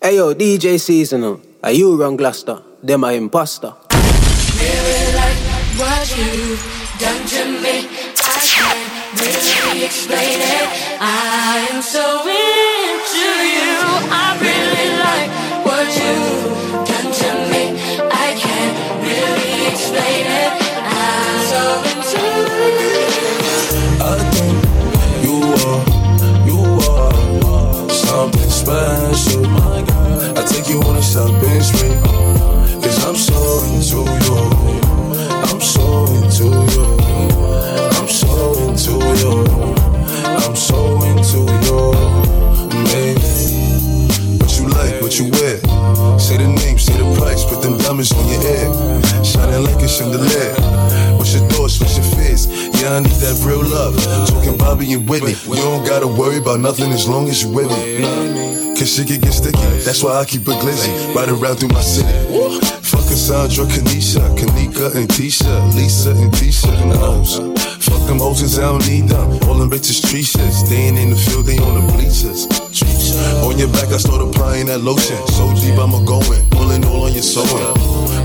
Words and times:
Hey 0.00 0.14
yo, 0.14 0.32
DJ 0.32 0.78
Seasonal, 0.78 1.40
are 1.60 1.72
you 1.72 1.96
wrong, 1.96 2.16
Gloucester? 2.16 2.62
Them 2.84 3.02
are 3.02 3.14
imposter. 3.14 3.74
Really 4.54 5.12
like 5.18 5.38
what 5.74 6.06
you 6.16 6.56
done 7.02 7.26
to 7.26 7.42
me. 7.58 7.90
I 8.14 8.38
can't 8.46 8.78
really 9.18 9.84
explain 9.84 10.38
it. 10.38 10.68
I 11.00 11.66
am 11.72 11.82
so 11.82 12.22
into 12.30 13.26
you. 13.42 13.74
I 14.14 14.38
really 14.38 14.88
like 15.02 15.30
what 15.66 15.90
you 15.90 16.14
done 16.86 17.10
to 17.10 17.30
me. 17.50 17.74
I 18.06 18.38
can't 18.38 19.02
really 19.02 19.66
explain 19.66 20.26
it. 20.30 20.47
Special. 28.68 29.46
I 30.36 30.44
take 30.44 30.68
you 30.68 30.80
on 30.82 30.96
a 30.96 31.02
shopping 31.02 31.62
spree. 31.62 31.96
Cause 32.82 32.98
I'm 33.04 33.16
so 33.16 33.64
into 33.72 34.04
you. 34.24 34.36
I'm 35.48 35.60
so 35.60 36.04
into 36.16 36.44
you. 36.72 36.84
I'm 37.96 38.08
so 38.08 38.28
into 38.68 38.92
you. 39.20 39.34
I'm 40.44 40.56
so 40.56 40.78
into 41.08 41.40
you. 41.64 41.80
Baby. 42.92 43.38
What 44.38 44.52
you 44.58 44.68
like, 44.68 45.00
what 45.00 45.18
you 45.18 45.30
wear. 45.32 45.56
Say 46.18 46.36
the 46.36 46.48
name, 46.48 46.78
say 46.78 46.96
the 46.98 47.16
price, 47.16 47.44
put 47.44 47.62
them 47.62 47.78
diamonds 47.78 48.12
on 48.12 48.28
your 48.28 48.40
head. 48.40 49.24
Shining 49.24 49.64
like 49.64 49.82
a 49.82 49.88
chandelier. 49.88 51.07
What's 51.18 51.34
your 51.34 51.48
thoughts, 51.50 51.80
what's 51.80 51.96
your 51.98 52.06
fears? 52.14 52.46
Yeah, 52.80 52.94
I 52.94 53.00
need 53.00 53.18
that 53.20 53.42
real 53.44 53.60
love. 53.60 53.98
Talking 54.28 54.56
Bobby 54.56 54.92
and 54.92 55.08
Whitney. 55.08 55.34
You 55.50 55.60
don't 55.60 55.84
gotta 55.84 56.06
worry 56.06 56.38
about 56.38 56.60
nothing 56.60 56.92
as 56.92 57.08
long 57.08 57.28
as 57.28 57.42
you 57.42 57.50
with 57.50 57.68
me. 57.68 58.74
Cause 58.78 58.94
shit 58.94 59.08
can 59.08 59.20
get 59.20 59.32
sticky. 59.32 59.58
That's 59.82 60.04
why 60.04 60.20
I 60.20 60.24
keep 60.24 60.42
it 60.42 60.58
glizzy. 60.62 60.88
Ride 61.14 61.28
around 61.28 61.56
through 61.56 61.74
my 61.74 61.82
city. 61.82 62.08
Fuck 62.86 63.10
Cassandra, 63.10 63.66
Kanisha, 63.66 64.22
Kanika, 64.38 64.94
and 64.94 65.08
Tisha, 65.08 65.74
Lisa, 65.74 66.10
and 66.10 66.32
Tisha, 66.32 66.70
and. 66.70 67.58
Fuck 67.82 68.06
them 68.06 68.18
hoes, 68.18 68.40
cause 68.40 68.58
I 68.58 68.62
don't 68.70 68.86
need 68.86 69.08
them. 69.08 69.28
All 69.48 69.54
them 69.54 69.68
bitches 69.68 70.08
tree 70.08 70.22
shit. 70.22 70.52
Staying 70.52 70.96
in 70.96 71.10
the 71.10 71.16
field, 71.16 71.46
they 71.46 71.58
on 71.58 71.84
the 71.84 71.92
bleachers. 71.92 72.67
On 72.68 73.56
your 73.56 73.68
back, 73.72 73.88
I 73.88 73.96
start 73.96 74.20
applying 74.20 74.66
that 74.66 74.80
lotion. 74.80 75.16
So 75.32 75.48
deep, 75.56 75.80
I'ma 75.80 76.04
go 76.04 76.20
in. 76.32 76.44
Pulling 76.50 76.84
all 76.84 77.08
on 77.08 77.12
your 77.12 77.24
soul. 77.24 77.48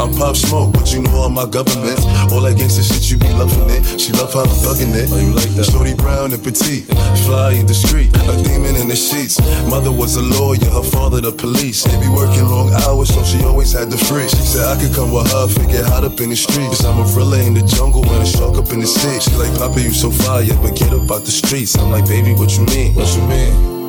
I'm 0.01 0.11
pop 0.13 0.35
smoke, 0.35 0.73
but 0.73 0.91
you 0.91 1.01
know 1.01 1.15
all 1.15 1.29
my 1.29 1.45
government. 1.45 1.99
All 2.27 2.41
that 2.43 2.57
gangsta 2.59 2.83
shit, 2.83 3.07
you 3.09 3.17
be 3.17 3.31
loving 3.39 3.69
it. 3.71 3.99
She 3.99 4.11
love 4.11 4.33
how 4.33 4.43
I'm 4.43 4.51
thugging 4.59 4.91
it. 4.91 5.07
Oh, 5.11 5.19
you 5.19 5.31
like 5.31 5.47
that? 5.55 5.71
Shorty 5.71 5.93
brown 5.93 6.33
and 6.33 6.43
petite, 6.43 6.83
fly 7.23 7.53
in 7.53 7.67
the 7.67 7.73
street, 7.73 8.11
a 8.11 8.35
demon 8.43 8.75
in 8.75 8.89
the 8.89 8.97
sheets. 8.97 9.39
Mother 9.69 9.91
was 9.91 10.17
a 10.17 10.21
lawyer, 10.21 10.65
her 10.75 10.83
father 10.83 11.21
the 11.21 11.31
police. 11.31 11.83
They 11.83 11.95
be 12.01 12.09
working 12.09 12.43
long 12.43 12.73
hours, 12.83 13.13
so 13.13 13.23
she 13.23 13.43
always 13.45 13.71
had 13.71 13.91
the 13.91 13.97
free. 13.97 14.27
She 14.27 14.43
said 14.43 14.65
I 14.67 14.75
could 14.75 14.93
come 14.93 15.13
with 15.13 15.31
her, 15.31 15.47
figure 15.47 15.83
hot 15.87 16.03
up 16.03 16.19
in 16.19 16.29
the 16.29 16.35
streets. 16.35 16.81
Cause 16.81 16.85
I'm 16.85 16.99
a 16.99 17.07
gorilla 17.07 17.39
in 17.39 17.53
the 17.53 17.63
jungle 17.63 18.03
and 18.03 18.23
a 18.23 18.25
shark 18.25 18.57
up 18.57 18.73
in 18.73 18.81
the 18.81 18.87
sea. 18.87 19.23
She 19.23 19.31
like, 19.37 19.55
Papa, 19.55 19.79
you 19.79 19.93
so 19.93 20.11
fire, 20.11 20.43
but 20.59 20.75
get 20.75 20.91
up 20.91 21.07
out 21.07 21.23
the 21.23 21.31
streets. 21.31 21.77
I'm 21.77 21.91
like, 21.91 22.07
baby, 22.07 22.33
what 22.33 22.57
you 22.57 22.65
mean? 22.65 22.95
What 22.95 23.07
you 23.15 23.23
mean? 23.23 23.82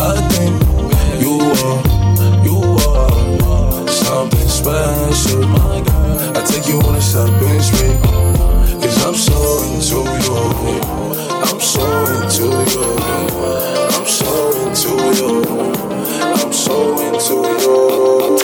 I 0.00 0.14
think 0.30 0.54
you 1.20 1.34
are, 1.42 1.82
you 2.46 2.58
are 2.86 3.88
something 3.88 4.48
special. 4.48 5.42
My 5.48 5.82
God, 5.84 6.36
I 6.36 6.44
take 6.46 6.68
you 6.68 6.78
on 6.80 6.94
a 6.94 7.00
shopping 7.00 7.60
spree. 7.60 7.98
Cause 8.78 8.98
I'm 9.04 9.14
so 9.14 9.34
into 9.66 10.06
you. 10.22 10.38
I'm 11.42 11.60
so 11.60 11.82
into 12.14 12.46
you. 12.70 12.84
I'm 13.90 14.06
so 14.06 14.30
into 14.62 14.90
you. 15.18 15.42
I'm 16.22 16.52
so 16.52 16.74
into 17.02 17.34
you. 17.58 18.38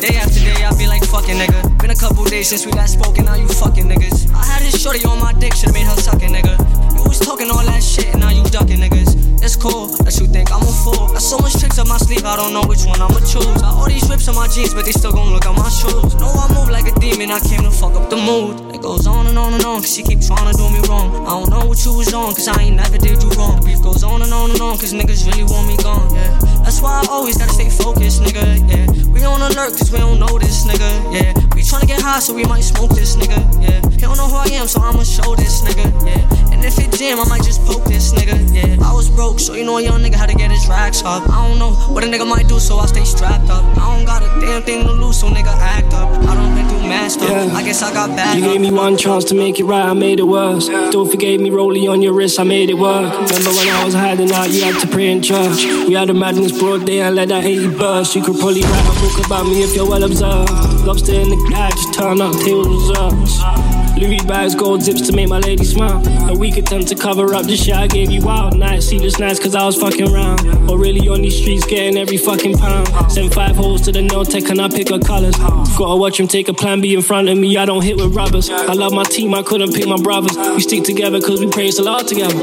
Day 0.00 0.14
after 0.16 0.40
day, 0.40 0.64
I 0.64 0.70
be 0.78 0.86
like 0.86 1.04
fucking 1.04 1.36
nigga. 1.36 1.78
Been 1.80 1.90
a 1.90 1.96
couple 1.96 2.24
days 2.24 2.48
since 2.48 2.64
we 2.64 2.70
last 2.72 2.92
spoken, 3.00 3.24
now 3.24 3.34
you 3.34 3.48
fucking 3.48 3.88
niggas. 3.88 4.30
I 4.32 4.44
had 4.44 4.62
this 4.62 4.80
shorty 4.80 5.04
on 5.04 5.18
my 5.18 5.32
dick, 5.32 5.54
should've 5.54 5.74
made 5.74 5.86
her 5.86 5.96
sucking 5.96 6.30
nigga. 6.30 6.85
Was 7.06 7.20
talking 7.20 7.50
all 7.50 7.64
that 7.64 7.82
shit, 7.82 8.12
and 8.12 8.20
now 8.20 8.30
you 8.30 8.42
ducking 8.44 8.78
niggas. 8.78 9.42
It's 9.42 9.54
cool 9.54 9.86
that 10.02 10.18
you 10.18 10.26
think 10.26 10.50
I'm 10.50 10.62
a 10.62 10.72
fool. 10.82 11.14
Got 11.14 11.22
so 11.22 11.38
much 11.38 11.54
tricks 11.54 11.78
up 11.78 11.86
my 11.86 11.98
sleeve, 11.98 12.24
I 12.26 12.34
don't 12.34 12.52
know 12.52 12.66
which 12.66 12.84
one 12.84 13.00
I'ma 13.00 13.20
choose. 13.22 13.46
Got 13.62 13.78
all 13.78 13.86
these 13.86 14.02
rips 14.10 14.26
on 14.26 14.34
my 14.34 14.48
jeans, 14.48 14.74
but 14.74 14.84
they 14.84 14.92
still 14.92 15.12
gon' 15.12 15.30
look 15.30 15.46
at 15.46 15.54
my 15.54 15.68
shoes. 15.70 16.14
Know 16.18 16.34
I 16.34 16.50
move 16.52 16.68
like 16.68 16.90
a 16.90 16.94
demon, 16.98 17.30
I 17.30 17.38
came 17.40 17.62
to 17.62 17.70
fuck 17.70 17.94
up 17.94 18.10
the 18.10 18.16
mood. 18.16 18.74
It 18.74 18.82
goes 18.82 19.06
on 19.06 19.26
and 19.26 19.38
on 19.38 19.54
and 19.54 19.64
on, 19.64 19.86
cause 19.86 19.94
she 19.94 20.02
keep 20.02 20.20
trying 20.20 20.50
to 20.50 20.54
do 20.58 20.66
me 20.68 20.82
wrong. 20.90 21.14
I 21.26 21.30
don't 21.30 21.50
know 21.50 21.64
what 21.66 21.78
you 21.84 21.94
was 21.94 22.12
on, 22.12 22.34
cause 22.34 22.48
I 22.48 22.58
ain't 22.60 22.76
never 22.76 22.98
did 22.98 23.22
you 23.22 23.30
wrong. 23.38 23.62
Beef 23.64 23.80
goes 23.82 24.02
on 24.02 24.22
and 24.22 24.32
on 24.32 24.50
and 24.50 24.60
on, 24.60 24.76
cause 24.78 24.92
niggas 24.92 25.30
really 25.30 25.44
want 25.46 25.68
me 25.68 25.76
gone, 25.78 26.10
yeah. 26.10 26.34
That's 26.66 26.82
why 26.82 27.00
I 27.00 27.06
always 27.08 27.38
gotta 27.38 27.54
stay 27.54 27.70
focused, 27.70 28.22
nigga, 28.22 28.42
yeah. 28.66 28.86
We 29.14 29.22
on 29.24 29.40
alert, 29.40 29.78
cause 29.78 29.92
we 29.92 29.98
don't 29.98 30.18
know 30.18 30.38
this, 30.38 30.66
nigga, 30.66 30.90
yeah. 31.14 31.30
We 31.54 31.62
tryna 31.62 31.86
get 31.86 32.02
high, 32.02 32.18
so 32.18 32.34
we 32.34 32.44
might 32.44 32.66
smoke 32.66 32.90
this, 32.90 33.14
nigga, 33.14 33.38
yeah. 33.62 33.78
He 33.94 34.02
don't 34.02 34.16
know 34.16 34.26
who 34.26 34.36
I 34.36 34.50
am, 34.58 34.66
so 34.66 34.80
I'ma 34.82 35.04
show 35.04 35.36
this, 35.36 35.62
nigga, 35.62 35.86
yeah. 36.04 36.52
And 36.52 36.64
if 36.64 36.78
it 36.78 36.95
jam, 36.96 37.20
I 37.20 37.28
might 37.28 37.44
just 37.44 37.62
poke 37.64 37.84
this, 37.84 38.12
nigga, 38.12 38.36
yeah. 38.54 38.76
I 38.84 38.92
was 38.92 39.10
broke, 39.10 39.38
so 39.38 39.54
you 39.54 39.64
know 39.64 39.76
a 39.78 39.82
young 39.82 40.00
nigga 40.00 40.14
how 40.14 40.26
to 40.26 40.34
get 40.34 40.50
his 40.50 40.66
racks 40.68 41.02
up. 41.02 41.28
I 41.28 41.46
don't 41.46 41.58
know 41.58 41.72
what 41.92 42.02
a 42.04 42.06
nigga 42.06 42.26
might 42.26 42.48
do, 42.48 42.58
so 42.58 42.78
I 42.78 42.86
stay 42.86 43.04
strapped 43.04 43.50
up. 43.50 43.64
I 43.76 43.96
don't 43.96 44.06
got 44.06 44.22
a 44.22 44.40
damn 44.40 44.62
thing 44.62 44.84
to 44.84 44.92
lose, 44.92 45.20
so 45.20 45.28
nigga 45.28 45.54
act 45.60 45.92
up. 45.92 46.10
I 46.24 46.34
don't 46.34 46.54
been 46.54 46.66
through 46.68 46.88
mad 46.88 47.10
stuff. 47.10 47.28
Yeah. 47.28 47.54
I 47.54 47.62
guess 47.62 47.82
I 47.82 47.92
got 47.92 48.16
bad 48.16 48.38
You 48.38 48.44
gave 48.44 48.60
me 48.60 48.70
one 48.70 48.96
chance 48.96 49.24
to 49.24 49.34
make 49.34 49.60
it 49.60 49.64
right, 49.64 49.84
I 49.84 49.92
made 49.92 50.20
it 50.20 50.26
worse. 50.26 50.68
Don't 50.68 51.10
forget 51.10 51.38
me 51.38 51.50
rolling 51.50 51.88
on 51.88 52.00
your 52.00 52.14
wrist, 52.14 52.40
I 52.40 52.44
made 52.44 52.70
it 52.70 52.78
work. 52.78 53.12
Remember 53.12 53.50
when 53.50 53.68
I 53.68 53.84
was 53.84 53.94
hiding 53.94 54.32
out, 54.32 54.50
you 54.50 54.64
had 54.64 54.80
to 54.80 54.86
pray 54.86 55.10
in 55.10 55.22
church. 55.22 55.64
We 55.64 55.94
had 55.94 56.08
a 56.08 56.14
madness 56.14 56.58
broad 56.58 56.86
day 56.86 57.02
I 57.02 57.10
let 57.10 57.28
that 57.28 57.44
80 57.44 57.76
burst. 57.76 58.14
You 58.16 58.22
could 58.22 58.38
probably 58.38 58.62
write 58.62 58.86
a 58.86 59.00
book 59.00 59.26
about 59.26 59.46
me 59.46 59.62
if 59.62 59.76
you're 59.76 59.88
well 59.88 60.04
observed. 60.04 60.50
Lobster 60.86 61.12
in 61.12 61.28
the 61.28 61.48
guy, 61.50 61.70
just 61.70 61.94
turn 61.94 62.20
up, 62.20 62.32
tails 62.44 62.66
reserves. 62.68 63.65
Louis 63.96 64.20
bags, 64.26 64.54
gold 64.54 64.82
zips 64.82 65.06
to 65.06 65.12
make 65.12 65.28
my 65.28 65.38
lady 65.38 65.64
smile. 65.64 66.06
A 66.28 66.34
weak 66.34 66.58
attempt 66.58 66.88
to 66.88 66.94
cover 66.94 67.34
up 67.34 67.46
the 67.46 67.56
shit 67.56 67.74
I 67.74 67.86
gave 67.86 68.10
you 68.10 68.20
wild 68.20 68.56
nights. 68.56 68.88
Sleepless 68.88 69.18
nights 69.18 69.40
cause 69.40 69.54
I 69.54 69.64
was 69.64 69.76
fucking 69.76 70.12
round. 70.12 70.70
Or 70.70 70.78
really 70.78 71.08
on 71.08 71.22
these 71.22 71.36
streets 71.36 71.64
getting 71.64 71.96
every 71.96 72.18
fucking 72.18 72.58
pound. 72.58 72.88
Send 73.10 73.32
five 73.32 73.56
holes 73.56 73.80
to 73.82 73.92
the 73.92 74.02
no 74.02 74.22
tech 74.22 74.50
and 74.50 74.60
I 74.60 74.68
pick 74.68 74.90
her 74.90 74.98
colors. 74.98 75.36
Gotta 75.36 75.96
watch 75.96 76.20
him 76.20 76.28
take 76.28 76.48
a 76.48 76.54
plan 76.54 76.82
B 76.82 76.94
in 76.94 77.00
front 77.00 77.30
of 77.30 77.38
me. 77.38 77.56
I 77.56 77.64
don't 77.64 77.82
hit 77.82 77.96
with 77.96 78.14
rubbers. 78.14 78.50
I 78.50 78.74
love 78.74 78.92
my 78.92 79.04
team, 79.04 79.32
I 79.32 79.42
couldn't 79.42 79.72
pick 79.72 79.88
my 79.88 79.96
brothers. 79.96 80.36
We 80.36 80.60
stick 80.60 80.84
together 80.84 81.20
cause 81.20 81.40
we 81.40 81.50
praise 81.50 81.76
the 81.76 81.84
Lord 81.84 82.06
together. 82.06 82.34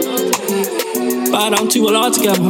Bow 1.32 1.50
down 1.50 1.68
a 1.68 1.80
lot 1.90 2.14
together. 2.14 2.44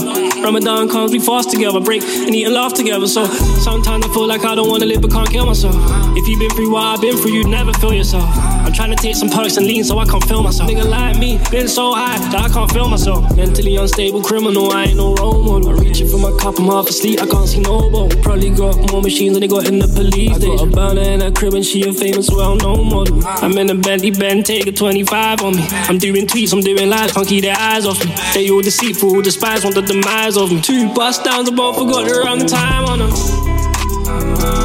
Ramadan 0.44 0.90
comes, 0.90 1.14
we 1.14 1.20
fast 1.20 1.50
together, 1.50 1.80
break 1.80 2.04
and 2.04 2.36
eat 2.36 2.44
and 2.44 2.54
laugh 2.54 2.74
together. 2.74 3.08
So 3.08 3.26
sometimes 3.26 4.06
I 4.06 4.10
feel 4.10 4.28
like 4.28 4.44
I 4.44 4.56
don't 4.56 4.70
wanna 4.70 4.86
live 4.86 5.02
but 5.02 5.12
can't 5.12 5.30
kill 5.30 5.46
myself. 5.46 5.76
If 6.18 6.28
you've 6.28 6.40
been 6.40 6.50
through 6.50 6.72
what 6.72 6.84
I've 6.84 7.02
been 7.02 7.16
through, 7.16 7.32
you'd 7.32 7.48
never 7.48 7.72
feel 7.74 7.94
yourself. 7.94 8.63
Trying 8.74 8.90
to 8.90 8.96
take 8.96 9.16
some 9.16 9.30
perks 9.30 9.58
and 9.58 9.68
lean 9.68 9.84
so 9.84 10.00
I 10.00 10.06
can't 10.06 10.24
feel 10.24 10.42
myself. 10.42 10.70
Nigga 10.70 10.90
like 10.90 11.18
me, 11.20 11.40
been 11.52 11.68
so 11.68 11.94
high 11.94 12.18
that 12.18 12.42
I 12.42 12.50
can't 12.50 12.72
feel 12.72 12.90
myself. 12.90 13.36
Mentally 13.36 13.76
unstable 13.76 14.24
criminal, 14.24 14.72
I 14.72 14.86
ain't 14.86 14.98
no 14.98 15.14
role 15.16 15.44
model. 15.44 15.70
I'm 15.70 15.78
reaching 15.78 16.08
for 16.08 16.18
my 16.18 16.36
cup, 16.40 16.58
I'm 16.58 16.66
half 16.66 16.90
asleep, 16.90 17.22
I 17.22 17.28
can't 17.28 17.48
see 17.48 17.60
no 17.60 17.90
boat. 17.92 18.20
Probably 18.24 18.50
got 18.50 18.92
more 18.92 19.02
machines 19.02 19.34
than 19.34 19.42
they 19.42 19.48
got 19.48 19.68
in 19.68 19.78
the 19.78 19.88
police. 19.88 20.36
I 20.36 20.40
got 20.40 20.62
a 20.62 20.66
burner 20.66 21.02
in 21.02 21.22
a 21.22 21.32
crib 21.32 21.54
and 21.54 21.64
she 21.64 21.88
a 21.88 21.94
famous, 21.94 22.30
well 22.32 22.56
known 22.56 22.90
model. 22.90 23.22
I'm 23.26 23.56
in 23.58 23.70
a 23.70 23.76
Bentley 23.76 24.12
Ben, 24.12 24.42
take 24.42 24.66
a 24.66 24.72
25 24.72 25.42
on 25.42 25.56
me. 25.56 25.66
I'm 25.70 26.00
doing 26.00 26.26
tweets, 26.26 26.52
I'm 26.52 26.62
doing 26.62 26.90
lies, 26.90 27.12
can't 27.12 27.28
keep 27.28 27.44
their 27.44 27.58
eyes 27.58 27.86
off 27.86 28.04
me. 28.04 28.14
They 28.34 28.50
all 28.50 28.62
deceitful, 28.62 29.22
despise 29.22 29.64
want 29.64 29.76
the 29.76 29.82
demise 29.82 30.36
of 30.36 30.52
me. 30.52 30.62
Two 30.62 30.92
bust 30.94 31.24
downs, 31.24 31.50
I 31.50 31.54
both 31.54 31.78
forgot 31.78 32.08
the 32.08 32.24
wrong 32.26 32.46
time 32.46 32.86
on 32.86 33.00
them. 33.00 34.63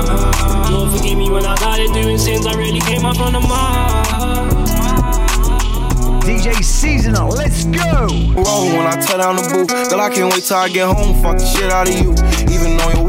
Lord 1.39 1.39
forgive 1.39 1.43
when 1.43 1.47
I 1.47 1.55
started 1.57 1.93
doing 1.93 2.19
sins, 2.19 2.47
I 2.47 2.55
really 2.55 2.81
came 2.81 3.05
up 3.05 3.17
from 3.17 3.33
the 3.33 3.41
mark. 3.41 4.59
DJ 6.25 6.63
Seasonal, 6.63 7.29
let's 7.29 7.65
go! 7.65 8.07
Wrong 8.35 8.69
when 8.77 8.87
I 8.87 9.01
tear 9.01 9.19
down 9.19 9.37
the 9.37 9.43
booth. 9.43 9.91
Girl, 9.91 10.01
I 10.01 10.11
can't 10.11 10.33
wait 10.33 10.45
till 10.45 10.57
I 10.57 10.69
get 10.69 10.87
home. 10.87 11.23
Fuck 11.23 11.39
the 11.39 11.47
shit 11.47 11.71
out 11.71 11.89
of 11.89 11.95
you. 11.95 12.15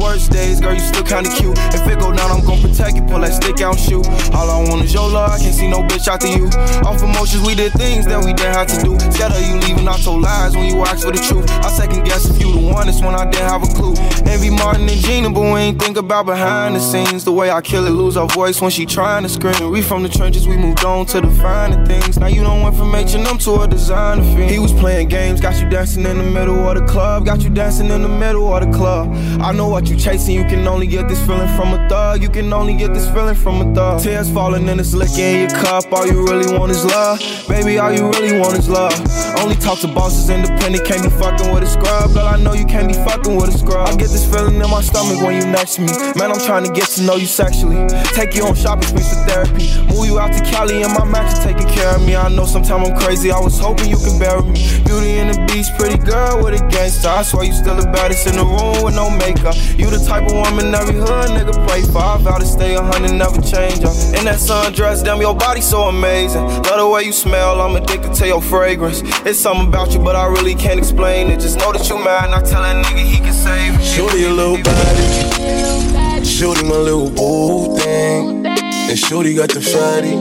Worst 0.10 0.32
days, 0.32 0.60
girl, 0.60 0.74
you 0.74 0.80
still 0.80 1.04
kinda 1.04 1.30
cute. 1.30 1.56
If 1.72 1.86
it 1.86 2.00
go 2.00 2.12
down, 2.12 2.32
I'm 2.32 2.44
gon' 2.44 2.60
protect 2.60 2.96
you. 2.96 3.04
Pull 3.04 3.20
that 3.20 3.32
stick 3.32 3.62
out 3.62 3.78
and 3.78 3.80
shoot. 3.80 4.08
All 4.34 4.50
I 4.50 4.68
want 4.68 4.84
is 4.84 4.92
your 4.92 5.08
love. 5.08 5.30
I 5.30 5.38
can't 5.38 5.54
see 5.54 5.68
no 5.68 5.84
bitch 5.84 6.08
after 6.08 6.26
you. 6.26 6.48
Off 6.82 7.04
emotions, 7.04 7.46
we 7.46 7.54
did 7.54 7.74
things 7.74 8.08
that 8.08 8.18
we 8.26 8.34
didn't 8.34 8.56
have 8.56 8.66
to 8.74 8.78
do. 8.82 8.98
Scared 9.14 9.34
of 9.34 9.42
you 9.48 9.58
leaving, 9.68 9.88
I 9.88 9.98
told 10.00 10.24
lies 10.24 10.56
when 10.56 10.66
you 10.66 10.82
asked 10.82 11.04
for 11.06 11.12
the 11.12 11.20
truth. 11.20 11.46
I 11.64 11.70
second 11.70 12.06
guess 12.06 12.26
if 12.26 12.42
you 12.42 12.52
the 12.52 12.74
one. 12.74 12.88
That's 12.88 13.04
when 13.04 13.14
I 13.14 13.30
didn't 13.30 13.50
have 13.54 13.62
a 13.62 13.68
clue. 13.68 13.94
Envy 14.26 14.50
Martin 14.50 14.90
and 14.90 15.00
Gina, 15.00 15.30
but 15.30 15.42
we 15.42 15.60
ain't 15.60 15.80
think 15.80 15.96
about 15.96 16.26
behind 16.26 16.76
the 16.76 16.80
scenes. 16.80 17.24
The 17.24 17.32
way 17.32 17.52
I 17.52 17.62
kill 17.62 17.86
it, 17.86 17.92
lose 17.92 18.18
our 18.18 18.28
voice 18.30 18.60
when 18.62 18.72
she 18.72 18.88
trying 18.88 19.22
to 19.22 19.30
scream. 19.30 19.70
We 19.70 19.84
from 19.84 20.02
the 20.02 20.10
trenches, 20.10 20.48
we 20.48 20.58
moved 20.58 20.84
on 20.86 21.06
to 21.14 21.22
the 21.22 21.30
finer 21.30 21.86
things. 21.86 22.18
Now 22.18 22.28
you 22.28 22.42
don't 22.42 22.64
went 22.64 22.76
from 22.76 22.96
H&M 22.96 23.38
to 23.46 23.62
a 23.62 23.68
designer 23.68 24.24
fiend. 24.24 24.50
He 24.50 24.58
was 24.58 24.74
playing 24.74 25.10
games, 25.10 25.40
got 25.40 25.62
you 25.62 25.70
dancing 25.70 26.04
in 26.06 26.18
the 26.18 26.24
middle 26.24 26.68
of 26.68 26.80
the 26.80 26.86
club. 26.86 27.28
Got 27.28 27.44
you 27.44 27.52
dancing 27.52 27.92
in 27.92 28.02
the 28.02 28.10
middle 28.10 28.52
of 28.52 28.66
the 28.66 28.76
club. 28.76 29.14
I 29.40 29.52
know 29.52 29.68
what 29.68 29.88
you 29.88 29.99
chasing, 30.00 30.36
you 30.36 30.46
can 30.46 30.66
only 30.68 30.88
get 30.88 31.08
this 31.08 31.20
feeling 31.26 31.48
from 31.56 31.74
a 31.74 31.90
thug. 31.90 32.22
You 32.22 32.30
can 32.30 32.52
only 32.54 32.76
get 32.76 32.94
this 32.94 33.08
feeling 33.12 33.36
from 33.36 33.62
a 33.62 33.76
thug. 33.76 34.02
Tears 34.02 34.32
falling 34.32 34.68
and 34.70 34.80
it's 34.80 34.94
licking 34.94 35.20
in 35.20 35.40
your 35.42 35.50
cup. 35.50 35.92
All 35.92 36.08
you 36.08 36.26
really 36.26 36.58
want 36.58 36.72
is 36.72 36.86
love. 36.86 37.20
Baby, 37.48 37.78
all 37.78 37.92
you 37.92 38.10
really 38.12 38.40
want 38.40 38.58
is 38.58 38.70
love. 38.70 38.94
Only 39.40 39.56
talk 39.56 39.80
to 39.80 39.88
bosses 39.88 40.30
independent, 40.30 40.86
can't 40.86 41.04
be 41.04 41.10
fucking 41.10 41.54
with 41.54 41.64
a 41.64 41.68
scrub. 41.68 42.14
Girl, 42.14 42.26
I 42.26 42.38
know 42.38 42.54
you 42.54 42.66
can't 42.66 42.88
be 42.88 42.94
fucking 42.94 43.36
with 43.36 43.54
a 43.54 43.58
scrub. 43.58 43.88
I 43.88 43.96
get 43.96 44.10
this 44.10 44.26
feeling 44.26 44.56
in 44.56 44.70
my 44.70 44.82
stomach 44.82 45.22
when 45.22 45.36
you 45.36 45.46
next 45.48 45.76
to 45.76 45.82
me. 45.82 45.92
Man, 46.16 46.32
I'm 46.32 46.40
trying 46.40 46.64
to 46.64 46.72
get 46.72 46.88
to 46.96 47.04
know 47.04 47.16
you 47.16 47.28
sexually. 47.28 47.88
Take 48.16 48.36
you 48.36 48.46
on 48.46 48.56
shopping 48.56 48.88
sprees 48.88 49.10
for 49.10 49.22
therapy. 49.28 49.68
Move 49.92 50.08
you 50.08 50.20
out 50.20 50.32
to 50.32 50.42
Cali 50.52 50.82
and 50.82 50.94
my 50.94 51.04
match 51.04 51.44
taking 51.44 51.68
care 51.68 51.96
of 51.96 52.06
me. 52.06 52.16
I 52.16 52.30
know 52.30 52.46
sometimes 52.46 52.90
I'm 52.90 52.98
crazy. 52.98 53.32
I 53.32 53.40
was 53.40 53.60
hoping 53.60 53.90
you 53.90 53.98
could 53.98 54.20
bury 54.20 54.44
me. 54.44 54.60
Beauty 54.86 55.20
and 55.20 55.34
the 55.34 55.40
beast, 55.52 55.76
pretty 55.78 55.98
girl 55.98 56.44
with 56.44 56.60
a 56.60 56.64
gangster. 56.70 57.10
I 57.10 57.24
swear 57.24 57.44
you 57.44 57.54
still 57.54 57.76
the 57.76 57.90
baddest 57.92 58.28
in 58.28 58.36
the 58.36 58.46
room 58.46 58.84
with 58.84 58.96
no 58.96 59.10
makeup. 59.10 59.56
You 59.78 59.89
the 59.90 60.04
type 60.06 60.26
of 60.26 60.34
woman 60.34 60.74
every 60.74 60.96
hood 60.96 61.30
nigga 61.32 61.54
play 61.68 61.82
for. 61.82 62.00
I 62.00 62.18
vow 62.18 62.38
to 62.38 62.46
stay 62.46 62.76
a 62.76 62.82
hundred, 62.82 63.14
never 63.14 63.42
change 63.42 63.84
uh. 63.84 63.90
up. 63.90 63.96
In 64.18 64.26
that 64.26 64.40
sundress, 64.40 65.04
damn, 65.04 65.20
your 65.22 65.36
body 65.36 65.62
so 65.62 65.84
amazing. 65.84 66.44
Love 66.44 66.80
the 66.80 66.88
way 66.88 67.04
you 67.04 67.12
smell, 67.12 67.62
I'm 67.62 67.76
addicted 67.76 68.14
to 68.16 68.28
your 68.28 68.42
fragrance. 68.42 69.02
It's 69.26 69.40
something 69.40 69.68
about 69.68 69.94
you, 69.94 70.00
but 70.00 70.16
I 70.16 70.28
really 70.28 70.56
can't 70.56 70.80
explain 70.80 71.30
it. 71.30 71.40
Just 71.40 71.58
know 71.60 71.72
that 71.72 71.88
you 71.90 71.98
mad, 71.98 72.30
not 72.32 72.46
tell 72.46 72.64
a 72.64 72.74
nigga 72.84 73.04
he 73.06 73.18
can 73.18 73.34
save 73.34 73.78
me. 73.78 73.84
Shorty 73.84 74.24
a 74.26 74.30
little 74.30 74.58
body. 74.62 76.26
Shorty 76.26 76.64
my 76.64 76.76
little 76.76 77.10
boo 77.10 77.78
thing. 77.78 78.46
And 78.46 78.98
Shorty 78.98 79.36
got 79.36 79.50
the 79.50 79.62
fatty. 79.62 80.16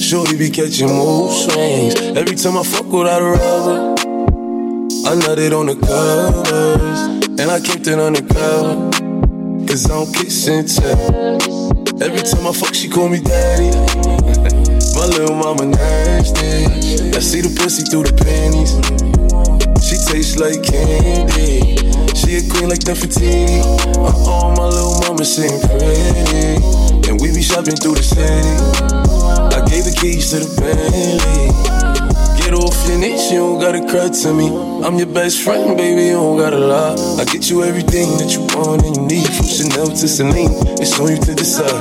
Shorty 0.00 0.36
be 0.36 0.50
catching 0.50 0.88
mood 0.88 1.30
swings. 1.32 1.94
Every 2.16 2.36
time 2.36 2.58
I 2.58 2.62
fuck 2.62 2.86
without 2.86 3.22
a 3.22 3.24
rubber, 3.24 3.93
I 5.06 5.16
nutted 5.16 5.52
on 5.52 5.66
the 5.66 5.76
covers. 5.76 7.00
And 7.38 7.50
I 7.50 7.60
kept 7.60 7.86
it 7.86 7.98
undercover. 7.98 8.88
Cause 9.68 9.84
I 9.84 9.94
don't 10.00 10.12
kiss 10.14 10.48
and 10.48 10.66
tell. 10.66 11.36
Every 12.00 12.22
time 12.24 12.46
I 12.46 12.52
fuck, 12.52 12.74
she 12.74 12.88
call 12.88 13.10
me 13.10 13.20
daddy. 13.20 13.68
My 14.96 15.04
little 15.04 15.36
mama 15.36 15.66
nasty. 15.66 16.64
I 17.12 17.20
see 17.20 17.42
the 17.42 17.52
pussy 17.52 17.84
through 17.84 18.04
the 18.04 18.16
panties. 18.16 18.72
She 19.84 20.00
tastes 20.08 20.40
like 20.40 20.64
candy. 20.64 21.76
She 22.16 22.40
a 22.40 22.42
queen 22.48 22.70
like 22.72 22.80
Nefertiti. 22.88 23.60
Uh-oh, 23.60 24.56
my 24.56 24.64
little 24.64 24.98
mama 25.04 25.24
sitting 25.24 25.60
pretty. 25.68 26.64
And 27.10 27.20
we 27.20 27.28
be 27.28 27.42
shopping 27.42 27.76
through 27.76 27.96
the 27.96 28.02
city. 28.02 28.56
I 29.52 29.60
gave 29.68 29.84
the 29.84 29.92
keys 30.00 30.30
to 30.30 30.40
the 30.40 30.48
Bentley. 30.56 31.52
Get 32.40 32.54
off 32.54 32.88
your 32.88 32.98
niche, 32.98 33.30
you 33.30 33.38
don't 33.38 33.60
gotta 33.60 33.84
cry 33.84 34.08
to 34.08 34.32
me. 34.32 34.73
I'm 34.84 34.98
your 34.98 35.08
best 35.08 35.40
friend, 35.40 35.78
baby, 35.78 36.12
you 36.12 36.20
don't 36.20 36.36
gotta 36.36 36.60
lie. 36.60 36.92
I 37.16 37.24
get 37.24 37.48
you 37.48 37.64
everything 37.64 38.04
that 38.20 38.36
you 38.36 38.44
want 38.52 38.84
and 38.84 38.92
you 38.92 39.08
need. 39.08 39.24
From 39.32 39.48
Chanel 39.48 39.88
to 39.88 40.04
Celine, 40.04 40.52
it's 40.76 41.00
on 41.00 41.08
you 41.08 41.16
to 41.24 41.32
decide. 41.32 41.80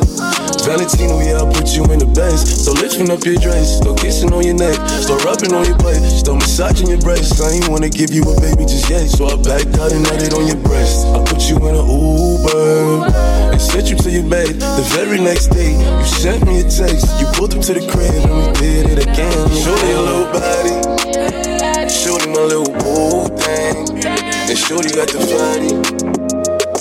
Valentino, 0.64 1.20
yeah, 1.20 1.44
I 1.44 1.46
put 1.52 1.76
you 1.76 1.84
in 1.92 2.00
the 2.00 2.08
best. 2.16 2.64
So 2.64 2.72
lifting 2.72 3.12
up 3.12 3.20
your 3.28 3.36
dress, 3.44 3.84
start 3.84 4.00
kissing 4.00 4.32
on 4.32 4.48
your 4.48 4.56
neck, 4.56 4.80
start 5.04 5.20
rubbing 5.28 5.52
on 5.52 5.68
your 5.68 5.76
butt, 5.84 6.00
start 6.00 6.40
massaging 6.40 6.88
your 6.88 7.04
breast. 7.04 7.44
I 7.44 7.60
ain't 7.60 7.68
wanna 7.68 7.92
give 7.92 8.16
you 8.16 8.24
a 8.24 8.40
baby 8.40 8.64
just 8.64 8.88
yet, 8.88 9.12
so 9.12 9.28
I 9.28 9.36
backed 9.36 9.76
out 9.84 9.92
and 9.92 10.08
nutted 10.08 10.32
on 10.40 10.48
your 10.48 10.64
breast. 10.64 11.04
I 11.12 11.20
put 11.28 11.44
you 11.52 11.60
in 11.60 11.76
an 11.76 11.84
Uber 11.84 13.52
and 13.52 13.60
sent 13.60 13.92
you 13.92 14.00
to 14.00 14.10
your 14.16 14.24
bed. 14.32 14.56
The 14.64 14.86
very 14.96 15.20
next 15.20 15.52
day, 15.52 15.76
you 15.76 16.08
sent 16.08 16.48
me 16.48 16.64
a 16.64 16.66
text. 16.72 17.04
You 17.20 17.28
pulled 17.36 17.52
up 17.52 17.68
to 17.68 17.76
the 17.76 17.84
crib 17.84 18.24
and 18.24 18.32
we 18.32 18.48
did 18.64 18.96
it 18.96 19.04
again. 19.04 19.36
Shorty 19.60 19.92
a 19.92 20.00
little 20.00 20.32
body, 20.32 21.53
shorty 21.94 22.28
my 22.28 22.42
little 22.42 22.74
boo 22.82 23.28
thing, 23.38 23.76
and 24.06 24.58
shorty 24.58 24.90
got 24.90 25.08
the 25.14 25.20
fatty. 25.30 25.70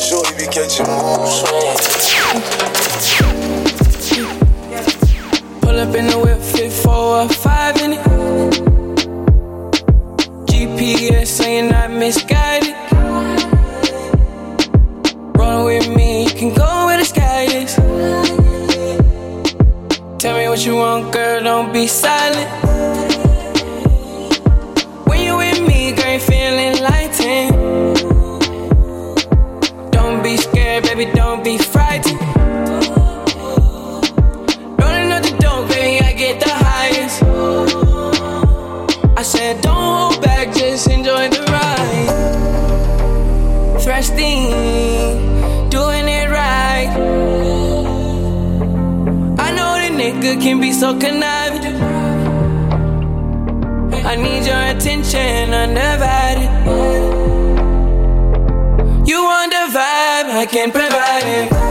Shorty 0.00 0.32
be 0.38 0.46
catching 0.46 0.86
swings. 1.38 1.86
Pull 5.60 5.78
up 5.78 5.94
in 5.94 6.06
the 6.06 6.18
whip, 6.18 6.40
fit 6.40 6.72
four 6.72 7.20
or 7.20 7.28
five 7.28 7.76
in 7.82 7.92
it. 7.92 8.00
GPS 10.46 11.26
saying 11.26 11.68
not 11.70 11.90
misguided. 11.90 12.74
Run 15.36 15.64
with 15.66 15.88
me, 15.88 16.24
you 16.24 16.30
can 16.30 16.54
go 16.54 16.86
where 16.86 16.98
the 16.98 17.04
sky 17.04 17.42
is. 17.60 17.74
Tell 20.18 20.36
me 20.38 20.48
what 20.48 20.64
you 20.64 20.76
want, 20.76 21.12
girl, 21.12 21.42
don't 21.42 21.72
be 21.72 21.86
silent. 21.86 22.61
Nigga 50.32 50.42
can 50.42 50.60
be 50.60 50.72
so 50.72 50.98
conniving. 50.98 51.74
I 54.04 54.16
need 54.16 54.46
your 54.46 54.76
attention, 54.76 55.52
I 55.54 55.66
never 55.66 56.04
had 56.04 56.38
it. 56.38 56.50
You 59.08 59.24
want 59.24 59.52
the 59.52 59.78
vibe, 59.78 60.30
I 60.30 60.46
can 60.50 60.70
provide 60.70 61.24
it. 61.24 61.61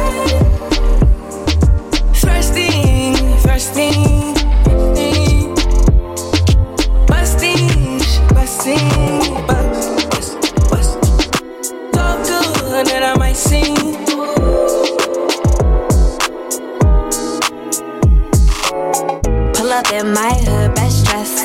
Up 19.81 19.93
in 19.93 20.13
my 20.13 20.33
hood, 20.45 20.75
best 20.75 21.05
dress. 21.05 21.41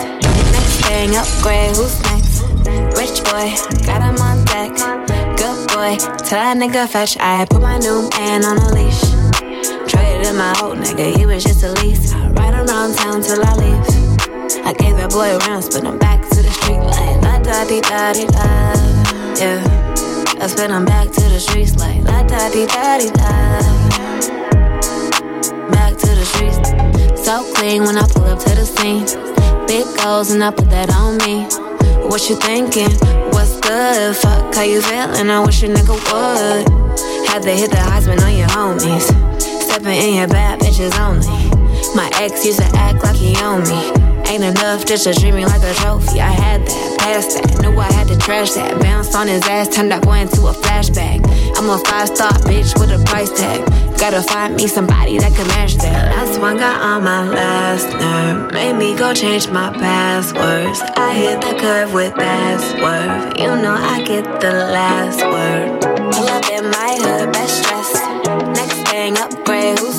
Next 0.52 0.84
thing, 0.86 1.16
upgrade, 1.16 1.76
who's 1.76 2.00
next? 2.10 2.42
Rich 2.96 3.24
boy, 3.24 3.54
got 3.86 4.02
him 4.02 4.18
on 4.20 4.44
deck. 4.44 4.72
Good 5.36 5.68
boy, 5.68 5.96
tell 6.24 6.40
that 6.40 6.56
nigga 6.56 6.88
fetch. 6.88 7.16
I 7.20 7.46
put 7.48 7.62
my 7.62 7.78
new 7.78 8.08
man 8.10 8.44
on 8.44 8.58
a 8.58 8.68
leash. 8.74 9.00
Traded 9.88 10.26
in 10.26 10.36
my 10.36 10.54
old 10.62 10.78
nigga, 10.78 11.16
he 11.16 11.26
was 11.26 11.44
just 11.44 11.62
a 11.62 11.72
lease. 11.80 12.12
Ride 12.14 12.54
around 12.54 12.94
town 12.96 13.22
till 13.22 13.42
I 13.44 13.54
leave. 13.56 13.86
I 14.66 14.72
gave 14.72 14.96
that 14.96 15.10
boy 15.10 15.36
rounds, 15.46 15.68
but 15.68 15.86
I'm 15.86 15.98
back 15.98 16.22
to 16.22 16.42
the 16.42 16.50
street 16.50 16.80
like 16.80 17.22
la 17.22 17.38
da 17.38 17.64
di 17.64 17.80
da 17.80 18.12
di 18.12 18.26
da. 18.26 18.74
Yeah, 19.40 19.60
I 20.40 20.46
spin 20.48 20.70
him 20.70 20.84
back 20.84 21.10
to 21.10 21.20
the 21.20 21.40
streets 21.40 21.76
like 21.76 22.02
la 22.02 22.22
da 22.22 22.50
di 22.50 22.66
da 22.66 22.98
di 22.98 23.10
da. 23.10 23.60
Back 25.70 25.96
to 25.96 26.10
the 26.18 26.24
streets, 26.24 26.58
so 27.26 27.42
clean 27.54 27.82
when 27.82 27.98
I 27.98 28.06
pull 28.06 28.22
up 28.22 28.38
to 28.38 28.54
the 28.54 28.64
scene. 28.64 29.04
Big 29.66 29.84
goals 29.98 30.30
and 30.30 30.44
I 30.44 30.52
put 30.52 30.70
that 30.70 30.94
on 30.94 31.18
me. 31.26 31.42
What 32.06 32.30
you 32.30 32.36
thinking? 32.36 32.88
What's 33.34 33.58
good? 33.58 34.14
Fuck 34.14 34.54
how 34.54 34.62
you 34.62 34.80
feeling? 34.80 35.28
I 35.28 35.44
wish 35.44 35.60
a 35.64 35.66
nigga 35.66 35.98
would. 36.06 37.26
Had 37.26 37.42
to 37.42 37.50
hit 37.50 37.70
the 37.72 37.78
Heisman 37.78 38.22
on 38.22 38.36
your 38.36 38.46
homies. 38.46 39.10
Stepping 39.42 39.98
in 39.98 40.14
your 40.14 40.28
bad 40.28 40.60
bitches 40.60 40.94
only. 41.02 41.26
My 41.96 42.08
ex 42.14 42.46
used 42.46 42.60
to 42.60 42.70
act 42.76 43.02
like 43.02 43.16
he 43.16 43.36
owned 43.42 43.66
me. 43.66 44.05
Ain't 44.28 44.42
enough 44.42 44.84
just 44.84 45.04
to 45.04 45.32
me 45.32 45.44
like 45.46 45.62
a 45.62 45.72
trophy. 45.74 46.20
I 46.20 46.30
had 46.30 46.66
that, 46.66 46.98
passed 46.98 47.36
that, 47.36 47.62
knew 47.62 47.78
I 47.78 47.90
had 47.92 48.08
to 48.08 48.18
trash 48.18 48.52
that. 48.52 48.80
Bounced 48.80 49.14
on 49.14 49.28
his 49.28 49.46
ass, 49.46 49.68
turned 49.68 49.92
that 49.92 50.02
boy 50.02 50.18
into 50.18 50.46
a 50.46 50.52
flashback. 50.52 51.22
I'm 51.56 51.70
a 51.70 51.78
five 51.86 52.08
star 52.08 52.32
bitch 52.42 52.78
with 52.78 52.90
a 52.90 53.02
price 53.04 53.30
tag. 53.30 53.62
Gotta 53.98 54.22
find 54.22 54.56
me 54.56 54.66
somebody 54.66 55.18
that 55.18 55.32
can 55.34 55.46
match 55.48 55.76
that. 55.76 56.14
Last 56.14 56.40
one 56.40 56.58
got 56.58 56.82
on 56.82 57.04
my 57.04 57.28
last 57.28 57.88
nerve. 57.94 58.52
Made 58.52 58.74
me 58.74 58.96
go 58.96 59.14
change 59.14 59.48
my 59.48 59.72
passwords. 59.72 60.82
I 60.96 61.14
hit 61.14 61.40
the 61.40 61.58
curve 61.58 61.94
with 61.94 62.14
that 62.16 62.60
swerve. 62.60 63.38
You 63.38 63.62
know 63.62 63.74
I 63.74 64.02
get 64.04 64.24
the 64.40 64.52
last 64.52 65.22
word. 65.24 65.80
Pull 66.12 66.28
up 66.28 66.50
in 66.50 66.64
my 66.70 66.98
hood, 67.00 67.32
best 67.32 67.64
dress. 67.64 67.94
Next 68.58 68.90
thing, 68.90 69.16
upgrade, 69.18 69.78
who's 69.78 69.95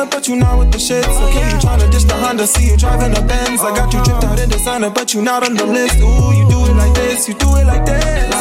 little 0.00 0.18
but 0.18 0.28
you 0.28 0.36
not 0.36 0.58
with 0.58 0.72
the 0.72 0.78
shits. 0.78 1.04
Okay, 1.28 1.44
you 1.50 1.56
tryna 1.60 1.90
dish 1.90 2.04
the 2.04 2.14
Honda, 2.14 2.46
see 2.46 2.70
you 2.70 2.76
driving 2.76 3.12
the 3.12 3.22
Benz. 3.22 3.60
I 3.60 3.74
got 3.74 3.92
you 3.92 4.02
tripped 4.04 4.24
out 4.24 4.38
in 4.38 4.48
designer, 4.48 4.90
but 4.90 5.12
you 5.14 5.22
not 5.22 5.44
on 5.44 5.54
the 5.54 5.66
list. 5.66 5.96
Ooh, 5.98 6.32
you 6.36 6.44
do 6.48 6.58
it 6.70 6.76
like 6.76 6.94
this, 6.94 7.28
you 7.28 7.34
do 7.34 7.56
it 7.56 7.66
like 7.66 7.84
this. 7.84 8.34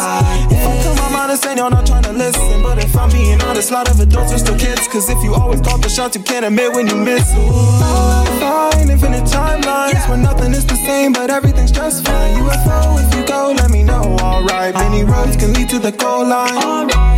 If 0.51 0.62
I 0.68 0.82
tell 0.84 0.96
my 0.96 1.10
mind 1.10 1.32
to 1.32 1.38
say 1.38 1.56
you're 1.56 1.70
not 1.70 1.86
trying 1.86 2.04
to 2.04 2.13
listen, 2.13 2.63
but 2.63 2.78
if 2.84 2.96
I'm 2.96 3.10
being 3.12 3.42
honest, 3.42 3.72
a 3.72 3.74
lot 3.74 3.89
of 3.89 4.00
adults 4.00 4.34
are 4.34 4.39
still 4.39 4.58
kids. 4.58 4.88
Cause 4.88 5.10
if 5.10 5.22
you 5.24 5.34
always 5.34 5.62
call 5.62 5.78
the 5.78 5.89
shots, 5.89 6.16
you 6.16 6.24
can't 6.24 6.46
admit 6.46 6.74
when 6.74 6.88
you 6.88 6.96
miss. 6.96 7.25
Ooh, 7.36 8.39
fine, 8.39 8.89
infinite 8.89 9.25
timelines 9.25 10.08
where 10.08 10.18
nothing 10.18 10.54
is 10.54 10.66
the 10.66 10.75
same, 10.88 11.13
but 11.13 11.30
everything's 11.30 11.72
just 11.72 12.06
fine. 12.06 12.36
UFO, 12.39 13.04
if 13.04 13.16
you 13.16 13.25
go, 13.28 13.54
let 13.56 13.70
me 13.72 13.84
know. 13.84 14.18
Alright, 14.22 14.74
many 14.75 15.04
roads 15.04 15.36
can 15.36 15.54
lead 15.54 15.70
to 15.70 15.80
the 15.80 15.92
goal 15.92 16.25
line. 16.25 16.56
Alright, 16.58 17.09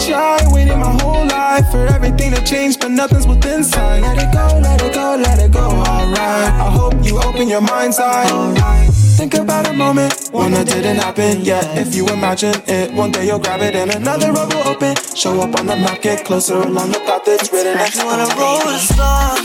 try, 0.00 0.38
waiting 0.52 0.78
my 0.78 0.96
whole 1.00 1.26
life 1.26 1.70
for 1.70 1.86
everything 1.86 2.32
to 2.34 2.42
change, 2.44 2.78
but 2.78 2.90
nothing's 2.90 3.26
within 3.26 3.64
sight. 3.64 4.02
Let 4.02 4.18
it 4.18 4.32
go, 4.32 4.58
let 4.60 4.82
it 4.82 4.94
go, 4.94 5.16
let 5.16 5.38
it 5.38 5.52
go, 5.52 5.60
alright. 5.60 6.52
I 6.66 6.70
hope 6.70 6.94
you 7.04 7.20
open 7.20 7.48
your 7.48 7.60
mind's 7.60 7.98
eye. 7.98 8.30
Alright. 8.30 8.90
Think 9.16 9.34
about 9.34 9.68
a 9.68 9.72
moment, 9.72 10.28
one 10.32 10.52
that 10.52 10.66
didn't 10.66 10.96
happen 10.96 11.42
yet. 11.42 11.64
If 11.78 11.94
you 11.94 12.06
imagine 12.08 12.54
it, 12.66 12.92
one 12.92 13.12
day 13.12 13.26
you'll 13.26 13.38
grab 13.38 13.62
it 13.62 13.74
and 13.74 13.94
another 13.94 14.32
road 14.32 14.52
will 14.52 14.66
open. 14.68 14.96
Show 15.14 15.40
up 15.40 15.58
on 15.58 15.66
the 15.66 15.76
map, 15.76 16.02
get 16.02 16.24
closer 16.24 16.56
along 16.56 16.90
the 16.92 16.98
path 17.00 17.24
that's 17.24 17.52
written. 17.52 17.78
If 17.78 17.94
you 17.94 18.04
wanna 18.04 18.26
roll 18.34 18.58
with 18.58 18.74
a 18.74 18.78
star. 18.78 19.38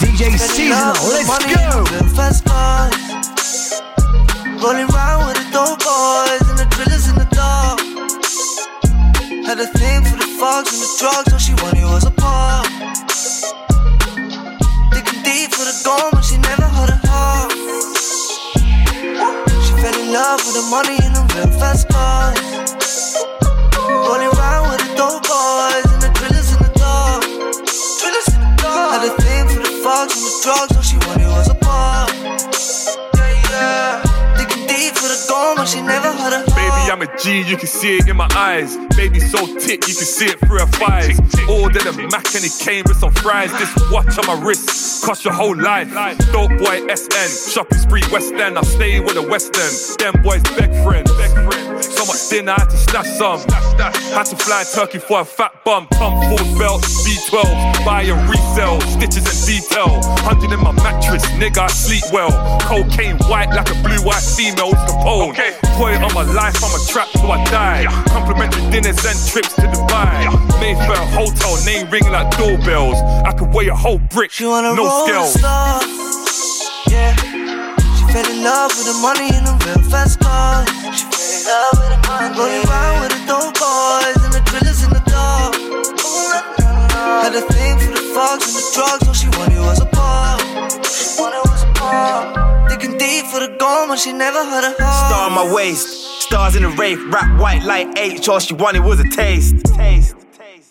DJ 0.00 0.38
Seasonal, 0.38 0.96
let's 1.12 1.28
go! 1.54 1.84
Fast 2.16 2.44
cars. 2.46 2.94
Rolling 4.62 4.88
around 4.88 5.26
with 5.26 5.36
the 5.36 5.46
dope 5.52 5.78
boys 5.84 6.40
and 6.48 6.58
the 6.58 6.66
drillers 6.70 7.06
in 7.08 7.13
the 7.13 7.13
dark. 7.13 7.13
Had 9.54 9.62
a 9.62 9.66
thing 9.78 10.02
for 10.02 10.16
the 10.16 10.26
fogs 10.40 10.72
and 10.74 10.82
the 10.82 10.90
drugs, 10.98 11.32
all 11.32 11.38
she 11.38 11.54
wanted 11.62 11.84
was 11.84 12.04
a 12.04 12.10
part. 12.10 12.66
Digging 14.90 15.22
deep 15.22 15.54
for 15.54 15.62
the 15.62 15.76
gold, 15.86 16.10
but 16.10 16.24
she 16.26 16.38
never 16.38 16.66
had 16.66 16.90
a 16.90 16.98
heart. 17.06 17.52
She 19.62 19.72
fell 19.78 19.94
in 19.94 20.12
love 20.12 20.42
with 20.42 20.58
the 20.58 20.66
money 20.74 20.98
and 21.06 21.14
the 21.14 21.22
real 21.38 21.46
fast 21.54 21.86
cars. 21.86 22.34
Rolling 23.78 24.34
around 24.34 24.70
with 24.74 24.80
the 24.82 24.90
dope 24.98 25.22
boys 25.22 25.86
and 25.86 26.02
the 26.02 26.10
drillers 26.18 26.50
in 26.50 26.58
the 26.58 26.72
dark. 26.74 27.22
In. 27.22 28.10
Had 28.90 29.06
a 29.06 29.14
thing 29.22 29.46
for 29.54 29.62
the 29.62 29.70
fogs 29.86 30.18
and 30.18 30.26
the 30.26 30.34
drugs, 30.42 30.74
all 30.74 30.82
she 30.82 30.96
wanted 31.06 31.28
was 31.28 31.48
a 31.48 31.54
part. 31.54 32.13
Yeah, 34.74 34.80
yeah. 34.80 34.90
Deep 34.90 34.94
for 34.94 35.08
the 35.08 35.26
gold, 35.28 35.56
but 35.56 35.66
she 35.66 35.80
never 35.80 36.10
had 36.12 36.32
a. 36.32 36.44
Baby, 36.50 36.90
I'm 36.90 37.02
a 37.02 37.18
G, 37.18 37.42
you 37.42 37.56
can 37.56 37.66
see 37.66 37.96
it 37.96 38.08
in 38.08 38.16
my 38.16 38.28
eyes. 38.34 38.76
Baby, 38.96 39.20
so 39.20 39.38
tick, 39.58 39.86
you 39.88 39.94
can 39.94 40.06
see 40.06 40.26
it 40.26 40.38
through 40.40 40.58
her 40.58 40.66
thighs. 40.66 41.18
Ordered 41.48 41.86
a 41.86 41.92
Mac 41.92 42.34
and 42.34 42.44
it 42.44 42.52
came 42.60 42.84
with 42.86 42.98
some 42.98 43.12
fries. 43.12 43.50
This 43.52 43.72
watch 43.90 44.18
on 44.18 44.26
my 44.26 44.44
wrist 44.44 45.04
cost 45.04 45.24
your 45.24 45.34
whole 45.34 45.56
life. 45.56 45.88
Dope 46.32 46.50
boy 46.58 46.86
SN, 46.94 47.50
shopping 47.50 47.78
spree 47.78 48.02
West 48.10 48.32
End. 48.34 48.58
I 48.58 48.62
stay 48.62 49.00
with 49.00 49.14
the 49.14 49.22
West 49.22 49.56
End. 49.56 50.14
Them 50.14 50.22
boys 50.22 50.42
beg 50.56 50.72
friends. 50.82 51.10
So 51.92 52.04
much 52.06 52.28
dinner, 52.30 52.52
I 52.52 52.60
had 52.60 52.70
to 52.70 52.76
stash 52.76 53.10
some. 53.18 53.40
Had 54.14 54.24
to 54.26 54.36
fly 54.36 54.64
Turkey 54.64 54.98
for 54.98 55.20
a 55.20 55.24
fat 55.24 55.52
bum. 55.64 55.86
Tom 55.92 56.14
Ford 56.28 56.58
belt, 56.58 56.82
B12, 57.04 57.84
buy 57.84 58.02
and 58.02 58.28
resell. 58.28 58.80
Stitches 58.80 59.26
and 59.26 59.40
detail. 59.46 60.00
100 60.24 60.52
in 60.52 60.60
my 60.60 60.72
mattress, 60.72 61.24
nigga, 61.36 61.58
I 61.58 61.66
sleep 61.68 62.04
well. 62.12 62.30
Cocaine 62.62 63.18
white 63.28 63.50
like 63.50 63.68
a 63.70 63.74
blue 63.82 64.00
white 64.06 64.22
female 64.22 64.70
with 64.70 64.80
Capone. 64.88 65.34
Put 65.76 65.94
it 65.94 66.02
on 66.02 66.14
my 66.14 66.22
life, 66.22 66.56
I'm 66.62 66.72
a 66.72 66.80
trap 66.86 67.08
till 67.12 67.30
I 67.30 67.44
die. 67.46 67.84
Complimentary 68.08 68.62
dinners 68.70 69.04
and 69.04 69.18
trips 69.28 69.54
to 69.56 69.62
Dubai. 69.62 70.30
Mayfair 70.60 71.04
hotel, 71.12 71.56
name 71.64 71.90
ringing 71.90 72.12
like 72.12 72.30
doorbells. 72.38 72.98
I 73.26 73.32
could 73.32 73.52
weigh 73.52 73.68
a 73.68 73.74
whole 73.74 73.98
brick, 73.98 74.30
She 74.30 74.46
wanna 74.46 74.74
no 74.74 74.84
roll 74.86 75.26
scale. 75.26 75.80
Yeah. 76.88 77.23
Fell 78.14 78.30
in 78.30 78.44
love 78.44 78.70
with 78.78 78.86
the 78.86 78.94
money 79.02 79.26
and 79.34 79.44
the 79.44 79.54
real 79.66 79.90
fast 79.90 80.20
cars. 80.20 80.68
She 80.94 81.02
fell 81.10 81.34
in 81.34 81.42
love 81.50 81.74
with 81.82 81.90
the 81.90 81.98
money. 82.06 82.38
Rolling 82.38 82.62
around 82.70 83.02
with 83.02 83.10
the 83.10 83.18
dope 83.26 83.58
boys 83.58 84.20
and 84.22 84.32
the 84.32 84.42
drillers 84.46 84.84
in 84.84 84.90
the 84.94 85.02
dark. 85.10 85.50
Had 86.94 87.34
a 87.34 87.42
thing 87.42 87.74
for 87.82 87.90
the 87.90 88.14
fogs 88.14 88.46
and 88.46 88.54
the 88.54 88.62
drugs, 88.72 89.08
all 89.08 89.14
she 89.14 89.26
wanted 89.36 89.58
was 89.58 89.80
a 89.80 89.86
part. 89.86 90.40
She 90.86 91.20
wanted 91.20 91.42
was 91.42 91.64
a 91.64 91.72
part. 91.74 92.70
Digging 92.70 92.96
deep 92.98 93.26
for 93.26 93.40
the 93.40 93.50
gold, 93.58 93.88
but 93.88 93.98
she 93.98 94.12
never 94.12 94.44
heard 94.44 94.62
a 94.62 94.80
heart. 94.80 95.10
Star 95.10 95.26
on 95.26 95.34
my 95.34 95.52
waist, 95.52 96.22
stars 96.22 96.54
in 96.54 96.62
the 96.62 96.68
rave, 96.68 97.04
rap 97.12 97.40
white 97.40 97.64
like 97.64 97.98
H. 97.98 98.28
All 98.28 98.38
she 98.38 98.54
wanted 98.54 98.84
was 98.84 99.00
a 99.00 99.08
taste. 99.10 99.56
Taste. 99.74 100.14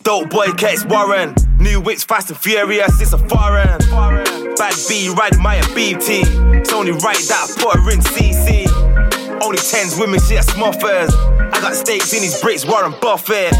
Dope 0.03 0.29
boy 0.29 0.53
Case 0.53 0.85
Warren, 0.85 1.35
new 1.63 1.79
whips 1.79 2.03
fast 2.03 2.29
and 2.29 2.37
furious, 2.37 2.99
it's 2.99 3.13
a 3.13 3.17
foreign. 3.17 3.79
Bad 4.59 4.75
B 4.87 5.09
riding 5.15 5.41
my 5.41 5.61
BT. 5.73 6.21
It's 6.59 6.73
only 6.73 6.91
right 6.91 7.17
that 7.31 7.39
I 7.39 7.63
put 7.63 7.79
her 7.79 7.89
in 7.89 7.99
CC. 8.03 8.67
Only 9.41 9.57
tens 9.57 9.97
women, 9.97 10.19
she 10.19 10.35
a 10.35 10.43
smuffers. 10.43 11.15
I 11.15 11.57
got 11.63 11.73
stakes 11.73 12.13
in 12.13 12.21
these 12.21 12.39
bricks, 12.41 12.67
Warren 12.67 12.93
Buffett. 12.99 13.53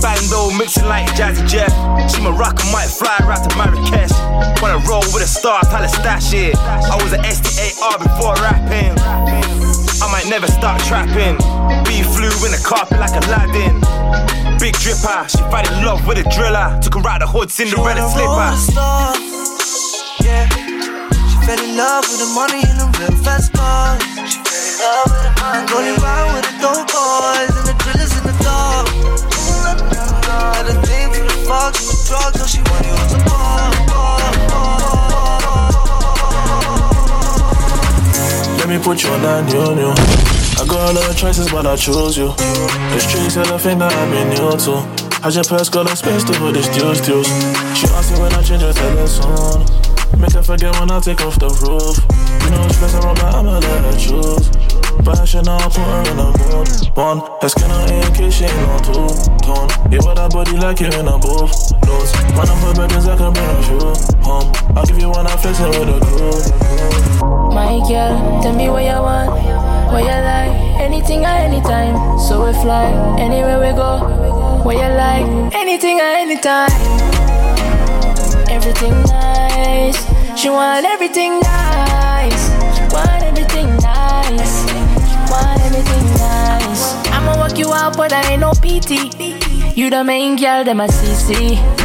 Bando 0.00 0.50
mixing 0.56 0.88
like 0.88 1.06
Jazzy 1.12 1.46
Jeff. 1.46 1.70
She 2.10 2.20
Moroccan, 2.22 2.72
might 2.72 2.88
fly 2.88 3.16
right 3.28 3.42
to 3.44 3.52
Marrakesh. 3.56 4.16
Wanna 4.62 4.80
roll 4.88 5.04
with 5.12 5.22
a 5.22 5.28
star, 5.28 5.60
tell 5.62 5.82
her 5.82 5.88
stash 5.88 6.32
it. 6.32 6.56
I 6.56 6.96
was 7.02 7.12
an 7.12 7.20
SDAR 7.20 7.98
before 8.00 8.34
rapping. 8.40 8.96
I 8.98 10.06
might 10.10 10.26
never 10.28 10.46
start 10.48 10.80
trapping. 10.88 11.36
B 11.84 12.02
flew 12.02 12.32
in 12.48 12.52
the 12.52 12.62
carpet 12.64 12.98
like 12.98 13.12
Aladdin. 13.24 14.45
Big 14.58 14.74
dripper, 14.74 15.28
she 15.28 15.38
fell 15.52 15.66
in 15.66 15.84
love 15.84 16.06
with 16.06 16.18
a 16.18 16.24
driller. 16.34 16.78
Took 16.82 16.94
her 16.94 17.08
out 17.08 17.20
the 17.20 17.26
hood, 17.26 17.50
Cinderella 17.50 18.00
Roll 18.00 18.10
slipper. 18.10 18.50
Yeah. 20.24 20.48
She 20.48 21.36
fell 21.46 21.60
in 21.62 21.76
love 21.76 22.04
with 22.08 22.18
the 22.18 22.26
money 22.34 22.64
and 22.64 22.80
the 22.80 22.86
real 22.98 23.14
fast 23.22 23.52
cars. 23.52 24.02
She 24.26 24.40
fell 24.42 24.64
in 24.64 24.74
love 24.80 25.06
with 25.12 25.22
the 25.22 25.32
money. 25.38 25.70
Rolling 25.70 25.96
around 26.00 26.34
with 26.34 26.44
the 26.48 26.54
dope 26.58 26.88
boys 26.88 27.52
and 27.52 27.66
the 27.68 27.76
drillers 27.84 28.12
in 28.16 28.24
the 28.24 28.34
dark. 28.42 28.88
Had 30.26 30.66
a 30.66 30.74
thing 30.82 31.12
for 31.12 31.22
the 31.22 31.36
fogs 31.46 31.78
and 31.84 31.92
the 31.92 31.96
drugs, 32.08 32.40
all 32.40 32.48
she 32.48 32.60
wanted 32.66 32.96
was 32.96 33.12
a 33.12 33.20
bar. 33.28 33.70
Let 38.58 38.68
me 38.68 38.78
put 38.82 39.02
you 39.04 39.10
on 39.10 39.22
that 39.22 39.44
new 39.46 39.74
new. 39.76 40.25
I 40.86 40.94
got 40.94 40.98
a 40.98 41.00
lot 41.02 41.10
of 41.10 41.16
choices, 41.18 41.50
but 41.50 41.66
I 41.66 41.74
choose 41.74 42.16
you. 42.16 42.30
The 42.30 43.00
streets 43.02 43.36
are 43.36 43.44
the 43.44 43.58
thing 43.58 43.82
that 43.82 43.90
I've 43.90 44.06
been 44.06 44.30
new 44.30 44.54
to. 44.54 44.86
How's 45.18 45.34
your 45.34 45.42
purse 45.42 45.68
got 45.68 45.90
a 45.90 45.96
space 45.98 46.22
to 46.22 46.32
put 46.38 46.54
this 46.54 46.70
juice 46.70 47.02
juice? 47.02 47.26
She 47.74 47.90
asked 47.90 48.14
me 48.14 48.22
when 48.22 48.30
I 48.30 48.40
change 48.46 48.62
her 48.62 48.70
telephone. 48.70 49.66
Make 50.14 50.38
her 50.38 50.46
forget 50.46 50.70
when 50.78 50.86
I 50.94 51.02
take 51.02 51.18
off 51.26 51.42
the 51.42 51.50
roof. 51.58 51.98
You 52.46 52.54
know, 52.54 52.62
stress 52.70 52.94
around, 53.02 53.18
but 53.18 53.34
I'ma 53.34 53.58
let 53.58 53.82
her 53.82 53.98
choose. 53.98 54.46
Fashion, 55.02 55.42
now 55.42 55.58
I 55.58 55.66
put 55.66 55.82
her 55.82 56.06
in 56.06 56.22
a 56.22 56.30
mood. 56.38 56.70
One, 56.94 57.18
her 57.42 57.50
skin 57.50 57.66
on 57.66 57.90
in 57.90 58.06
case 58.14 58.38
she 58.38 58.46
ain't 58.46 58.70
on 58.70 58.78
two 58.86 59.10
tone. 59.42 59.66
Yeah, 59.90 60.06
but 60.06 60.22
that 60.22 60.30
body 60.30 60.54
like 60.54 60.78
you 60.78 60.86
in 60.86 61.10
a 61.10 61.18
booth. 61.18 61.50
Nose, 61.82 62.14
man, 62.30 62.46
I'm 62.46 62.62
for 62.62 62.78
I 62.78 63.18
can 63.18 63.34
bring 63.34 63.42
a 63.42 63.62
shoe 63.66 63.90
home. 64.22 64.54
I'll 64.78 64.86
give 64.86 65.02
you 65.02 65.10
one, 65.10 65.26
I'm 65.26 65.34
flexing 65.34 65.66
with 65.66 65.90
a 65.90 65.98
crew. 65.98 66.38
My 67.50 67.74
girl, 67.90 68.38
tell 68.38 68.54
me 68.54 68.70
what 68.70 68.86
you 68.86 69.02
want, 69.02 69.34
what 69.90 70.06
you 70.06 70.14
like. 70.14 70.65
Anything 70.86 71.24
at 71.24 71.40
any 71.40 71.60
time, 71.62 72.16
so 72.16 72.46
we 72.46 72.52
fly. 72.62 72.86
Anywhere 73.18 73.58
we 73.58 73.72
go, 73.74 74.62
where 74.62 74.76
you 74.76 74.94
like. 74.94 75.26
Anything 75.52 75.98
at 75.98 76.14
any 76.22 76.38
time. 76.38 76.70
Everything 78.48 78.94
nice. 79.02 79.98
She 80.40 80.48
want 80.48 80.86
everything 80.86 81.40
nice. 81.40 82.42
She 82.76 82.82
want 82.94 83.20
everything 83.24 83.66
nice. 83.82 84.54
she 85.10 85.16
Want 85.28 85.60
everything 85.66 86.06
nice. 86.22 86.94
I'ma 87.10 87.36
work 87.40 87.58
you 87.58 87.72
out, 87.74 87.96
but 87.96 88.12
I 88.12 88.22
ain't 88.30 88.40
no 88.42 88.52
PT. 88.52 89.76
You 89.76 89.90
the 89.90 90.04
main 90.04 90.36
girl, 90.36 90.62
them 90.62 90.78
a 90.78 90.86
CC. 90.86 91.75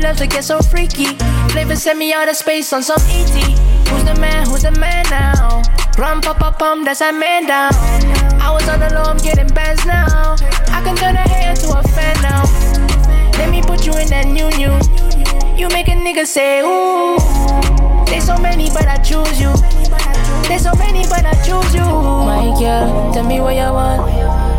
Loves 0.00 0.18
to 0.20 0.26
get 0.26 0.44
so 0.44 0.60
freaky. 0.60 1.06
Flavor 1.50 1.76
send 1.76 1.98
me 1.98 2.12
out 2.14 2.28
of 2.28 2.36
space 2.36 2.72
on 2.72 2.82
some 2.82 3.00
ET. 3.08 3.36
Who's 3.88 4.04
the 4.04 4.14
man? 4.18 4.46
Who's 4.46 4.62
the 4.62 4.70
man 4.72 5.04
now? 5.10 5.62
Rum, 5.98 6.22
pop, 6.22 6.38
pop, 6.38 6.58
pum, 6.58 6.84
that's 6.84 7.02
a 7.02 7.12
man 7.12 7.46
down. 7.46 7.74
I 8.40 8.50
was 8.50 8.66
on 8.68 8.80
the 8.80 8.88
low, 8.94 9.02
I'm 9.02 9.18
getting 9.18 9.48
bands 9.48 9.84
now. 9.84 10.36
I 10.72 10.80
can 10.82 10.96
turn 10.96 11.16
a 11.16 11.28
hater 11.28 11.60
to 11.62 11.78
a 11.78 11.82
fan 11.88 12.16
now. 12.22 12.44
Let 13.36 13.50
me 13.50 13.60
put 13.60 13.84
you 13.84 13.92
in 13.98 14.08
that 14.08 14.26
new 14.26 14.48
new. 14.56 14.72
You 15.58 15.68
make 15.68 15.88
a 15.88 15.92
nigga 15.92 16.26
say 16.26 16.60
ooh. 16.60 17.18
There's 18.06 18.24
so 18.24 18.38
many, 18.38 18.70
but 18.70 18.88
I 18.88 18.96
choose 19.04 19.38
you. 19.38 19.52
There's 20.48 20.62
so 20.62 20.72
many, 20.76 21.04
but 21.04 21.26
I 21.26 21.34
choose 21.44 21.74
you. 21.74 21.84
My 21.84 22.56
girl, 22.58 23.12
tell 23.12 23.24
me 23.24 23.40
what 23.40 23.54
you 23.54 23.68
want, 23.68 24.00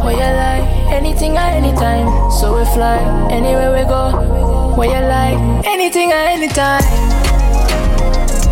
what 0.04 0.14
you 0.14 0.30
like. 0.38 0.70
Anything 0.94 1.36
at 1.38 1.54
any 1.54 1.74
time, 1.74 2.30
so 2.30 2.60
we 2.60 2.66
fly. 2.76 3.02
Anywhere 3.32 3.74
we 3.74 3.84
go, 3.90 4.61
what 4.78 4.88
you 4.90 5.00
like. 5.06 5.38
Anything 5.66 6.12
at 6.12 6.28
any 6.28 6.48
time. 6.48 6.84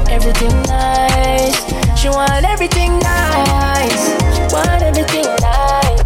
Everything 0.09 0.51
nice. 0.63 1.57
She 1.99 2.09
want 2.09 2.43
everything 2.45 2.99
nice. 2.99 4.03
She 4.35 4.41
want 4.53 4.81
everything 4.81 5.25
nice. 5.39 6.01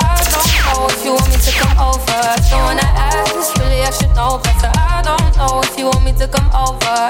I 0.00 0.18
don't 0.32 0.50
know 0.64 0.86
if 0.90 1.04
you 1.04 1.12
want 1.14 1.28
me 1.28 1.36
to 1.36 1.52
come 1.52 1.78
over. 1.78 2.20
When 2.64 2.78
I 2.78 2.88
ask, 3.12 3.56
really 3.58 3.82
I 3.82 3.90
should 3.90 4.14
know 4.14 4.38
better. 4.42 4.70
I 4.74 5.02
don't 5.04 5.36
know 5.36 5.60
if 5.62 5.78
you 5.78 5.86
want 5.86 6.04
me 6.04 6.12
to 6.12 6.26
come 6.28 6.50
over. 6.54 7.08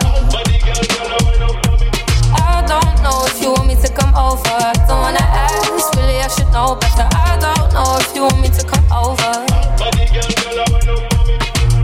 I 2.37 2.65
don't 2.67 3.03
know 3.03 3.25
if 3.27 3.41
you 3.41 3.53
want 3.53 3.67
me 3.67 3.75
to 3.77 3.89
come 3.93 4.15
over. 4.15 4.59
When 4.89 5.17
I 5.17 5.27
ask, 5.49 5.95
really 5.97 6.19
I 6.21 6.29
should 6.29 6.51
know 6.53 6.77
better. 6.77 7.09
I 7.13 7.39
don't 7.41 7.73
know 7.73 7.99
if 8.01 8.15
you 8.15 8.23
want 8.23 8.41
me 8.41 8.49
to 8.49 8.65
come 8.67 8.85
over. 8.93 9.45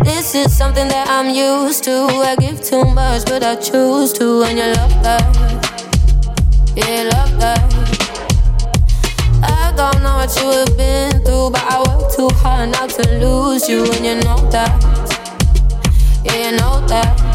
This 0.03 0.35
is 0.35 0.57
something 0.57 0.89
that 0.89 1.09
I'm 1.09 1.29
used 1.35 1.85
to. 1.85 1.91
I 1.91 2.37
give 2.37 2.63
too 2.63 2.85
much, 2.85 3.25
but 3.27 3.43
I 3.43 3.57
choose 3.57 4.13
to. 4.15 4.43
And 4.43 4.59
you 4.59 4.65
love 4.65 5.03
that. 5.03 5.23
Yeah, 6.77 7.11
love 7.13 7.39
that. 7.41 7.61
I 9.43 9.73
don't 9.77 10.03
know 10.03 10.17
what 10.17 10.35
you 10.37 10.51
have 10.51 10.77
been 10.77 11.23
through, 11.25 11.51
but 11.51 11.63
I 11.63 11.81
work 11.81 12.13
too 12.13 12.29
hard 12.37 12.71
not 12.73 12.91
to 12.91 13.03
lose 13.19 13.69
you, 13.69 13.85
and 13.93 14.05
you 14.05 14.15
know 14.25 14.41
that. 14.51 14.73
Yeah, 16.25 16.51
you 16.51 16.57
know 16.57 16.87
that. 16.87 17.31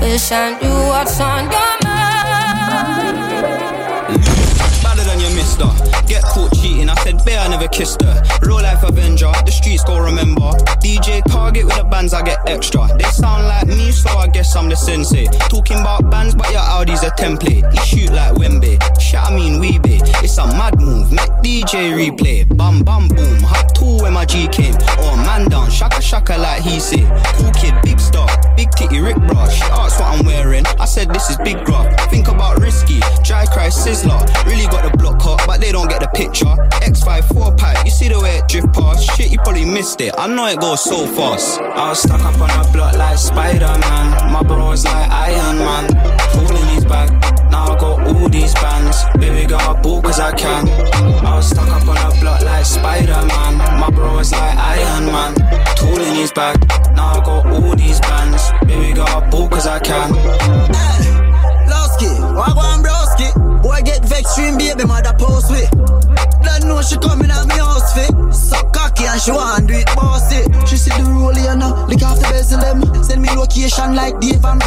Wish 0.00 0.32
I 0.32 0.58
knew 0.60 0.88
what's 0.88 1.20
on 1.20 1.50
your 1.50 1.85
Get 6.06 6.22
caught 6.22 6.54
cheating, 6.54 6.88
I 6.88 6.94
said, 7.02 7.24
Bear, 7.24 7.40
I 7.40 7.48
never 7.48 7.68
kissed 7.68 8.02
her. 8.02 8.22
Real 8.42 8.56
life 8.56 8.82
Avenger, 8.82 9.32
the 9.44 9.50
streets 9.50 9.84
go 9.84 9.98
remember. 9.98 10.52
DJ 10.80 11.22
Target 11.28 11.64
with 11.64 11.76
the 11.76 11.84
bands, 11.84 12.14
I 12.14 12.22
get 12.22 12.38
extra. 12.48 12.88
They 12.96 13.04
sound 13.04 13.46
like 13.46 13.66
me, 13.66 13.90
so 13.90 14.10
I 14.10 14.28
guess 14.28 14.54
I'm 14.54 14.68
the 14.68 14.76
sensei. 14.76 15.26
Talking 15.48 15.80
about 15.80 16.10
bands, 16.10 16.34
but 16.34 16.50
your 16.50 16.60
Audi's 16.60 17.02
a 17.02 17.10
template. 17.10 17.64
You 17.74 17.82
shoot 17.84 18.12
like 18.12 18.34
Wembe, 18.34 18.78
shit, 19.00 19.20
I 19.20 19.34
mean 19.34 19.60
Weebay. 19.60 20.00
It's 20.22 20.38
a 20.38 20.46
mad 20.46 20.80
move, 20.80 20.95
DJ 21.66 21.98
replay. 21.98 22.46
Bam, 22.56 22.84
bam, 22.84 23.08
boom, 23.08 23.42
hot 23.42 23.74
tool 23.74 23.98
when 24.02 24.12
my 24.12 24.24
G 24.24 24.46
came. 24.46 24.76
Oh, 25.02 25.16
man 25.16 25.48
down, 25.48 25.68
shaka 25.68 26.00
shaka 26.00 26.38
like 26.38 26.62
he 26.62 26.78
said. 26.78 27.04
Cool 27.34 27.50
kid, 27.50 27.74
big 27.82 27.98
star, 27.98 28.28
big 28.56 28.70
titty, 28.70 29.00
Rick 29.00 29.16
Bra. 29.26 29.48
She 29.48 29.64
asked 29.64 29.98
what 29.98 30.16
I'm 30.16 30.24
wearing, 30.24 30.64
I 30.78 30.84
said 30.84 31.12
this 31.12 31.28
is 31.28 31.36
big 31.38 31.64
graph. 31.64 32.08
Think 32.08 32.28
about 32.28 32.60
risky, 32.60 33.00
dry 33.24 33.46
cry 33.46 33.66
sizzler. 33.66 34.22
Really 34.46 34.66
got 34.66 34.88
the 34.88 34.96
block 34.96 35.20
hot, 35.20 35.42
but 35.44 35.60
they 35.60 35.72
don't 35.72 35.88
get 35.88 36.00
the 36.00 36.08
picture. 36.14 36.54
X54 36.86 37.58
pipe, 37.58 37.84
you 37.84 37.90
see 37.90 38.08
the 38.10 38.20
way 38.20 38.36
it 38.36 38.46
drift 38.46 38.72
past. 38.72 39.02
Shit, 39.16 39.32
you 39.32 39.38
probably 39.38 39.64
missed 39.64 40.00
it. 40.00 40.14
I 40.16 40.28
know 40.28 40.46
it 40.46 40.60
goes 40.60 40.84
so 40.84 41.04
fast. 41.04 41.60
I 41.60 41.88
was 41.88 42.00
stuck 42.00 42.20
up 42.20 42.40
on 42.40 42.50
a 42.64 42.70
block 42.70 42.96
like 42.96 43.18
Spider 43.18 43.74
Man. 43.80 44.32
My 44.32 44.44
bros 44.44 44.84
like 44.84 45.10
Iron 45.10 45.58
Man. 45.58 45.86
Pulling 46.30 46.68
his 46.76 46.84
back. 46.84 47.10
All 48.08 48.28
these 48.28 48.54
bands. 48.54 49.04
Baby, 49.18 49.46
got 49.46 49.76
a 49.76 49.80
ball 49.80 50.02
cause 50.02 50.20
I 50.20 50.32
can. 50.32 50.68
I 51.24 51.36
was 51.36 51.48
stuck 51.48 51.68
up 51.68 51.88
on 51.88 51.96
a 51.96 52.20
block 52.20 52.42
like 52.42 52.64
Spider 52.64 53.22
Man. 53.26 53.80
My 53.80 53.90
bros 53.90 54.32
like 54.32 54.56
Iron 54.56 55.06
Man. 55.06 55.34
Tooling 55.76 56.14
his 56.14 56.32
back. 56.32 56.56
Now 56.94 57.20
I 57.20 57.24
got 57.24 57.46
all 57.46 57.74
these 57.76 58.00
bands. 58.00 58.42
Baby, 58.66 58.94
got 58.94 59.22
a 59.22 59.30
ball 59.30 59.48
cause 59.48 59.66
I 59.66 59.78
can. 59.80 60.14
Hey, 60.14 61.12
Lowski, 61.70 62.08
Wagwan 62.36 62.82
Broski. 62.82 63.62
Boy 63.62 63.80
get 63.84 64.04
vexed, 64.04 64.32
stream 64.32 64.56
baby 64.58 64.84
mother 64.84 65.14
post 65.18 65.50
with. 65.50 65.70
Don't 66.46 66.68
know 66.68 66.80
she 66.82 66.96
coming 66.96 67.30
at 67.30 67.46
me 67.46 67.58
house 67.58 67.92
fit. 67.92 68.14
So 68.32 68.62
cocky 68.70 69.04
and 69.04 69.20
she 69.20 69.32
want 69.32 69.66
do 69.68 69.74
it 69.74 69.90
bossy. 69.94 70.46
She 70.66 70.76
see 70.76 70.94
the 70.94 71.04
roll 71.10 71.34
here 71.34 71.56
now, 71.56 71.86
lick 71.86 72.02
off 72.02 72.18
the 72.22 72.28
bezel 72.30 72.60
them. 72.60 72.80
Send 73.02 73.20
me 73.22 73.30
location 73.34 73.94
like 73.94 74.18
Dave 74.20 74.44
and. 74.44 74.60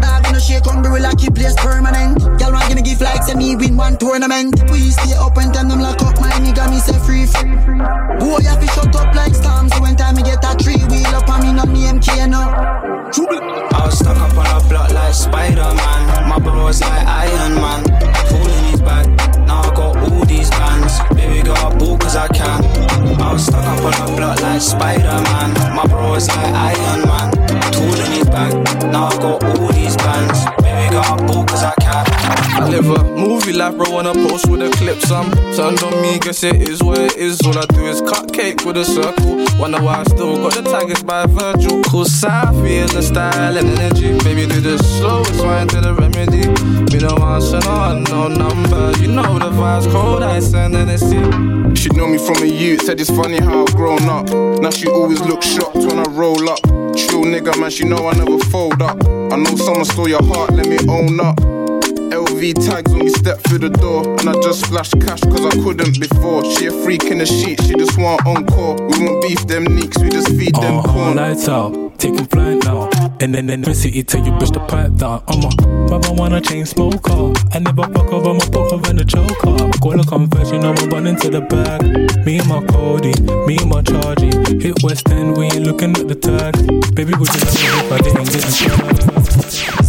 Dog 0.00 0.24
gonna 0.24 0.40
shake 0.40 0.66
on 0.66 0.82
the 0.82 0.90
like 0.90 1.20
he 1.20 1.30
place 1.30 1.54
permanent. 1.56 2.18
Girl 2.38 2.52
want 2.52 2.68
gonna 2.68 2.82
give 2.82 3.00
like 3.00 3.22
send 3.22 3.38
me 3.38 3.56
win 3.56 3.76
one 3.76 3.96
tournament. 3.96 4.54
We 4.70 4.90
stay 4.90 5.14
up 5.14 5.36
and 5.36 5.52
tell 5.52 5.66
them 5.66 5.80
lock 5.80 6.02
up 6.02 6.20
my 6.20 6.30
nigga 6.42 6.68
me 6.70 6.78
say 6.78 6.98
free 7.06 7.26
free. 7.26 7.54
Boy 8.20 8.42
have 8.44 8.60
to 8.60 8.68
shut 8.74 8.94
up 8.96 9.14
like 9.14 9.34
storm. 9.34 9.68
So 9.70 9.80
when 9.80 9.96
time 9.96 10.16
me 10.16 10.22
get 10.22 10.44
a 10.44 10.54
three 10.58 10.82
wheel 10.90 11.14
up 11.14 11.28
on 11.28 11.40
me 11.42 11.52
no 11.52 11.64
name 11.64 12.00
K 12.00 12.26
no. 12.26 12.42
I 12.42 13.82
was 13.84 13.98
stuck 13.98 14.16
up 14.16 14.36
on 14.36 14.46
a 14.46 14.68
block 14.68 14.90
like 14.92 15.14
Spider 15.14 15.70
Man. 15.74 16.28
My 16.28 16.38
bros 16.38 16.80
like 16.80 17.06
Iron 17.06 17.54
Man 17.54 17.82
pulling 18.28 18.65
all 20.12 20.24
these 20.24 20.50
bands. 20.50 21.00
Baby, 21.14 21.42
got 21.42 21.72
a 21.72 21.76
ball 21.76 21.96
cause 21.98 22.16
I 22.16 22.28
can. 22.28 22.64
I 23.20 23.32
was 23.32 23.46
stuck 23.46 23.64
up 23.64 23.82
on 23.82 24.12
a 24.12 24.16
block 24.16 24.42
like 24.42 24.60
Spider 24.60 25.20
Man. 25.30 25.50
My 25.74 25.86
bros 25.86 26.28
like 26.28 26.54
Iron 26.54 27.06
Man. 27.08 27.30
Tooling 27.72 28.12
his 28.12 28.28
back. 28.28 28.52
Now 28.92 29.06
I 29.06 29.16
got 29.16 29.44
all 29.44 29.72
these 29.72 29.96
bands. 29.96 30.44
Baby, 30.62 30.92
got 30.92 31.20
a 31.20 31.24
ball 31.24 31.45
a 32.84 33.04
movie 33.04 33.54
life, 33.54 33.74
bro, 33.76 33.90
wanna 33.90 34.12
post 34.12 34.50
with 34.50 34.60
a 34.60 34.68
clip. 34.76 35.00
Some 35.00 35.30
turned 35.54 35.82
on 35.82 36.02
me, 36.02 36.18
guess 36.18 36.42
it 36.42 36.68
is 36.68 36.82
what 36.82 36.98
it 36.98 37.16
is. 37.16 37.40
All 37.42 37.56
I 37.56 37.64
do 37.66 37.86
is 37.86 38.02
cut 38.02 38.32
cake 38.32 38.66
with 38.66 38.76
a 38.76 38.84
circle. 38.84 39.46
Wonder 39.58 39.80
why 39.80 40.00
I 40.00 40.04
still 40.04 40.36
got 40.36 40.52
the 40.52 40.62
tigers 40.62 41.02
by 41.02 41.24
Virgil. 41.26 41.82
Cool 41.84 42.04
Safi 42.04 42.82
in 42.82 42.88
the 42.94 43.02
style 43.02 43.56
and 43.56 43.68
energy. 43.78 44.18
Baby, 44.18 44.46
do 44.46 44.60
the 44.60 44.76
slowest 44.78 45.42
wine 45.42 45.68
to 45.68 45.80
the 45.80 45.94
remedy. 45.94 46.48
Me 46.92 46.98
no 47.00 47.16
answer, 47.24 47.60
no, 47.60 47.98
no 48.10 48.28
number. 48.28 48.92
You 49.00 49.08
know 49.08 49.38
the 49.38 49.50
vibes, 49.50 49.90
cold 49.90 50.22
ice 50.22 50.52
and 50.52 50.74
Hennessy. 50.74 51.22
She 51.80 51.88
know 51.90 52.06
me 52.06 52.18
from 52.18 52.42
a 52.42 52.46
youth, 52.46 52.82
said 52.82 53.00
it's 53.00 53.10
funny 53.10 53.40
how 53.40 53.64
I've 53.64 53.74
grown 53.74 54.04
up. 54.08 54.28
Now 54.60 54.70
she 54.70 54.86
always 54.86 55.20
looks 55.22 55.46
shocked 55.46 55.76
when 55.76 55.98
I 55.98 56.04
roll 56.10 56.48
up. 56.50 56.60
True 56.62 57.24
nigga, 57.24 57.58
man, 57.58 57.70
she 57.70 57.84
know 57.84 58.06
I 58.08 58.14
never 58.14 58.38
fold 58.50 58.82
up. 58.82 59.02
I 59.06 59.36
know 59.36 59.56
someone 59.56 59.84
stole 59.86 60.08
your 60.08 60.24
heart, 60.24 60.52
let 60.52 60.66
me 60.66 60.78
own 60.88 61.18
up. 61.20 61.65
LV 62.10 62.54
tags 62.66 62.90
when 62.92 63.04
we 63.04 63.10
step 63.10 63.38
through 63.40 63.58
the 63.58 63.70
door. 63.70 64.02
And 64.18 64.28
I 64.28 64.34
just 64.42 64.64
splashed 64.66 64.98
cash 65.00 65.20
cause 65.20 65.44
I 65.44 65.50
couldn't 65.62 65.98
before. 66.00 66.44
She 66.44 66.66
a 66.66 66.72
freak 66.82 67.04
in 67.04 67.18
the 67.18 67.26
sheet, 67.26 67.60
she 67.62 67.74
just 67.74 67.98
want 67.98 68.24
encore. 68.26 68.76
We 68.88 69.04
won't 69.04 69.22
beef 69.22 69.46
them 69.46 69.64
neeks, 69.64 69.98
we 69.98 70.08
just 70.08 70.28
feed 70.28 70.54
them 70.54 70.78
Uh, 70.78 70.82
corn. 70.82 71.16
lights 71.16 71.48
out, 71.48 71.98
taking 71.98 72.26
flight 72.26 72.62
now. 72.64 72.88
And 73.20 73.34
then 73.34 73.46
then 73.46 73.62
the 73.62 73.74
city 73.74 74.02
till 74.04 74.24
you 74.24 74.32
push 74.32 74.50
the 74.50 74.60
pipe 74.60 74.94
down. 74.96 75.22
I'm 75.28 75.42
a 75.44 75.50
mama 75.90 76.12
wanna 76.12 76.40
chain 76.40 76.66
smoker. 76.66 77.32
I 77.52 77.58
never 77.58 77.82
fuck 77.84 78.12
over 78.12 78.34
my 78.34 78.46
put 78.52 78.70
her 78.70 78.90
in 78.90 78.96
the 78.96 79.04
choker. 79.04 79.70
Call 79.80 79.98
a 80.00 80.04
confession, 80.04 80.64
I'ma 80.64 80.82
run 80.92 81.06
into 81.06 81.30
the 81.30 81.40
bag. 81.40 81.82
Me 82.26 82.38
and 82.38 82.48
my 82.48 82.62
Cody, 82.66 83.14
me 83.46 83.56
and 83.58 83.70
my 83.70 83.82
Chargy. 83.82 84.32
Hit 84.62 84.82
West 84.82 85.08
End, 85.10 85.36
we 85.36 85.46
ain't 85.46 85.64
looking 85.66 85.96
at 85.96 86.08
the 86.08 86.14
tag. 86.14 86.54
Baby, 86.94 87.14
would 87.14 87.28
you 87.34 87.40
love 87.40 87.56
me 87.56 87.66
if 87.80 87.92
I 87.92 87.98
didn't 87.98 88.24
get 88.30 88.42
the 88.44 88.52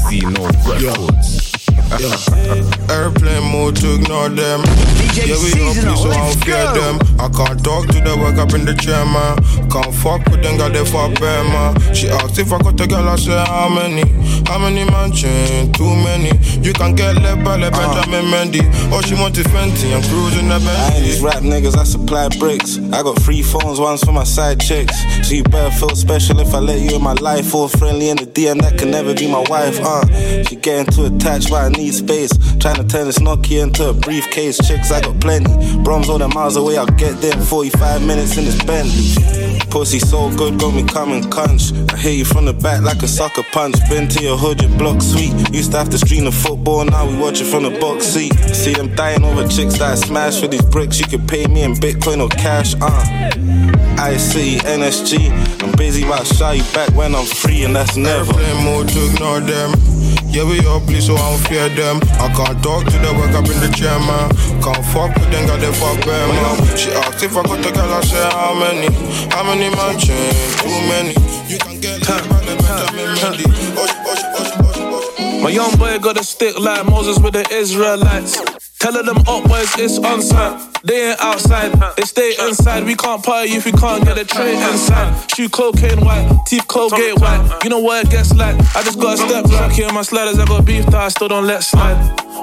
Zeno 0.08 0.44
Records. 0.66 1.47
Airplane 1.88 3.52
mode 3.52 3.76
to 3.78 3.96
ignore 3.96 4.30
them. 4.30 4.62
DJ 5.00 5.28
yeah, 5.28 5.40
we 5.40 5.50
Seasonal, 5.56 5.94
up, 5.94 6.00
so 6.00 6.10
I 6.10 6.18
don't 6.18 6.44
fear 6.44 6.68
them. 6.76 6.96
I 7.20 7.30
can't 7.30 7.64
talk 7.64 7.88
to 7.88 8.00
the 8.02 8.18
work 8.20 8.38
up 8.38 8.54
in 8.54 8.66
the 8.66 8.74
chair, 8.76 9.06
man. 9.06 9.40
Can't 9.72 9.94
fuck 9.96 10.26
with 10.28 10.44
them, 10.44 10.58
got 10.58 10.74
they 10.74 10.84
fuck 10.84 11.20
man. 11.22 11.80
She 11.94 12.10
asked 12.10 12.40
if 12.40 12.52
I 12.52 12.60
got 12.60 12.80
a 12.80 12.88
girl, 12.88 13.08
I 13.08 13.16
said, 13.16 13.48
How 13.48 13.70
many? 13.70 14.04
How 14.48 14.60
many 14.60 14.84
mansion? 14.84 15.72
Too 15.74 15.96
many. 16.04 16.32
You 16.60 16.74
can 16.74 16.96
get 16.96 17.16
left 17.16 17.44
by 17.44 17.58
the 17.58 17.72
Benjamin 17.72 18.32
Mendy. 18.32 18.64
All 18.92 19.02
she 19.02 19.16
want 19.16 19.38
is 19.38 19.48
Fenty. 19.48 19.96
I'm 19.96 20.04
cruising 20.04 20.48
the 20.48 20.60
Bentley. 20.60 20.68
I 20.68 20.92
ain't 20.96 21.04
these 21.06 21.22
rap 21.22 21.44
niggas, 21.44 21.78
I 21.78 21.84
supply 21.84 22.30
bricks. 22.40 22.78
I 22.92 23.04
got 23.04 23.22
three 23.22 23.44
phones, 23.44 23.80
one's 23.80 24.04
for 24.04 24.12
my 24.12 24.24
side 24.24 24.60
chicks. 24.60 24.96
So 25.28 25.36
you 25.36 25.44
better 25.44 25.72
feel 25.76 25.96
special 25.96 26.40
if 26.40 26.54
I 26.54 26.60
let 26.60 26.80
you 26.80 26.96
in 26.96 27.02
my 27.04 27.14
life. 27.14 27.54
All 27.54 27.68
friendly 27.68 28.10
in 28.10 28.18
the 28.18 28.26
DM, 28.26 28.62
that 28.62 28.78
can 28.78 28.92
never 28.92 29.14
be 29.14 29.32
my 29.32 29.44
wife, 29.50 29.80
uh. 29.82 30.04
She 30.44 30.56
getting 30.58 30.92
too 30.94 31.06
attached, 31.06 31.50
but 31.50 31.66
I 31.66 31.77
need 31.78 31.94
space. 31.94 32.32
Trying 32.58 32.76
to 32.76 32.84
turn 32.84 33.06
this 33.06 33.20
Nokia 33.20 33.64
into 33.64 33.90
a 33.90 33.94
briefcase. 33.94 34.58
Chicks, 34.68 34.92
I 34.92 35.02
got 35.02 35.20
plenty. 35.22 35.50
Broms 35.84 36.08
all 36.10 36.18
the 36.18 36.28
miles 36.28 36.56
away, 36.56 36.78
I'll 36.78 36.86
get 36.86 37.22
there 37.22 37.34
in 37.34 37.42
45 37.42 38.06
minutes 38.06 38.38
in 38.38 38.46
this 38.46 38.62
Bentley. 38.64 39.58
Pussy 39.70 40.00
so 40.00 40.36
good, 40.36 40.60
got 40.60 40.74
me 40.74 40.84
coming 40.84 41.24
cunch. 41.24 41.72
I 41.94 41.98
hit 41.98 42.16
you 42.16 42.26
from 42.26 42.46
the 42.46 42.54
back 42.54 42.82
like 42.82 43.02
a 43.04 43.08
sucker 43.08 43.44
punch. 43.52 43.76
Been 43.90 44.08
to 44.10 44.22
your 44.22 44.38
hood, 44.38 44.62
your 44.62 44.76
block 44.78 45.02
sweet. 45.02 45.34
Used 45.54 45.72
to 45.72 45.78
have 45.78 45.90
to 45.90 45.98
stream 45.98 46.26
the 46.26 46.32
football, 46.32 46.86
now 46.86 47.08
we 47.08 47.18
watch 47.18 47.42
it 47.42 47.46
from 47.46 47.64
the 47.64 47.72
box 47.80 48.06
seat. 48.06 48.34
See 48.54 48.74
them 48.74 48.94
dying 48.96 49.24
over 49.24 49.48
chicks 49.48 49.78
that 49.80 49.92
I 49.92 49.96
smash 49.96 50.40
for 50.42 50.48
these 50.48 50.66
bricks. 50.66 51.00
You 51.00 51.06
can 51.08 51.28
pay 51.28 51.46
me 51.48 51.64
in 51.64 51.74
Bitcoin 51.74 52.22
or 52.22 52.30
cash, 52.30 52.76
uh. 52.82 53.58
IC, 53.98 54.62
NSG. 54.62 55.64
I'm 55.64 55.72
busy 55.76 56.04
about 56.04 56.28
show 56.28 56.52
you 56.52 56.64
back 56.74 56.90
when 56.96 57.16
I'm 57.16 57.26
free, 57.26 57.64
and 57.64 57.76
that's 57.76 57.98
never. 57.98 58.32
Airplane 58.32 58.64
mode 58.64 58.90
to 58.90 59.12
ignore 59.12 59.40
them. 59.40 59.97
Yeah, 60.30 60.44
we 60.44 60.60
up, 60.68 60.84
please, 60.84 61.08
so 61.08 61.16
I 61.16 61.32
don't 61.32 61.48
fear 61.48 61.70
them. 61.70 62.00
I 62.20 62.28
can't 62.36 62.62
talk 62.62 62.86
to 62.86 62.98
the 63.00 63.12
work 63.16 63.32
up 63.32 63.48
in 63.48 63.58
the 63.64 63.72
chair, 63.74 63.98
man. 64.00 64.30
Can't 64.62 64.86
fuck 64.92 65.16
with 65.16 65.32
them, 65.32 65.48
got 65.48 65.60
they 65.60 65.72
fuck 65.74 65.98
bear, 66.06 66.28
man. 66.28 66.78
She 66.78 66.92
asked 66.92 67.24
if 67.24 67.36
I 67.36 67.44
got 67.44 67.64
the 67.64 67.72
girl, 67.72 67.90
I 67.90 68.02
said, 68.02 68.32
How 68.34 68.54
many? 68.54 68.94
How 69.32 69.44
many 69.44 69.74
mansion? 69.74 70.16
Too 70.62 70.78
many. 70.92 71.16
You 71.48 71.58
can 71.58 71.80
get 71.80 72.08
left 72.08 72.30
by 72.30 72.40
the 72.44 72.56
Benjamin 72.60 73.16
Mendy. 73.18 73.48
She, 73.48 73.74
oh, 73.78 73.88
she, 73.88 73.98
oh, 74.06 75.14
she. 75.18 75.42
My 75.42 75.50
young 75.50 75.76
boy 75.78 75.98
got 76.00 76.20
a 76.20 76.24
stick 76.24 76.60
like 76.60 76.86
Moses 76.86 77.20
with 77.20 77.34
the 77.34 77.48
Israelites. 77.50 78.67
Telling 78.80 79.06
them 79.06 79.18
up 79.28 79.44
boys 79.46 79.74
it's 79.80 79.98
on 79.98 80.22
site. 80.22 80.84
They 80.84 81.10
ain't 81.10 81.20
outside, 81.20 81.74
they 81.98 82.04
stay 82.04 82.36
inside. 82.40 82.86
We 82.86 82.96
can't 82.96 83.24
party 83.24 83.54
if 83.54 83.66
we 83.66 83.72
can't 83.72 84.06
get 84.06 84.18
a 84.18 84.26
tray 84.26 84.54
inside. 84.54 85.32
Shoe 85.36 85.50
cocaine 85.50 86.06
white, 86.06 86.30
teeth 86.46 86.68
Colgate 86.68 87.20
white. 87.20 87.60
You 87.64 87.70
know 87.72 87.80
what 87.80 88.06
it 88.06 88.12
gets 88.12 88.34
like. 88.36 88.56
I 88.76 88.84
just 88.84 89.00
got 89.00 89.16
a 89.16 89.18
step 89.18 89.46
back 89.46 89.72
here, 89.72 89.92
my 89.92 90.04
sliders. 90.04 90.38
I 90.40 90.46
got 90.46 90.66
beef 90.66 90.86
that 90.86 90.96
I 90.96 91.08
still 91.10 91.28
don't 91.28 91.48
let 91.48 91.64
slide. 91.64 91.98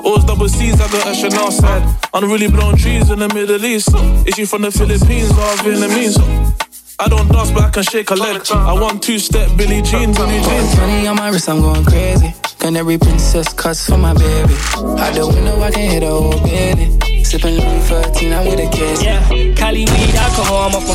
Always 0.05 0.25
double 0.25 0.49
C's, 0.49 0.81
I 0.81 0.91
got 0.91 1.07
a 1.07 1.15
Chanel 1.15 1.53
side. 1.53 1.83
Unreally 2.13 2.51
blown 2.51 2.77
trees 2.77 3.11
in 3.11 3.21
the 3.21 3.29
Middle 3.29 3.65
East. 3.65 3.91
Is 4.27 4.35
she 4.35 4.45
from 4.45 4.63
the 4.63 4.73
Philippines 4.73 5.31
or 5.31 5.55
Vietnamese? 5.63 6.64
I 7.01 7.09
don't 7.09 7.27
dance, 7.29 7.51
but 7.51 7.63
I 7.65 7.71
can 7.71 7.83
shake 7.83 8.11
a 8.11 8.15
leg. 8.15 8.43
I 8.53 8.73
want 8.73 9.03
two 9.03 9.19
step 9.19 9.51
Billy 9.57 9.83
jeans 9.83 10.19
and 10.19 10.45
jeans. 10.45 10.77
Money 10.77 11.07
on 11.09 11.17
my 11.17 11.29
wrist, 11.29 11.49
I'm 11.49 11.61
going 11.61 11.85
crazy. 11.85 12.33
Canary 12.61 12.99
princess 12.99 13.53
cuts 13.53 13.87
for 13.89 13.99
my 13.99 14.15
baby. 14.15 14.55
Out 15.03 15.15
the 15.15 15.27
window, 15.27 15.61
I 15.61 15.71
can 15.73 15.91
hit 15.91 16.03
a 16.05 16.07
whole 16.07 16.35
oh, 16.35 16.45
baby. 16.45 17.25
Sipping 17.25 17.57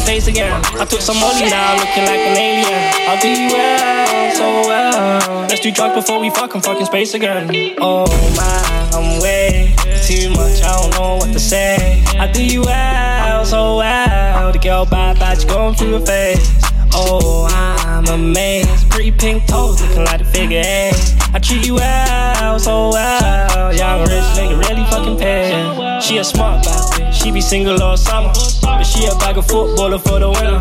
face 0.10 0.28
again. 0.28 0.60
I 0.74 0.86
took 0.86 1.02
some 1.02 1.20
molly 1.20 1.46
now, 1.46 1.76
looking 1.78 2.06
like 2.10 2.24
an 2.30 2.36
alien. 2.36 2.82
I'll 3.08 3.22
do 3.22 3.30
you 3.30 3.50
well, 3.54 4.36
so 4.36 4.68
well. 4.68 5.42
Let's 5.48 5.60
do 5.60 5.72
drugs 5.72 5.94
before 5.94 6.20
we 6.20 6.32
fuck, 6.32 6.56
I'm 6.56 6.62
fucking 6.62 6.88
space 6.88 7.14
again. 7.14 7.76
Oh 7.80 8.08
my, 8.36 8.90
I'm 8.98 9.22
way 9.22 9.76
too 10.08 10.32
much, 10.32 10.64
I 10.64 10.82
don't 10.82 10.92
know 10.98 11.18
what 11.18 11.32
to 11.32 11.40
say. 11.40 12.04
I 12.18 12.26
do 12.32 12.44
you 12.44 12.62
well, 12.62 13.46
so 13.46 13.78
well. 13.78 14.52
The 14.52 14.58
girl 14.58 14.86
bad, 14.88 15.20
bad, 15.20 15.44
you 15.44 15.48
going 15.48 15.76
through 15.76 15.96
a 15.98 16.02
phase. 16.02 16.50
Oh, 16.92 17.48
I'm 17.52 18.08
amazed. 18.08 18.90
Pretty 18.90 19.12
pink 19.12 19.46
toes, 19.46 19.80
looking 19.80 20.06
like 20.06 20.22
a 20.22 20.26
figure 20.26 20.64
eight. 20.66 21.19
I 21.32 21.40
treat 21.40 21.66
you 21.66 21.76
well, 21.76 22.60
so 22.60 22.90
well. 22.90 23.74
Young 23.74 24.02
rich 24.02 24.24
nigga, 24.36 24.58
really 24.68 24.84
fucking 24.86 25.18
pay. 25.18 26.00
She 26.02 26.18
a 26.18 26.24
smart 26.24 26.64
bitch, 26.66 27.14
she 27.14 27.32
be 27.32 27.40
single 27.40 27.82
all 27.84 27.98
summer. 27.98 28.34
But 28.62 28.84
she 28.84 29.06
a 29.06 29.14
bag 29.16 29.38
of 29.38 29.46
footballer 29.48 30.00
for 30.00 30.20
the 30.20 30.30
winter. 30.30 30.60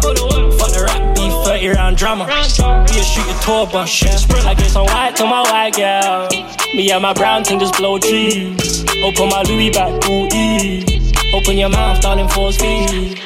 Fuck 0.58 0.72
the 0.72 0.84
rap 0.84 1.14
beef, 1.14 1.32
30 1.44 1.68
round 1.68 1.96
drama. 1.96 2.26
Be 2.26 3.00
a 3.00 3.02
shooter 3.02 3.38
tour 3.42 3.66
bus, 3.66 4.02
yeah. 4.02 4.48
I 4.48 4.54
get 4.54 4.70
some 4.70 4.86
white 4.86 5.16
to 5.16 5.24
my 5.24 5.42
white 5.42 5.74
girl. 5.74 6.28
Me 6.74 6.90
and 6.90 7.02
my 7.02 7.14
brown 7.14 7.44
thing 7.44 7.58
just 7.58 7.76
blow 7.76 7.98
trees. 7.98 8.84
Open 9.02 9.28
my 9.30 9.42
Louis 9.48 9.70
back, 9.70 9.92
ooh. 10.08 10.97
Open 11.34 11.58
your 11.58 11.68
mouth, 11.68 12.00
darling, 12.00 12.28
for 12.28 12.50
speed. 12.52 13.20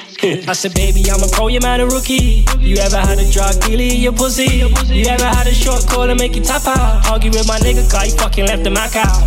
I 0.48 0.52
said, 0.52 0.74
baby, 0.74 1.02
I'm 1.10 1.22
a 1.22 1.28
pro, 1.28 1.48
you 1.48 1.60
man 1.60 1.80
a 1.80 1.86
rookie. 1.86 2.44
You 2.58 2.76
ever 2.78 2.98
had 2.98 3.18
a 3.18 3.30
drug 3.30 3.60
dealer 3.60 3.82
your 3.82 4.12
pussy? 4.12 4.66
You 4.86 5.06
ever 5.06 5.24
had 5.24 5.46
a 5.46 5.54
short 5.54 5.86
call 5.86 6.06
to 6.06 6.14
make 6.14 6.34
you 6.34 6.42
tap 6.42 6.66
out? 6.66 7.08
Argue 7.10 7.30
with 7.30 7.46
my 7.46 7.58
nigga, 7.58 7.88
car, 7.90 8.06
you 8.06 8.12
fucking 8.12 8.46
left 8.46 8.64
the 8.64 8.70
Mac 8.70 8.96
out. 8.96 9.22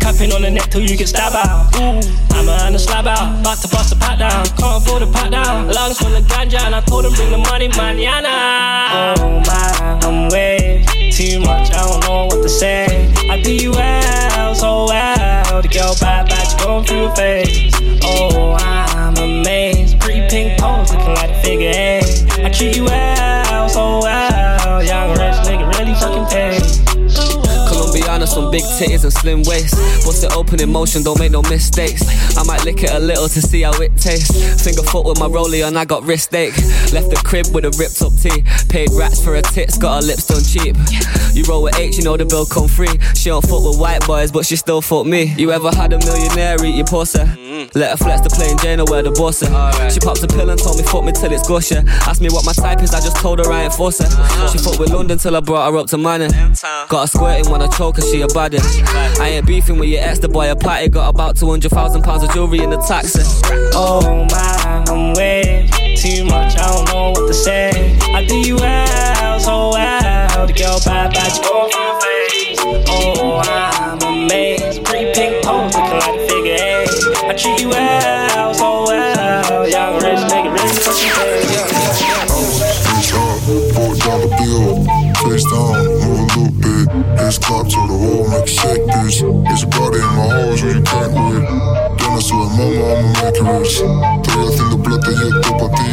Capping 0.00 0.32
on 0.32 0.42
the 0.42 0.50
neck 0.50 0.70
till 0.70 0.82
you 0.82 0.96
get 0.96 1.08
stabbed 1.08 1.34
out. 1.34 1.74
I'm 1.74 2.48
a 2.48 2.56
hand 2.58 2.74
to 2.74 2.78
slab 2.78 3.06
out, 3.06 3.40
about 3.40 3.58
to 3.58 3.68
bust 3.68 3.90
the 3.90 3.96
pat 3.96 4.18
down. 4.18 4.46
Can't 4.58 4.82
afford 4.82 5.02
a 5.02 5.06
pat 5.06 5.30
down. 5.30 5.68
Lungs 5.68 5.98
full 5.98 6.14
of 6.14 6.24
ganja, 6.24 6.60
and 6.66 6.74
I 6.74 6.80
told 6.82 7.04
him 7.04 7.12
bring 7.12 7.30
the 7.30 7.38
money, 7.38 7.68
manana. 7.68 9.16
Oh 9.18 9.42
my, 9.46 9.98
I'm 10.02 10.28
way 10.30 10.84
too 11.12 11.40
much, 11.40 11.70
I 11.70 11.82
don't 11.86 12.00
know 12.06 12.26
what 12.26 12.42
to 12.42 12.48
say. 12.48 13.12
I 13.28 13.40
do 13.40 13.52
you 13.54 13.72
well, 13.72 14.54
so 14.54 14.86
well. 14.86 15.62
The 15.62 15.68
girl 15.68 15.94
bad, 16.00 16.28
bad, 16.28 16.46
she 16.46 16.64
going 16.64 16.84
through 16.84 17.06
a 17.06 17.14
phase. 17.14 17.83
Oh, 18.06 18.56
I'm 18.60 19.16
amazed. 19.16 19.98
Pretty 20.00 20.26
pink 20.28 20.58
toes, 20.58 20.92
looking 20.92 21.14
like 21.14 21.30
a 21.30 21.42
figure 21.42 21.72
eight. 21.74 22.24
I 22.44 22.50
treat 22.50 22.76
you 22.76 22.84
well, 22.84 23.68
so 23.68 24.00
well. 24.00 24.82
Young 24.82 25.10
rich 25.10 25.38
nigga, 25.46 25.66
really 25.78 25.94
fucking 25.94 26.26
pay. 26.26 26.60
Colombiana, 27.68 28.26
some 28.26 28.50
big 28.50 28.62
titties 28.62 29.04
and 29.04 29.12
slim 29.12 29.42
waist. 29.44 29.74
Bust 30.04 30.24
it 30.24 30.32
open 30.36 30.60
in 30.60 30.70
motion, 30.70 31.02
don't 31.02 31.18
make 31.18 31.32
no 31.32 31.42
mistakes. 31.42 32.04
I 32.36 32.42
might 32.44 32.64
lick 32.64 32.82
it 32.82 32.90
a 32.90 32.98
little 32.98 33.28
to 33.28 33.40
see 33.40 33.62
how 33.62 33.72
it 33.80 33.96
tastes. 33.96 34.62
Finger 34.62 34.82
foot 34.82 35.06
with 35.06 35.18
my 35.18 35.26
rollie 35.26 35.66
and 35.66 35.78
I 35.78 35.84
got 35.84 36.02
wrist 36.04 36.34
ache. 36.34 36.56
Left 36.92 37.08
the 37.08 37.20
crib 37.24 37.46
with 37.54 37.64
a 37.64 37.70
ripped 37.78 38.02
up 38.02 38.12
tee. 38.20 38.44
Paid 38.68 38.90
rats 38.92 39.24
for 39.24 39.34
her 39.34 39.42
tits, 39.42 39.78
got 39.78 40.02
her 40.02 40.06
lips 40.06 40.26
done 40.26 40.44
cheap. 40.44 40.76
You 41.34 41.44
roll 41.44 41.62
with 41.62 41.78
H, 41.78 41.96
you 41.96 42.04
know 42.04 42.16
the 42.16 42.26
bill 42.26 42.44
come 42.44 42.68
free. 42.68 42.98
She 43.14 43.30
don't 43.30 43.42
fuck 43.42 43.64
with 43.64 43.78
white 43.78 44.06
boys, 44.06 44.30
but 44.30 44.44
she 44.44 44.56
still 44.56 44.82
fuck 44.82 45.06
me. 45.06 45.34
You 45.36 45.50
ever 45.52 45.70
had 45.70 45.92
a 45.92 45.98
millionaire 45.98 46.62
eat 46.64 46.76
your 46.76 46.86
pussy? 46.86 47.43
Let 47.74 47.90
her 47.90 47.96
flex 47.96 48.20
the 48.20 48.30
plain 48.30 48.58
Jane 48.58 48.80
or 48.80 48.86
wear 48.86 49.02
the 49.02 49.10
boss 49.10 49.40
her. 49.40 49.90
She 49.90 50.00
popped 50.00 50.22
a 50.22 50.26
pill 50.26 50.50
and 50.50 50.58
told 50.60 50.76
me 50.76 50.82
fuck 50.84 51.04
me 51.04 51.12
till 51.12 51.32
it's 51.32 51.46
gusher. 51.46 51.82
Asked 52.06 52.20
me 52.20 52.28
what 52.28 52.44
my 52.44 52.52
type 52.52 52.82
is, 52.82 52.94
I 52.94 53.00
just 53.00 53.16
told 53.16 53.38
her 53.38 53.50
I 53.50 53.64
ain't 53.64 53.74
fuss 53.74 54.00
uh-huh. 54.00 54.42
her. 54.42 54.48
She 54.48 54.58
fucked 54.58 54.78
with 54.78 54.90
London 54.90 55.18
till 55.18 55.36
I 55.36 55.40
brought 55.40 55.70
her 55.70 55.78
up 55.78 55.86
to 55.88 55.98
Manning. 55.98 56.32
Got 56.88 56.90
her 56.90 57.06
squirting 57.06 57.50
when 57.50 57.62
I 57.62 57.68
choke 57.68 57.96
her, 57.96 58.02
she 58.02 58.22
a 58.22 58.26
baddie. 58.26 58.60
I 59.20 59.28
ain't 59.28 59.46
beefing 59.46 59.78
with 59.78 59.88
your 59.88 60.02
ex, 60.02 60.18
the 60.18 60.28
boy 60.28 60.50
a 60.50 60.56
party. 60.56 60.88
Got 60.88 61.08
about 61.08 61.36
200,000 61.36 62.02
pounds 62.02 62.22
of 62.22 62.32
jewelry 62.32 62.60
in 62.60 62.70
the 62.70 62.78
taxi. 62.78 63.22
Oh 63.74 64.26
my, 64.30 64.84
I'm 64.88 65.14
way 65.14 65.68
too 65.96 66.24
much, 66.24 66.56
I 66.58 66.66
don't 66.68 66.88
know 66.88 67.10
what 67.10 67.28
to 67.28 67.34
say. 67.34 67.98
I 68.12 68.24
do 68.24 68.36
you 68.36 68.56
well, 68.56 69.40
so 69.40 69.70
well. 69.70 70.46
The 70.46 70.52
girl 70.52 70.78
bad, 70.84 71.12
bad, 71.14 71.32
she 71.32 71.42
going 71.42 71.70
through 71.70 71.82
a 71.82 72.00
phase. 72.00 72.58
Oh, 72.88 73.40
I'm 73.44 74.02
amazed. 74.02 74.84
Pretty 74.84 75.12
pink 75.12 75.42
toes, 75.42 75.74
looking 75.74 75.98
like 75.98 76.23
it. 89.06 89.22
It's 89.52 89.62
a 89.62 89.66
body 89.66 89.98
in 89.98 90.10
my 90.16 90.28
house 90.28 90.62
where 90.62 90.76
you 90.76 90.82
can't 90.82 91.12
quit. 91.12 91.44
Then 91.44 92.10
I 92.10 92.20
swear, 92.20 92.48
mama, 92.56 92.82
I'ma 92.94 93.08
make 93.20 93.36
it 93.36 93.44
rich. 93.44 93.76
Traigo 94.24 94.48
haciendo 94.48 94.76
plata 94.82 95.10
y 95.10 95.22
esto 95.28 95.50
pa' 95.58 95.68
ti. 95.76 95.90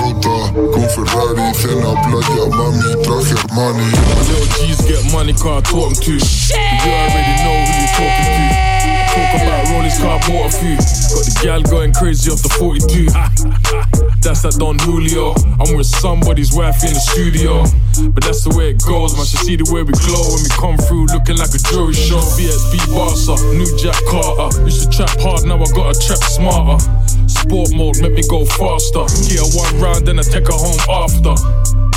Ruta, 0.00 0.36
con 0.72 0.86
Ferrari, 0.88 1.54
cena, 1.54 1.90
playa, 2.02 2.44
mami, 2.48 2.88
traje 3.04 3.34
Armani. 3.34 3.88
Little 4.28 4.48
G's 4.56 4.80
get 4.88 5.02
money, 5.12 5.32
can't 5.34 5.64
talk 5.64 5.88
them 5.88 5.94
to. 5.94 6.12
You 6.12 6.90
already 6.90 7.34
know 7.44 7.56
who 7.60 7.72
you're 7.78 7.94
talking 7.98 8.28
to. 8.32 8.70
Talk 9.10 9.30
about 9.42 9.66
Rollies 9.68 9.98
car 10.00 10.18
bought 10.26 10.46
a 10.46 10.56
few. 10.56 10.76
Got 10.76 11.24
the 11.24 11.32
gal 11.42 11.62
going 11.62 11.92
crazy 11.92 12.30
off 12.30 12.42
the 12.42 12.48
42. 12.48 14.06
That's 14.30 14.46
that 14.46 14.62
Don 14.62 14.78
Julio. 14.86 15.34
I'm 15.58 15.74
with 15.74 15.90
somebody's 15.90 16.54
wife 16.54 16.86
in 16.86 16.94
the 16.94 17.02
studio. 17.02 17.66
But 18.14 18.22
that's 18.22 18.46
the 18.46 18.54
way 18.54 18.70
it 18.70 18.78
goes, 18.78 19.18
man. 19.18 19.26
She 19.26 19.42
see 19.42 19.56
the 19.58 19.66
way 19.74 19.82
we 19.82 19.90
glow 20.06 20.22
when 20.22 20.46
we 20.46 20.50
come 20.54 20.78
through 20.86 21.10
looking 21.10 21.34
like 21.34 21.50
a 21.50 21.58
jury 21.58 21.98
show. 21.98 22.22
VSB 22.38 22.78
Barca, 22.94 23.34
new 23.58 23.66
Jack 23.74 23.98
Carter. 24.06 24.54
Used 24.62 24.86
to 24.86 24.88
trap 24.94 25.10
hard, 25.18 25.50
now 25.50 25.58
I 25.58 25.66
gotta 25.74 25.98
trap 25.98 26.22
smarter. 26.22 26.78
Sport 27.26 27.74
mode, 27.74 27.98
make 27.98 28.14
me 28.14 28.22
go 28.30 28.46
faster. 28.46 29.02
Get 29.26 29.42
her 29.42 29.50
one 29.50 29.74
round, 29.82 30.06
then 30.06 30.22
I 30.22 30.22
take 30.22 30.46
her 30.46 30.54
home 30.54 30.78
after. 30.86 31.34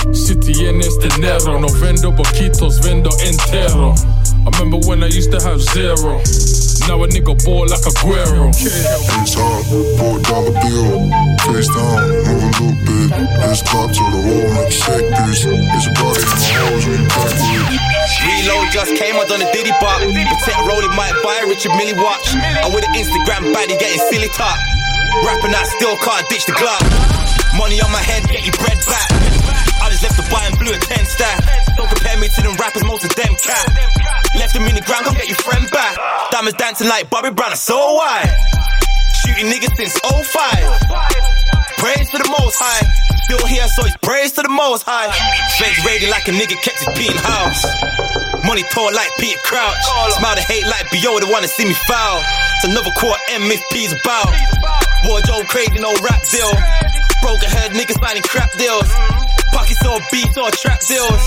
City 0.10 0.66
en 0.66 0.82
este 0.82 1.14
dinero, 1.14 1.62
no 1.62 1.70
vendo 1.78 2.10
boquitos, 2.10 2.82
vendo 2.82 3.14
entero. 3.30 3.94
I 4.42 4.50
remember 4.58 4.82
when 4.90 5.06
I 5.06 5.14
used 5.14 5.30
to 5.38 5.40
have 5.46 5.62
zero. 5.62 6.18
Now 6.88 7.00
a 7.00 7.08
nigga 7.08 7.32
ball 7.46 7.64
like 7.66 7.86
a 7.88 7.94
Guerrero. 7.96 8.52
Face 8.52 9.40
up, 9.40 9.64
pull 9.96 10.20
down 10.20 10.44
the 10.44 10.54
bill. 10.60 11.08
Face 11.48 11.72
down, 11.72 12.12
move 12.12 12.28
a 12.28 12.34
little 12.44 12.76
bit. 12.84 13.10
It's 13.48 13.64
clap 13.64 13.88
to 13.88 14.04
the 14.12 14.20
wall, 14.20 14.48
make 14.52 14.68
it 14.68 14.76
shake, 14.76 15.08
bitch. 15.16 15.48
It's 15.48 15.88
a 15.88 15.92
body 15.96 16.20
in 16.20 16.28
my 16.28 16.44
house 16.52 16.84
where 16.84 17.00
you 17.00 17.08
can't 17.08 17.34
quit. 17.40 17.80
Reload 18.28 18.68
just 18.76 18.92
came, 19.00 19.16
I 19.16 19.24
done 19.26 19.42
a 19.42 19.50
diddy 19.56 19.72
bop. 19.80 20.04
Protect 20.04 20.60
rolling, 20.68 20.92
might 21.00 21.16
buy 21.24 21.40
a 21.40 21.48
Richard 21.48 21.72
Millie 21.80 21.96
watch. 21.96 22.36
I'm 22.36 22.76
with 22.76 22.84
an 22.84 22.94
Instagram 23.00 23.56
baddie 23.56 23.80
getting 23.80 24.04
silly 24.12 24.28
talk. 24.36 24.60
Rapping, 25.24 25.56
I 25.56 25.64
still 25.80 25.96
can't 26.04 26.28
ditch 26.28 26.46
the 26.46 26.52
Glock. 26.52 27.23
Money 27.58 27.82
on 27.82 27.92
my 27.94 28.02
head, 28.02 28.26
get 28.30 28.42
your 28.46 28.58
bread 28.58 28.80
back. 28.90 29.10
I 29.82 29.90
just 29.94 30.02
left 30.02 30.18
the 30.18 30.26
buy 30.34 30.42
and 30.50 30.58
blew 30.58 30.74
a 30.74 30.80
10 30.80 31.06
stack. 31.06 31.38
Don't 31.78 31.88
compare 31.88 32.18
me 32.18 32.28
to 32.28 32.42
them 32.42 32.56
rappers, 32.58 32.84
most 32.84 33.06
of 33.06 33.14
them 33.14 33.34
cat. 33.38 33.68
Left 34.34 34.54
them 34.54 34.66
in 34.66 34.76
the 34.76 34.82
ground, 34.82 35.06
come 35.06 35.14
get 35.14 35.30
your 35.30 35.38
friend 35.46 35.70
back. 35.70 35.94
Diamonds 36.32 36.58
dancing 36.58 36.90
like 36.90 37.10
Bobby 37.10 37.30
Brown, 37.30 37.56
so 37.56 37.78
white. 37.94 38.26
Shooting 39.22 39.54
niggas 39.54 39.78
since 39.78 39.94
05. 40.02 41.14
Praise 41.78 42.10
to 42.10 42.18
the 42.18 42.30
most 42.42 42.58
high. 42.58 42.84
Still 43.30 43.46
here, 43.46 43.68
so 43.68 43.86
it's 43.86 43.96
praise 44.02 44.32
to 44.34 44.42
the 44.42 44.50
most 44.50 44.84
high. 44.84 45.14
Face 45.62 45.78
rated 45.86 46.10
like 46.10 46.28
a 46.28 46.34
nigga 46.34 46.58
kept 46.60 46.82
his 46.82 46.90
beating 46.98 47.22
house. 47.22 47.64
Money 48.44 48.64
tall 48.74 48.92
like 48.92 49.12
Peter 49.20 49.40
Crouch. 49.46 49.78
Smile 50.18 50.36
to 50.36 50.42
hate 50.42 50.66
like 50.66 50.90
Bio, 50.92 51.20
they 51.20 51.30
wanna 51.32 51.48
see 51.48 51.66
me 51.66 51.76
foul. 51.86 52.20
It's 52.58 52.66
another 52.66 52.92
quarter 52.98 53.22
M 53.30 53.48
if 53.52 53.62
P's 53.70 53.94
about. 53.94 54.34
Wardrobe 55.06 55.48
crazy, 55.48 55.80
no 55.80 55.92
rap 56.04 56.22
deal. 56.32 56.52
Broken 57.22 57.50
head 57.50 57.72
niggas 57.72 58.00
signing 58.00 58.24
crap 58.24 58.52
deals. 58.58 58.88
Pockets 59.52 59.86
all 59.86 60.00
beats 60.12 60.38
or 60.38 60.50
trap 60.52 60.80
deals. 60.88 61.22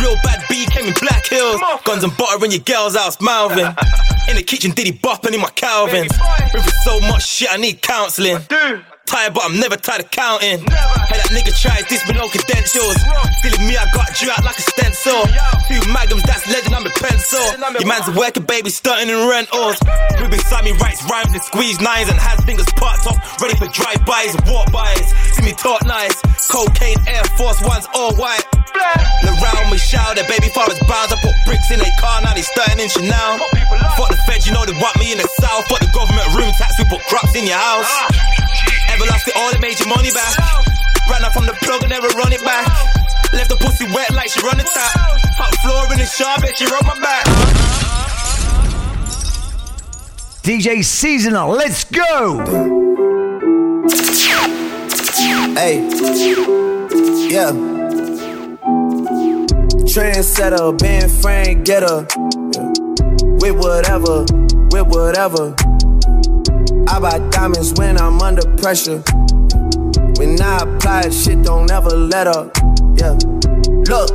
Real 0.00 0.16
bad 0.22 0.44
B 0.48 0.66
came 0.70 0.86
in 0.86 0.94
Black 1.00 1.26
Hills. 1.26 1.60
Guns 1.84 2.04
and 2.04 2.16
butter 2.16 2.44
in 2.44 2.50
your 2.50 2.60
girl's 2.60 2.96
house, 2.96 3.20
mouthing. 3.20 3.66
In 4.28 4.36
the 4.36 4.42
kitchen, 4.42 4.72
diddy 4.72 4.92
bopping 4.92 5.32
in 5.32 5.40
my 5.40 5.48
Calvins. 5.48 6.12
Ripping 6.52 6.70
so 6.84 7.00
much 7.00 7.26
shit, 7.26 7.48
I 7.50 7.56
need 7.56 7.80
counseling. 7.80 8.36
Tired, 9.08 9.32
but 9.32 9.40
I'm 9.48 9.56
never 9.56 9.80
tired 9.80 10.04
of 10.04 10.10
counting. 10.12 10.60
Hey, 10.60 11.16
that 11.16 11.32
nigga 11.32 11.48
tried 11.56 11.88
this 11.88 12.04
with 12.04 12.20
no 12.20 12.28
credentials. 12.28 12.92
Feeling 13.40 13.64
me, 13.64 13.72
I 13.72 13.88
got 13.96 14.12
you 14.20 14.28
out 14.28 14.44
like 14.44 14.60
a 14.60 14.66
stencil. 14.68 15.24
Few 15.64 15.80
magnums, 15.88 16.28
that's 16.28 16.44
legend, 16.44 16.76
I'm 16.76 16.84
a 16.84 16.92
pencil. 16.92 17.40
Your 17.80 17.88
man's 17.88 18.04
a 18.04 18.12
working 18.12 18.44
baby, 18.44 18.68
stunting 18.68 19.08
in 19.08 19.16
rentals. 19.24 19.80
Ruben 20.20 20.36
beside 20.36 20.68
me 20.68 20.76
writes 20.76 21.00
rhymes 21.08 21.32
and 21.32 21.40
squeeze 21.40 21.80
nines 21.80 22.12
and 22.12 22.20
has 22.20 22.36
fingers 22.44 22.68
parked 22.76 23.08
off, 23.08 23.16
ready 23.40 23.56
for 23.56 23.64
drive-bys 23.72 24.36
and 24.36 24.44
walk-bys. 24.44 25.08
See 25.32 25.40
me 25.40 25.56
talk 25.56 25.80
nice, 25.88 26.12
cocaine, 26.52 27.00
Air 27.08 27.24
Force 27.40 27.64
Ones, 27.64 27.88
all 27.96 28.12
white. 28.20 28.44
Around 28.76 29.72
me 29.72 29.80
shout, 29.80 30.20
their 30.20 30.28
baby 30.28 30.52
father's 30.52 30.84
bounds. 30.84 31.16
I 31.16 31.18
put 31.24 31.32
bricks 31.48 31.72
in 31.72 31.80
their 31.80 31.96
car, 31.96 32.20
now 32.20 32.36
they 32.36 32.44
starting 32.44 32.84
in 32.84 32.92
Chanel. 32.92 33.40
Fuck 33.96 34.12
the 34.12 34.20
feds, 34.28 34.44
you 34.44 34.52
know 34.52 34.68
they 34.68 34.76
want 34.76 35.00
me 35.00 35.16
in 35.16 35.18
the 35.18 35.28
south. 35.40 35.64
Fuck 35.72 35.80
the 35.80 35.88
government 35.96 36.28
room 36.36 36.52
tax, 36.60 36.76
we 36.76 36.84
put 36.92 37.00
crops 37.08 37.32
in 37.32 37.48
your 37.48 37.56
house. 37.56 37.88
Ever 38.98 39.06
lost 39.06 39.28
it 39.28 39.36
all, 39.36 39.52
they 39.52 39.60
made 39.60 39.78
your 39.78 39.88
money 39.88 40.10
back. 40.10 40.36
Ran 41.08 41.24
up 41.24 41.32
from 41.32 41.46
the 41.46 41.52
plug 41.62 41.82
and 41.82 41.90
never 41.90 42.08
run 42.18 42.32
it 42.32 42.42
back. 42.42 42.66
Left 43.32 43.48
the 43.48 43.54
pussy 43.54 43.84
wet 43.94 44.12
like 44.12 44.28
she 44.28 44.40
run 44.40 44.56
the 44.56 44.64
tap. 44.64 44.90
Hot 45.38 45.54
floor 45.62 45.84
in 45.92 46.00
the 46.00 46.04
shop, 46.04 46.40
bet 46.40 46.56
she 46.56 46.66
run 46.66 46.82
my 46.84 46.98
back. 46.98 47.24
DJ 50.42 50.82
Seasonal, 50.84 51.50
let's 51.50 51.84
go! 51.84 52.42
Hey, 55.54 55.78
yeah. 57.30 57.52
Trendsetter, 59.86 60.76
Ben 60.76 61.08
Frank, 61.08 61.64
getter. 61.64 62.04
Yeah. 62.52 62.72
With 63.38 63.64
whatever, 63.64 64.24
with 64.72 64.88
whatever. 64.88 65.54
I 66.90 66.98
buy 67.00 67.18
diamonds 67.30 67.74
when 67.74 67.98
I'm 67.98 68.20
under 68.22 68.42
pressure. 68.56 68.98
When 70.16 70.40
I 70.40 70.58
apply, 70.62 71.10
shit 71.10 71.42
don't 71.42 71.70
ever 71.70 71.90
let 71.90 72.26
up. 72.26 72.56
Yeah. 72.96 73.12
Look, 73.88 74.10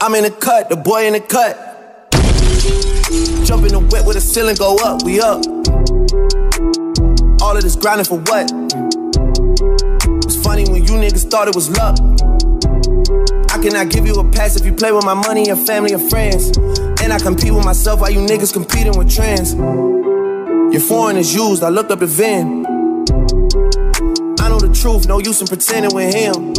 I'm 0.00 0.14
in 0.14 0.22
the 0.22 0.34
cut, 0.40 0.70
the 0.70 0.76
boy 0.76 1.06
in 1.06 1.14
the 1.14 1.20
cut. 1.20 1.58
Jump 3.44 3.64
in 3.64 3.72
the 3.72 3.80
whip 3.80 4.06
with 4.06 4.14
the 4.14 4.20
ceiling 4.20 4.54
go 4.54 4.76
up, 4.76 5.02
we 5.02 5.20
up. 5.20 5.44
All 7.42 7.56
of 7.56 7.62
this 7.62 7.76
grinding 7.76 8.06
for 8.06 8.18
what? 8.30 8.50
It's 10.24 10.42
funny 10.42 10.64
when 10.70 10.84
you 10.84 10.94
niggas 10.94 11.28
thought 11.30 11.48
it 11.48 11.54
was 11.54 11.68
luck. 11.70 11.98
I 13.50 13.58
cannot 13.62 13.90
give 13.90 14.06
you 14.06 14.14
a 14.14 14.30
pass 14.30 14.56
if 14.56 14.64
you 14.64 14.72
play 14.72 14.92
with 14.92 15.04
my 15.04 15.14
money, 15.14 15.46
your 15.46 15.56
family, 15.56 15.92
or 15.92 15.98
friends. 16.10 16.56
And 17.02 17.12
I 17.12 17.18
compete 17.18 17.52
with 17.52 17.64
myself 17.64 18.00
while 18.00 18.10
you 18.10 18.20
niggas 18.20 18.52
competing 18.52 18.96
with 18.96 19.12
trends. 19.12 19.54
Your 20.74 20.82
foreign 20.82 21.16
is 21.16 21.32
used, 21.32 21.62
I 21.62 21.68
looked 21.68 21.92
up 21.92 22.00
the 22.00 22.06
VIN. 22.06 22.66
I 24.40 24.48
know 24.48 24.58
the 24.58 24.76
truth, 24.82 25.06
no 25.06 25.20
use 25.20 25.40
in 25.40 25.46
pretending 25.46 25.94
with 25.94 26.12
him. 26.12 26.52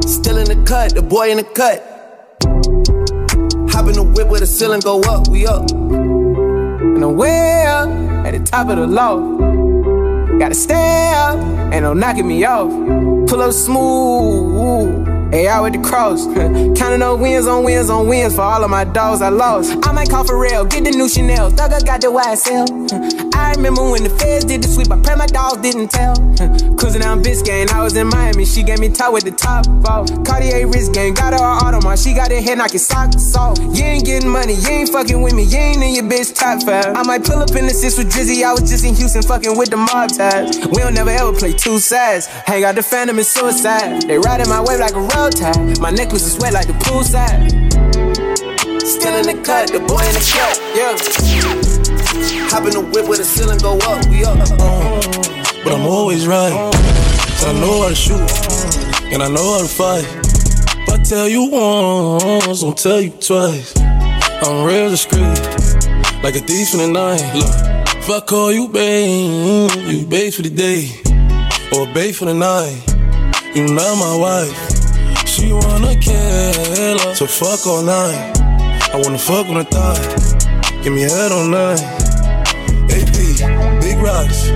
Still 0.00 0.38
in 0.38 0.46
the 0.46 0.64
cut, 0.66 0.94
the 0.94 1.02
boy 1.02 1.30
in 1.30 1.36
the 1.36 1.44
cut. 1.44 1.82
Hop 3.70 3.86
in 3.88 3.96
the 3.96 4.02
whip 4.02 4.28
where 4.28 4.40
the 4.40 4.46
ceiling 4.46 4.80
go 4.80 5.02
up, 5.02 5.28
we 5.28 5.46
up. 5.46 5.70
And 5.72 7.04
I'm 7.04 7.14
way 7.14 7.66
up 7.66 7.90
at 8.24 8.30
the 8.30 8.42
top 8.42 8.70
of 8.70 8.78
the 8.78 8.86
low. 8.86 10.38
Gotta 10.38 10.54
stay 10.54 11.12
up, 11.14 11.36
ain't 11.70 11.82
no 11.82 11.92
knocking 11.92 12.26
me 12.26 12.42
off. 12.46 12.70
Pull 13.28 13.42
up 13.42 13.52
smooth. 13.52 15.11
Hey, 15.32 15.48
with 15.62 15.72
the 15.72 15.80
cross. 15.80 16.26
Counting 16.78 17.00
up 17.00 17.18
wins 17.18 17.46
on 17.46 17.64
wins 17.64 17.88
on 17.88 18.06
wins 18.06 18.34
for 18.36 18.42
all 18.42 18.62
of 18.62 18.70
my 18.70 18.84
dogs 18.84 19.22
I 19.22 19.30
lost. 19.30 19.74
I 19.82 19.90
might 19.90 20.10
call 20.10 20.24
for 20.24 20.38
real, 20.38 20.66
get 20.66 20.84
the 20.84 20.90
new 20.90 21.08
Chanel. 21.08 21.50
Thugger 21.50 21.82
got 21.86 22.02
the 22.02 22.08
YSL. 22.08 23.32
I 23.34 23.52
remember 23.52 23.80
when 23.90 24.04
the 24.04 24.10
feds 24.10 24.44
did 24.44 24.62
the 24.62 24.68
sweep, 24.68 24.92
I 24.92 25.00
pray 25.00 25.14
my 25.16 25.24
dogs 25.24 25.62
didn't 25.62 25.88
tell. 25.88 26.12
Cruising 26.76 27.00
down 27.00 27.22
Biscayne, 27.22 27.70
I 27.72 27.82
was 27.82 27.96
in 27.96 28.08
Miami, 28.08 28.44
she 28.44 28.62
gave 28.62 28.78
me 28.78 28.90
top 28.90 29.14
with 29.14 29.24
the 29.24 29.30
top 29.30 29.64
off. 29.88 30.06
Cartier 30.22 30.68
wrist 30.68 30.92
game, 30.92 31.14
got 31.14 31.32
her 31.32 31.40
Audemars, 31.40 32.04
she 32.04 32.12
got 32.12 32.30
her 32.30 32.40
head 32.40 32.58
knocking 32.58 32.78
socks 32.78 33.34
off. 33.34 33.58
You 33.58 33.84
ain't 33.84 34.04
getting 34.04 34.28
money, 34.28 34.52
you 34.52 34.68
ain't 34.68 34.90
fucking 34.90 35.22
with 35.22 35.32
me, 35.32 35.44
you 35.44 35.56
ain't 35.56 35.82
in 35.82 35.94
your 35.94 36.04
bitch 36.04 36.34
top 36.34 36.62
five. 36.62 36.94
I 36.94 37.02
might 37.04 37.24
pull 37.24 37.40
up 37.40 37.56
in 37.56 37.64
the 37.64 37.72
six 37.72 37.96
with 37.96 38.12
Drizzy, 38.12 38.44
I 38.44 38.52
was 38.52 38.68
just 38.68 38.84
in 38.84 38.94
Houston 38.94 39.22
fucking 39.22 39.56
with 39.56 39.70
the 39.70 39.78
mob 39.78 40.12
ties. 40.12 40.60
We 40.68 40.84
don't 40.84 40.92
never 40.92 41.10
ever 41.10 41.32
play 41.32 41.54
two 41.54 41.78
sides. 41.78 42.26
Hang 42.44 42.64
out 42.64 42.74
the 42.74 42.82
phantom 42.82 43.16
and 43.16 43.26
suicide. 43.26 44.02
They 44.02 44.18
riding 44.18 44.50
my 44.50 44.60
wave 44.60 44.80
like 44.80 44.92
a 44.92 45.00
My 45.22 45.92
necklace 45.92 46.26
is 46.26 46.36
wet 46.40 46.52
like 46.52 46.66
the 46.66 46.72
poolside. 46.72 47.48
Still 48.82 49.14
in 49.14 49.24
the 49.24 49.40
cut, 49.44 49.70
the 49.70 49.78
boy 49.78 50.02
in 50.02 50.14
the 50.18 50.24
cut, 50.34 50.58
yeah. 50.74 50.98
Hop 52.50 52.64
in 52.66 52.72
the 52.72 52.80
whip 52.80 53.06
where 53.06 53.18
the 53.18 53.24
ceiling 53.24 53.58
go 53.58 53.78
up, 53.86 54.04
we 54.10 54.24
up. 54.24 54.36
But 55.62 55.74
I'm 55.74 55.86
always 55.86 56.26
right. 56.26 56.74
So 57.38 57.50
I 57.50 57.52
know 57.52 57.82
how 57.82 57.88
to 57.90 57.94
shoot, 57.94 59.12
and 59.12 59.22
I 59.22 59.28
know 59.28 59.52
how 59.52 59.62
to 59.62 59.68
fight. 59.68 60.04
If 60.82 60.88
I 60.90 61.02
tell 61.04 61.28
you 61.28 61.48
once, 61.52 62.64
I'll 62.64 62.72
tell 62.72 63.00
you 63.00 63.10
twice. 63.10 63.78
I'm 63.78 64.66
real 64.66 64.90
discreet, 64.90 65.38
like 66.24 66.34
a 66.34 66.40
thief 66.40 66.74
in 66.74 66.80
the 66.80 66.90
night. 66.92 67.22
Look, 67.36 67.96
if 67.96 68.10
I 68.10 68.18
call 68.26 68.50
you 68.52 68.66
babe, 68.66 69.70
you 69.86 70.04
babe 70.04 70.32
for 70.32 70.42
the 70.42 70.50
day, 70.50 70.90
or 71.78 71.86
babe 71.94 72.12
for 72.12 72.24
the 72.24 72.34
night. 72.34 72.82
You 73.54 73.72
not 73.72 73.96
my 73.98 74.16
wife. 74.16 74.71
She 75.32 75.50
wanna 75.50 75.96
kill 75.96 76.14
her, 76.14 77.14
so 77.14 77.26
fuck 77.26 77.66
all 77.66 77.82
night. 77.82 78.36
I 78.92 79.00
wanna 79.02 79.16
fuck 79.16 79.46
on 79.48 79.54
the 79.54 79.64
thigh, 79.64 79.96
give 80.82 80.92
me 80.92 81.00
head 81.00 81.32
all 81.32 81.48
night. 81.48 81.80
AP, 82.92 83.16
big 83.80 83.96
rocks, 83.96 84.48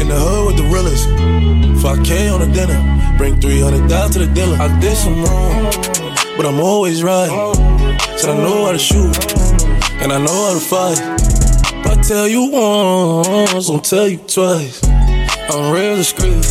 in 0.00 0.08
the 0.08 0.16
hood 0.16 0.46
with 0.46 0.56
the 0.56 0.64
realest. 0.72 1.08
5K 1.82 2.32
on 2.32 2.40
the 2.40 2.46
dinner, 2.46 2.80
bring 3.18 3.38
300 3.38 3.86
down 3.86 4.08
to 4.12 4.20
the 4.20 4.28
dealer. 4.28 4.56
I 4.56 4.68
did 4.80 4.96
some 4.96 5.22
wrong, 5.24 5.64
but 6.38 6.46
I'm 6.46 6.58
always 6.58 7.02
right. 7.02 7.28
Said 8.16 8.30
I 8.30 8.38
know 8.38 8.64
how 8.64 8.72
to 8.72 8.78
shoot, 8.78 9.14
and 10.00 10.10
I 10.10 10.16
know 10.16 10.40
how 10.46 10.54
to 10.54 10.64
fight. 10.72 11.00
If 11.84 11.86
I 11.86 12.00
tell 12.00 12.26
you 12.26 12.50
once, 12.50 13.68
I'll 13.68 13.78
tell 13.78 14.08
you 14.08 14.16
twice. 14.16 14.82
I'm 15.50 15.70
real 15.70 15.96
discreet, 15.96 16.46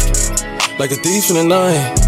like 0.78 0.92
a 0.92 1.00
thief 1.02 1.32
in 1.32 1.38
the 1.38 1.44
night. 1.44 2.01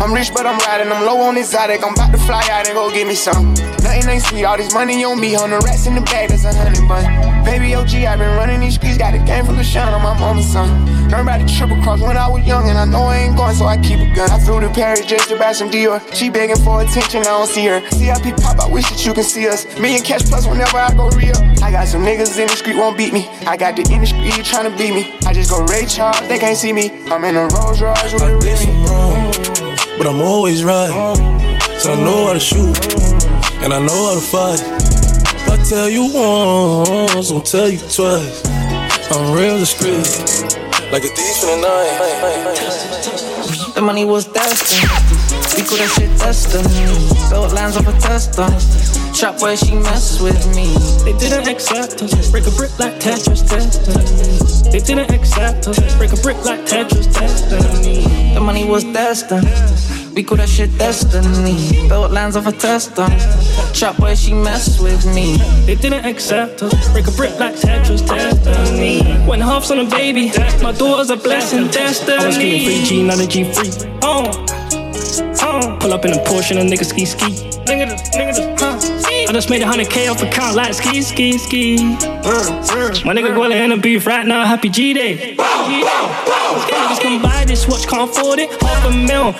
I'm 0.00 0.12
rich, 0.12 0.30
but 0.32 0.46
I'm 0.46 0.58
riding. 0.58 0.92
I'm 0.92 1.04
low 1.04 1.20
on 1.22 1.38
exotic. 1.38 1.82
I'm 1.82 1.94
about 1.94 2.12
to 2.12 2.18
fly 2.18 2.46
out 2.50 2.66
and 2.66 2.74
go 2.74 2.90
get 2.90 3.06
me 3.06 3.14
some. 3.14 3.54
Nothing 3.80 4.08
ain't 4.10 4.22
sweet. 4.22 4.44
All 4.44 4.56
this 4.56 4.74
money 4.74 5.02
on 5.04 5.18
me. 5.18 5.36
On 5.36 5.48
the 5.48 5.58
rats 5.60 5.86
in 5.86 5.94
the 5.94 6.02
bag, 6.02 6.28
that's 6.28 6.44
a 6.44 6.52
hundred 6.52 6.86
bun. 6.86 7.44
Baby 7.44 7.74
OG, 7.74 7.94
i 7.94 8.16
been 8.16 8.36
running 8.36 8.60
these 8.60 8.74
streets. 8.74 8.98
Got 8.98 9.14
a 9.14 9.18
game 9.18 9.46
full 9.46 9.58
of 9.58 9.64
shine 9.64 9.92
on 9.92 10.02
my 10.02 10.18
mama's 10.18 10.46
son. 10.46 10.68
Learned 11.08 11.28
about 11.28 11.40
the 11.40 11.46
triple 11.46 11.80
cross 11.82 12.00
when 12.00 12.16
I 12.16 12.28
was 12.28 12.44
young, 12.46 12.68
and 12.68 12.76
I 12.76 12.84
know 12.84 13.04
I 13.04 13.18
ain't 13.18 13.36
going, 13.36 13.54
so 13.54 13.64
I 13.64 13.78
keep 13.78 14.00
a 14.00 14.14
gun. 14.14 14.30
I 14.30 14.38
flew 14.38 14.60
to 14.60 14.68
Paris 14.70 15.06
just 15.06 15.28
to 15.30 15.38
buy 15.38 15.52
some 15.52 15.70
Dior. 15.70 16.02
She 16.12 16.28
begging 16.28 16.56
for 16.56 16.82
attention, 16.82 17.20
I 17.22 17.32
don't 17.32 17.48
see 17.48 17.64
her. 17.66 17.80
CIP 17.90 18.36
pop, 18.36 18.60
I 18.60 18.68
wish 18.68 18.90
that 18.90 19.06
you 19.06 19.14
can 19.14 19.24
see 19.24 19.48
us. 19.48 19.64
Me 19.78 19.96
and 19.96 20.04
Cash 20.04 20.26
Plus 20.26 20.46
whenever 20.46 20.76
I 20.76 20.92
go 20.94 21.08
real. 21.10 21.36
I 21.62 21.70
got 21.70 21.88
some 21.88 22.02
niggas 22.02 22.38
in 22.38 22.48
the 22.48 22.56
street 22.56 22.76
won't 22.76 22.98
beat 22.98 23.12
me. 23.14 23.28
I 23.46 23.56
got 23.56 23.76
the 23.76 23.82
industry 23.90 24.30
trying 24.42 24.70
to 24.70 24.76
beat 24.76 24.92
me. 24.92 25.14
I 25.24 25.32
just 25.32 25.50
go 25.50 25.64
Ray 25.64 25.86
Charles, 25.86 26.20
they 26.28 26.38
can't 26.38 26.58
see 26.58 26.72
me. 26.72 26.90
I'm 27.06 27.24
in 27.24 27.36
a 27.36 27.46
Rolls 27.46 27.80
Royce 27.80 28.12
with 28.12 28.22
a 28.22 28.36
Remy. 28.36 29.55
But 29.98 30.06
I'm 30.06 30.20
always 30.20 30.62
right. 30.64 30.90
So 31.78 31.92
I 31.92 31.96
know 31.96 32.26
how 32.26 32.32
to 32.32 32.40
shoot, 32.40 32.76
and 33.62 33.72
I 33.72 33.78
know 33.78 34.08
how 34.08 34.14
to 34.14 34.20
fight. 34.20 34.60
If 34.60 35.48
I 35.48 35.56
tell 35.68 35.88
you 35.88 36.10
once, 36.12 37.30
I'll 37.30 37.40
tell 37.40 37.68
you 37.68 37.78
twice. 37.78 38.42
I'm 39.10 39.32
real 39.32 39.58
discreet, 39.58 40.04
like 40.90 41.04
a 41.04 41.08
thief 41.08 41.42
in 41.44 41.48
the 41.48 41.56
night. 41.68 43.74
The 43.74 43.82
money 43.82 44.04
was 44.04 44.24
destined. 44.26 44.90
We 45.56 45.62
could 45.62 45.80
have 45.80 45.90
shit 45.90 46.10
destiny. 46.18 46.86
Built 47.30 47.52
lines 47.52 47.76
off 47.76 47.86
a 47.86 47.92
tester. 48.00 48.48
Shop 49.16 49.40
where 49.40 49.56
she 49.56 49.74
messes 49.74 50.20
with 50.20 50.36
me. 50.54 50.66
They 51.02 51.16
didn't 51.18 51.48
accept 51.48 52.02
us. 52.02 52.30
Break 52.30 52.46
a 52.46 52.50
brick 52.50 52.78
like 52.78 53.00
Tetris 53.00 53.48
destiny. 53.48 54.70
They 54.70 54.78
didn't 54.78 55.10
accept 55.10 55.66
us. 55.66 55.96
Break 55.96 56.12
a 56.12 56.16
brick 56.16 56.36
like 56.44 56.60
Tetris 56.66 57.10
destiny. 57.14 58.34
The 58.34 58.40
money 58.42 58.66
was 58.66 58.84
destined. 58.84 59.48
We 60.14 60.22
call 60.22 60.36
that 60.36 60.50
shit 60.50 60.76
destiny. 60.76 61.88
Built 61.88 62.10
lines 62.10 62.36
off 62.36 62.46
a 62.46 62.52
tester. 62.52 63.08
Shop 63.72 63.98
where 64.00 64.14
she 64.14 64.34
messes 64.34 64.80
with 64.80 65.06
me. 65.14 65.38
They 65.64 65.76
didn't 65.76 66.04
accept 66.04 66.62
us. 66.62 66.92
Break 66.92 67.06
a 67.06 67.12
brick 67.12 67.40
like 67.40 67.54
Tetris 67.54 68.06
destiny. 68.06 69.00
Went 69.26 69.40
halves 69.40 69.70
on 69.70 69.78
a 69.78 69.88
baby. 69.88 70.30
My 70.62 70.72
daughter's 70.72 71.08
a 71.08 71.16
blessing. 71.16 71.68
Destiny. 71.68 72.18
I 72.18 72.26
was 72.26 72.36
getting 72.36 72.66
free 72.66 72.84
G, 72.84 73.02
not 73.02 73.18
a 73.18 73.26
G 73.26 73.50
free. 73.50 73.70
Oh. 74.02 74.44
Oh. 75.40 75.78
Pull 75.80 75.94
up 75.94 76.04
in 76.04 76.12
a 76.12 76.22
Porsche 76.24 76.50
and 76.50 76.70
a 76.70 76.76
nigga 76.76 76.84
ski 76.84 77.06
ski. 77.06 77.56
Nigga, 77.64 77.96
nigga, 78.12 78.34
this, 78.34 78.38
huh? 78.38 78.45
I 78.45 78.45
just 79.36 79.50
made 79.50 79.60
a 79.60 79.66
hundred 79.66 79.90
K 79.90 80.08
off 80.08 80.22
account 80.22 80.56
like 80.56 80.72
ski, 80.72 81.02
ski, 81.02 81.36
ski. 81.36 81.76
My 81.76 83.12
nigga 83.12 83.36
Gwella 83.36 83.52
in 83.52 83.68
the 83.68 83.76
beef 83.76 84.06
right 84.06 84.26
now, 84.26 84.46
happy 84.46 84.70
G 84.70 84.94
Day. 84.94 85.36
Niggas 85.36 87.02
come 87.02 87.20
buy 87.20 87.44
this 87.44 87.68
watch, 87.68 87.86
can't 87.86 88.08
afford 88.08 88.38
it. 88.38 88.48
Half 88.62 88.86
a 88.86 88.90
mil. 88.96 89.36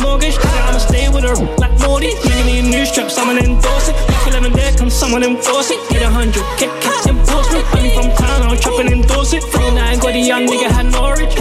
Mortgage, 0.00 0.38
I'ma 0.40 0.78
stay 0.78 1.10
with 1.10 1.24
her 1.24 1.36
like 1.60 1.78
Morty. 1.80 2.12
Nigga 2.24 2.46
need 2.46 2.70
new 2.70 2.86
strap, 2.86 3.10
someone 3.10 3.36
endorse 3.36 3.90
it. 3.90 3.96
Like 4.08 4.28
11 4.28 4.52
there, 4.54 4.72
come 4.72 4.88
someone 4.88 5.22
enforce 5.22 5.70
it. 5.70 5.80
Need 5.92 6.00
a 6.00 6.08
hundred, 6.08 6.44
kick, 6.56 6.72
kick, 6.80 6.96
enforce 7.04 7.52
me. 7.52 7.60
Money 7.74 7.92
from 7.92 8.08
town, 8.16 8.40
I'm 8.40 8.56
chopping 8.56 8.90
endorse 8.90 9.34
it. 9.34 9.42
From 9.42 9.74
nine, 9.74 9.98
got 9.98 10.14
a 10.14 10.18
young 10.18 10.46
nigga 10.46 10.70
had 10.70 10.86
Norwich. 10.90 11.36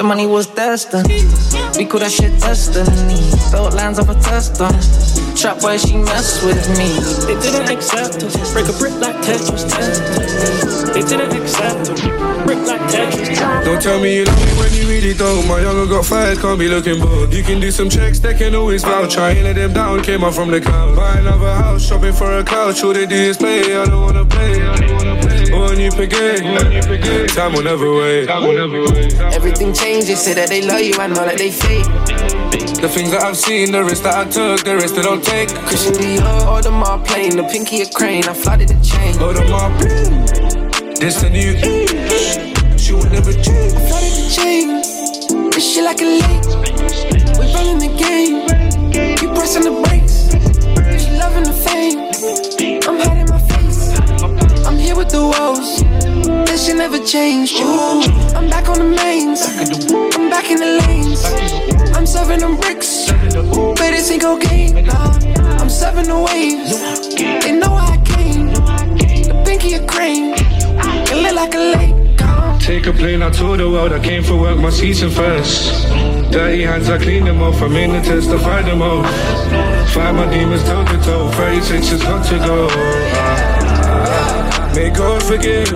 The 0.00 0.06
money 0.06 0.26
was 0.26 0.46
destined. 0.46 1.08
We 1.76 1.84
could 1.84 2.00
have 2.00 2.10
shit 2.10 2.40
destiny. 2.40 3.20
Built 3.50 3.74
lines 3.74 3.98
off 3.98 4.08
a 4.08 4.14
tester. 4.14 4.70
Trap 5.36 5.62
where 5.62 5.78
she 5.78 5.98
mess 5.98 6.42
with 6.42 6.66
me. 6.78 6.88
They 7.26 7.38
didn't 7.38 7.68
accept 7.68 8.22
us. 8.22 8.54
Break 8.54 8.68
a 8.70 8.72
brick 8.78 8.94
like 8.94 9.16
Tetris. 9.16 10.79
They 11.00 11.16
didn't 11.16 11.32
accept 11.32 11.88
us. 11.88 12.00
Brick 12.44 12.58
like 12.68 12.82
Tetris. 12.92 13.64
Don't 13.64 13.80
tell 13.80 13.98
me 13.98 14.16
you 14.16 14.24
love 14.26 14.36
me 14.44 14.52
when 14.60 14.74
you 14.74 14.86
really 14.86 15.14
don't. 15.14 15.48
My 15.48 15.58
younger 15.58 15.86
got 15.86 16.04
fired, 16.04 16.38
can't 16.40 16.58
be 16.58 16.68
looking 16.68 17.00
bored. 17.00 17.32
You 17.32 17.42
can 17.42 17.58
do 17.58 17.70
some 17.70 17.88
checks, 17.88 18.18
they 18.18 18.34
can 18.34 18.54
always 18.54 18.84
vouch. 18.84 19.16
I 19.16 19.30
ain't 19.30 19.44
let 19.44 19.54
them 19.54 19.72
down, 19.72 20.02
came 20.02 20.22
up 20.22 20.34
from 20.34 20.50
the 20.50 20.60
couch. 20.60 20.94
Buy 20.94 21.20
another 21.20 21.54
house, 21.54 21.86
shopping 21.86 22.12
for 22.12 22.36
a 22.36 22.44
couch. 22.44 22.84
All 22.84 22.92
they 22.92 23.06
do 23.06 23.14
is 23.14 23.38
play, 23.38 23.74
I 23.74 23.86
don't 23.86 24.02
wanna 24.02 24.26
play. 24.26 24.60
I 24.60 24.76
don't 24.76 24.92
wanna 24.94 25.20
play. 25.22 25.52
On 25.52 25.80
you 25.80 25.90
forget, 25.90 27.30
time 27.30 27.54
will 27.54 27.62
never 27.62 27.94
wait. 27.94 28.26
Time 28.26 28.42
will 28.42 28.68
never 28.68 28.92
wait. 28.92 29.14
Everything 29.32 29.72
changes, 29.72 30.20
say 30.20 30.34
that 30.34 30.50
they 30.50 30.60
love 30.60 30.82
you, 30.82 30.96
I 30.98 31.06
know 31.06 31.24
that 31.24 31.38
they 31.38 31.50
fake. 31.50 31.86
The 32.76 32.90
things 32.90 33.12
that 33.12 33.22
I've 33.22 33.38
seen, 33.38 33.72
the 33.72 33.82
risks 33.82 34.00
that 34.00 34.16
I 34.16 34.24
took, 34.28 34.64
the 34.64 34.74
risks 34.74 34.92
that 34.98 35.06
I'll 35.06 35.18
take. 35.18 35.48
Christian 35.64 35.94
Dior, 35.94 36.46
order 36.46 36.70
my 36.70 37.02
plane, 37.06 37.38
the 37.38 37.44
pinky 37.44 37.80
a 37.80 37.88
crane, 37.88 38.24
I 38.24 38.34
flooded 38.34 38.68
the 38.68 38.78
chain. 38.84 39.18
Order 39.18 39.48
my 39.48 39.68
plane, 39.80 40.59
this 41.00 41.22
the 41.22 41.30
new 41.30 41.56
age. 41.56 42.78
She 42.78 42.92
will 42.92 43.08
never 43.08 43.32
change. 43.32 43.72
I 43.72 43.80
flooded 43.88 44.12
the 44.20 44.28
chain. 44.36 45.50
This 45.50 45.74
shit 45.74 45.82
like 45.82 46.00
a 46.02 46.10
lake. 46.20 46.44
We 47.38 47.52
running 47.54 47.78
the 47.78 47.88
game. 47.96 48.44
You 49.20 49.34
pressing 49.34 49.64
the 49.64 49.72
brakes. 49.80 50.28
She 51.02 51.10
loving 51.16 51.44
the 51.44 51.56
fame. 51.56 51.98
I'm 52.86 53.00
hiding 53.00 53.30
my 53.32 53.40
face. 53.48 53.96
I'm 54.66 54.76
here 54.76 54.94
with 54.94 55.08
the 55.08 55.24
woes. 55.24 55.80
This 56.46 56.66
shit 56.66 56.76
never 56.76 56.98
changed. 57.02 57.54
Ooh, 57.60 58.02
I'm 58.36 58.50
back 58.50 58.68
on 58.68 58.78
the 58.78 58.84
mains. 58.84 59.40
I'm 60.14 60.28
back 60.28 60.50
in 60.50 60.58
the 60.58 60.84
lanes. 60.84 61.24
I'm 61.96 62.04
serving 62.04 62.40
them 62.40 62.56
bricks. 62.56 63.10
But 63.10 63.90
this 63.90 64.10
ain't 64.10 64.22
cocaine. 64.22 64.84
Nah, 64.84 65.16
I'm 65.60 65.70
serving 65.70 66.08
the 66.08 66.18
waves. 66.28 66.78
They 67.16 67.52
know 67.52 67.72
I 67.72 67.96
came. 68.04 68.52
The 68.52 69.42
pinky 69.46 69.74
a 69.74 69.86
crane. 69.86 70.49
It 71.42 71.54
lit 71.54 71.54
like 71.54 71.54
a 71.54 71.58
lake. 71.58 72.60
Take 72.60 72.86
a 72.86 72.92
plane 72.92 73.22
out 73.22 73.32
to 73.34 73.56
the 73.56 73.68
world. 73.68 73.92
I 73.92 73.98
came 73.98 74.22
for 74.22 74.36
work, 74.36 74.58
my 74.58 74.70
season 74.70 75.10
first. 75.10 75.88
Dirty 76.30 76.62
hands, 76.62 76.88
I 76.90 76.98
clean 76.98 77.24
them 77.24 77.42
off. 77.42 77.60
I'm 77.62 77.74
in 77.76 77.92
the 77.92 78.00
test 78.00 78.28
to 78.30 78.38
find 78.38 78.66
them 78.66 78.82
off. 78.82 79.06
Fight 79.92 80.12
my 80.12 80.30
demons 80.30 80.62
toe 80.64 80.84
to 80.84 80.98
toe. 81.02 81.30
36 81.32 81.92
is 81.92 82.02
got 82.02 82.24
to 82.26 82.38
go. 82.38 82.68
Ah, 82.70 84.72
May 84.74 84.90
God 84.90 85.22
forgive. 85.22 85.72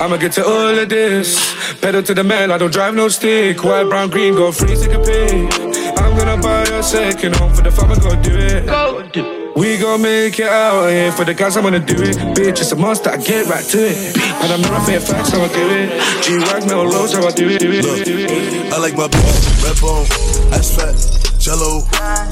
I'ma 0.00 0.16
get 0.16 0.32
to 0.32 0.44
all 0.46 0.78
of 0.78 0.88
this. 0.88 1.54
Pedal 1.80 2.02
to 2.04 2.14
the 2.14 2.24
metal, 2.24 2.54
I 2.54 2.58
don't 2.58 2.72
drive 2.72 2.94
no 2.94 3.08
stick. 3.08 3.62
White, 3.64 3.88
brown, 3.88 4.10
green, 4.10 4.34
go 4.34 4.52
free, 4.52 4.76
take 4.76 4.92
a 4.92 4.98
pick. 4.98 5.52
I'm 5.98 6.16
gonna 6.16 6.40
buy 6.40 6.62
a 6.62 6.82
second 6.82 7.36
home 7.36 7.52
for 7.52 7.62
the 7.62 7.70
fam, 7.70 7.90
I 7.90 7.96
go 7.96 8.14
do 8.22 8.36
it. 8.36 9.39
We 9.56 9.76
gon' 9.78 10.02
make 10.02 10.38
it 10.38 10.48
out 10.48 10.88
here 10.88 11.12
for 11.12 11.24
the 11.24 11.34
guys, 11.34 11.56
I'm 11.56 11.64
gonna 11.64 11.80
do 11.80 11.94
it. 11.94 12.16
Bitch, 12.36 12.60
it's 12.62 12.72
a 12.72 12.76
must, 12.76 13.06
I 13.06 13.16
get 13.16 13.46
right 13.46 13.64
to 13.64 13.78
it. 13.78 14.16
And 14.16 14.52
I'm 14.52 14.62
not 14.62 14.86
fair 14.86 15.00
facts, 15.00 15.30
how 15.30 15.42
I 15.42 15.48
do 15.48 15.66
it. 15.68 15.90
G 16.22 16.38
Wag, 16.38 16.66
no 16.66 16.82
lows, 16.82 17.12
how 17.12 17.26
I 17.26 17.30
do 17.32 17.48
it. 17.48 17.60
Do 17.60 17.70
it, 17.70 17.84
it, 17.84 18.04
do 18.04 18.16
it. 18.16 18.72
I 18.72 18.78
like 18.78 18.96
my 18.96 19.08
bitch, 19.08 19.64
red 19.66 19.76
bone, 19.82 20.06
ass 20.54 20.74
fat, 20.74 20.94
jello, 21.38 21.82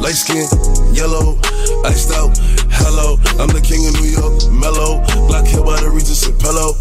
light 0.01 0.15
skin, 0.15 0.47
yellow, 0.95 1.37
iced 1.85 2.15
out, 2.15 2.33
hello. 2.71 3.19
I'm 3.43 3.51
the 3.51 3.61
king 3.61 3.85
of 3.85 3.99
New 3.99 4.09
York, 4.09 4.39
mellow, 4.55 5.03
black 5.27 5.47
hair 5.47 5.63
by 5.63 5.81
the 5.81 5.91
Regis 5.91 6.25
and 6.25 6.39
pillow. 6.39 6.73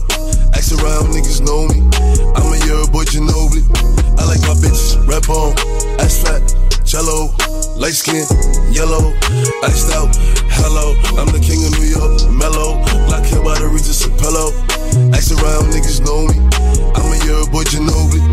Ask 0.54 0.72
around, 0.78 1.12
niggas 1.12 1.42
know 1.42 1.66
me. 1.68 1.82
I'm 2.38 2.48
a 2.54 2.58
year 2.66 2.86
boy, 2.94 3.04
Ginobili. 3.10 3.66
I 4.16 4.24
like 4.30 4.42
my 4.46 4.56
bitches, 4.62 5.02
red 5.10 5.26
bone, 5.26 5.58
ass 6.00 6.22
fat, 6.22 6.46
jello, 6.88 7.36
light 7.76 7.94
skin, 7.94 8.24
yellow, 8.72 9.14
iced 9.62 9.92
out, 9.94 10.16
hello. 10.56 10.96
I'm 11.20 11.28
the 11.36 11.40
king 11.44 11.60
of 11.68 11.76
New 11.76 11.92
York, 11.92 12.32
mellow, 12.32 12.80
black 13.08 13.28
hair 13.28 13.44
by 13.44 13.60
the 13.60 13.68
Regis 13.68 14.06
and 14.06 14.18
pillow. 14.18 14.56
Ask 15.12 15.36
around, 15.36 15.68
niggas 15.76 16.00
know 16.08 16.24
me. 16.32 16.40
I'm 16.96 17.12
a 17.12 17.18
year 17.28 17.44
boy, 17.52 17.64
Ginobili. 17.68 18.24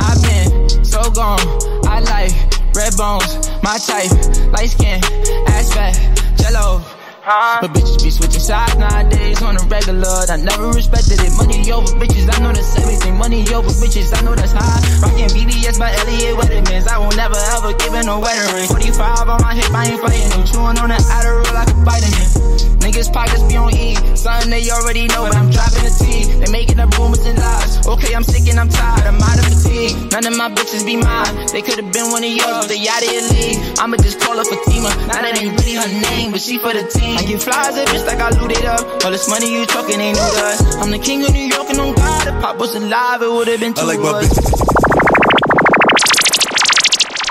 I've 0.00 0.22
been 0.24 0.84
so 0.84 1.10
gone. 1.10 1.38
I 1.84 2.00
like 2.00 2.32
red 2.74 2.96
bones, 2.96 3.50
my 3.62 3.76
type, 3.76 4.10
light 4.56 4.70
skin, 4.70 5.04
ass 5.46 5.72
fat, 5.74 5.94
jello. 6.38 6.97
But 7.28 7.76
bitches 7.76 8.02
be 8.02 8.08
switching 8.08 8.40
sides 8.40 8.76
nowadays 8.78 9.42
on 9.42 9.60
a 9.60 9.64
regular. 9.68 10.08
I 10.32 10.36
never 10.40 10.72
respected 10.72 11.20
it. 11.20 11.32
Money 11.36 11.60
over 11.70 11.92
bitches, 12.00 12.24
I 12.32 12.40
know 12.40 12.52
that's 12.56 12.72
everything. 12.80 13.18
Money 13.18 13.44
over 13.52 13.68
bitches, 13.68 14.16
I 14.16 14.24
know 14.24 14.34
that's 14.34 14.52
high. 14.52 14.80
Rockin' 15.04 15.28
BBS 15.36 15.78
by 15.78 15.92
Elliot 15.92 16.40
Weathermans. 16.40 16.88
I 16.88 16.96
will 16.96 17.12
never 17.20 17.36
ever 17.52 17.76
give 17.76 17.92
in 17.92 18.06
no 18.06 18.18
wedding 18.20 18.48
ring. 18.56 18.68
45 18.68 19.28
on 19.28 19.42
my 19.42 19.52
hip, 19.54 19.68
I 19.76 19.92
ain't 19.92 20.00
fighting 20.00 20.30
them. 20.30 20.46
Chewing 20.48 20.78
on 20.80 20.88
that 20.88 21.04
Adderall 21.20 21.52
like 21.52 21.68
a 21.68 21.76
vitamin. 21.84 22.58
Niggas 22.80 23.12
pockets 23.12 23.42
be 23.44 23.56
on 23.60 23.76
E. 23.76 23.94
Something 24.16 24.48
they 24.48 24.64
already 24.70 25.06
know, 25.12 25.28
but 25.28 25.36
I'm 25.36 25.50
driving 25.50 25.84
a 25.84 25.92
T. 25.92 26.32
They 26.40 26.50
making 26.50 26.80
up 26.80 26.96
rumors 26.96 27.20
and 27.26 27.36
lies. 27.36 27.86
Okay, 27.86 28.14
I'm 28.14 28.24
sick 28.24 28.48
and 28.48 28.58
I'm 28.58 28.70
tired. 28.70 29.04
I'm 29.04 29.20
out 29.20 29.36
of 29.36 29.44
fatigue. 29.44 29.92
None 30.12 30.24
of 30.24 30.34
my 30.36 30.48
bitches 30.48 30.86
be 30.86 30.96
mine. 30.96 31.52
They 31.52 31.60
could've 31.60 31.92
been 31.92 32.08
one 32.08 32.24
of 32.24 32.32
yours, 32.32 32.64
but 32.64 32.68
they 32.72 32.80
out 32.88 33.04
of 33.04 33.12
your 33.12 33.28
league. 33.28 33.60
I'ma 33.76 33.98
just 34.00 34.18
call 34.20 34.38
her 34.40 34.44
Fatima. 34.48 34.88
Now 35.04 35.20
that 35.20 35.36
ain't 35.36 35.52
really 35.60 35.76
her 35.76 35.90
name, 36.00 36.32
but 36.32 36.40
she 36.40 36.56
for 36.56 36.72
the 36.72 36.88
team. 36.88 37.17
I 37.18 37.24
get 37.24 37.42
flies 37.42 37.76
a 37.76 37.84
bitch 37.84 38.06
like 38.06 38.20
I 38.20 38.30
looted 38.40 38.64
up. 38.64 39.04
All 39.04 39.10
this 39.10 39.28
money 39.28 39.52
you 39.52 39.66
talking 39.66 39.98
ain't 40.00 40.16
new 40.16 40.22
to 40.22 40.44
us. 40.46 40.76
I'm 40.76 40.92
the 40.92 41.00
king 41.00 41.24
of 41.24 41.32
New 41.32 41.50
York 41.50 41.68
and 41.68 41.80
on 41.80 41.92
God. 41.96 42.28
If 42.28 42.40
Pop 42.40 42.58
was 42.58 42.76
alive, 42.76 43.22
it 43.22 43.28
would've 43.28 43.58
been 43.58 43.74
two 43.74 43.80
I 43.80 43.84
like 43.86 43.98
my 43.98 44.22
us. 44.22 44.30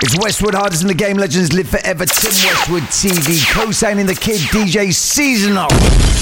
It's 0.02 0.14
Westwood 0.18 0.54
Hardest 0.54 0.82
in 0.82 0.88
the 0.88 0.94
Game 0.94 1.16
Legends 1.16 1.54
live 1.54 1.70
forever. 1.70 2.04
Tim 2.04 2.32
Westwood 2.44 2.82
TV, 2.92 3.40
co-signing 3.50 4.04
the 4.04 4.14
kid 4.14 4.42
DJ 4.52 4.92
Seasonal. 4.92 5.70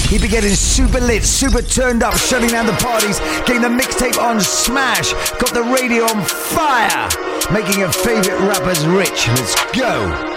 He 0.07 0.17
be 0.17 0.29
getting 0.29 0.55
super 0.55 1.01
lit, 1.01 1.25
super 1.25 1.61
turned 1.61 2.03
up, 2.03 2.15
shutting 2.15 2.49
down 2.49 2.67
the 2.67 2.79
parties, 2.79 3.19
getting 3.45 3.61
the 3.61 3.67
mixtape 3.67 4.17
on 4.17 4.39
smash, 4.39 5.11
got 5.43 5.53
the 5.53 5.63
radio 5.63 6.05
on 6.05 6.23
fire, 6.23 7.09
making 7.51 7.81
your 7.81 7.91
favorite 7.91 8.39
rappers 8.47 8.87
rich. 8.87 9.27
Let's 9.27 9.55
go. 9.77 10.36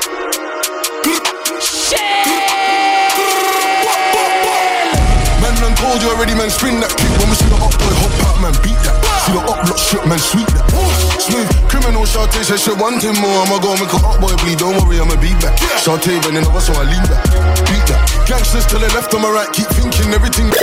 Told 5.90 6.02
you 6.02 6.10
already, 6.14 6.34
man, 6.38 6.50
spin 6.50 6.78
that 6.78 6.94
kick. 6.94 7.10
When 7.18 7.26
we 7.26 7.34
see 7.34 7.50
the 7.50 7.58
up 7.58 7.74
boy 7.74 7.90
hop 7.98 8.14
out, 8.22 8.38
man, 8.38 8.54
beat 8.62 8.78
that. 8.86 8.94
See 9.26 9.34
the 9.34 9.42
up 9.42 9.58
block 9.66 9.74
shit, 9.78 10.02
man, 10.06 10.22
sweet 10.22 10.46
that. 10.54 10.70
Smooth, 11.18 11.50
criminal 11.66 12.06
Shantae 12.06 12.46
said 12.46 12.62
she 12.62 12.70
want 12.78 13.02
him 13.02 13.18
more. 13.18 13.34
I'ma 13.42 13.58
go 13.58 13.74
make 13.74 13.90
a 13.90 13.98
up 13.98 14.22
boy 14.22 14.30
bleed, 14.38 14.62
don't 14.62 14.78
worry, 14.78 15.02
I'ma 15.02 15.18
be 15.18 15.34
back. 15.42 15.58
Shantae 15.82 16.22
bending 16.22 16.46
over, 16.46 16.62
so 16.62 16.78
I 16.78 16.86
lean 16.86 17.02
back. 17.10 17.26
Beat 17.66 17.82
that. 17.90 18.06
Gangsters 18.22 18.66
to 18.70 18.78
the 18.78 18.86
left, 18.94 19.10
on 19.18 19.22
my 19.26 19.30
right, 19.34 19.50
keep 19.50 19.66
thinking 19.74 20.14
everything. 20.14 20.54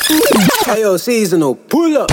Hey 0.64 0.88
yo, 0.88 0.96
seasonal, 0.96 1.56
pull 1.56 1.98
up. 1.98 2.08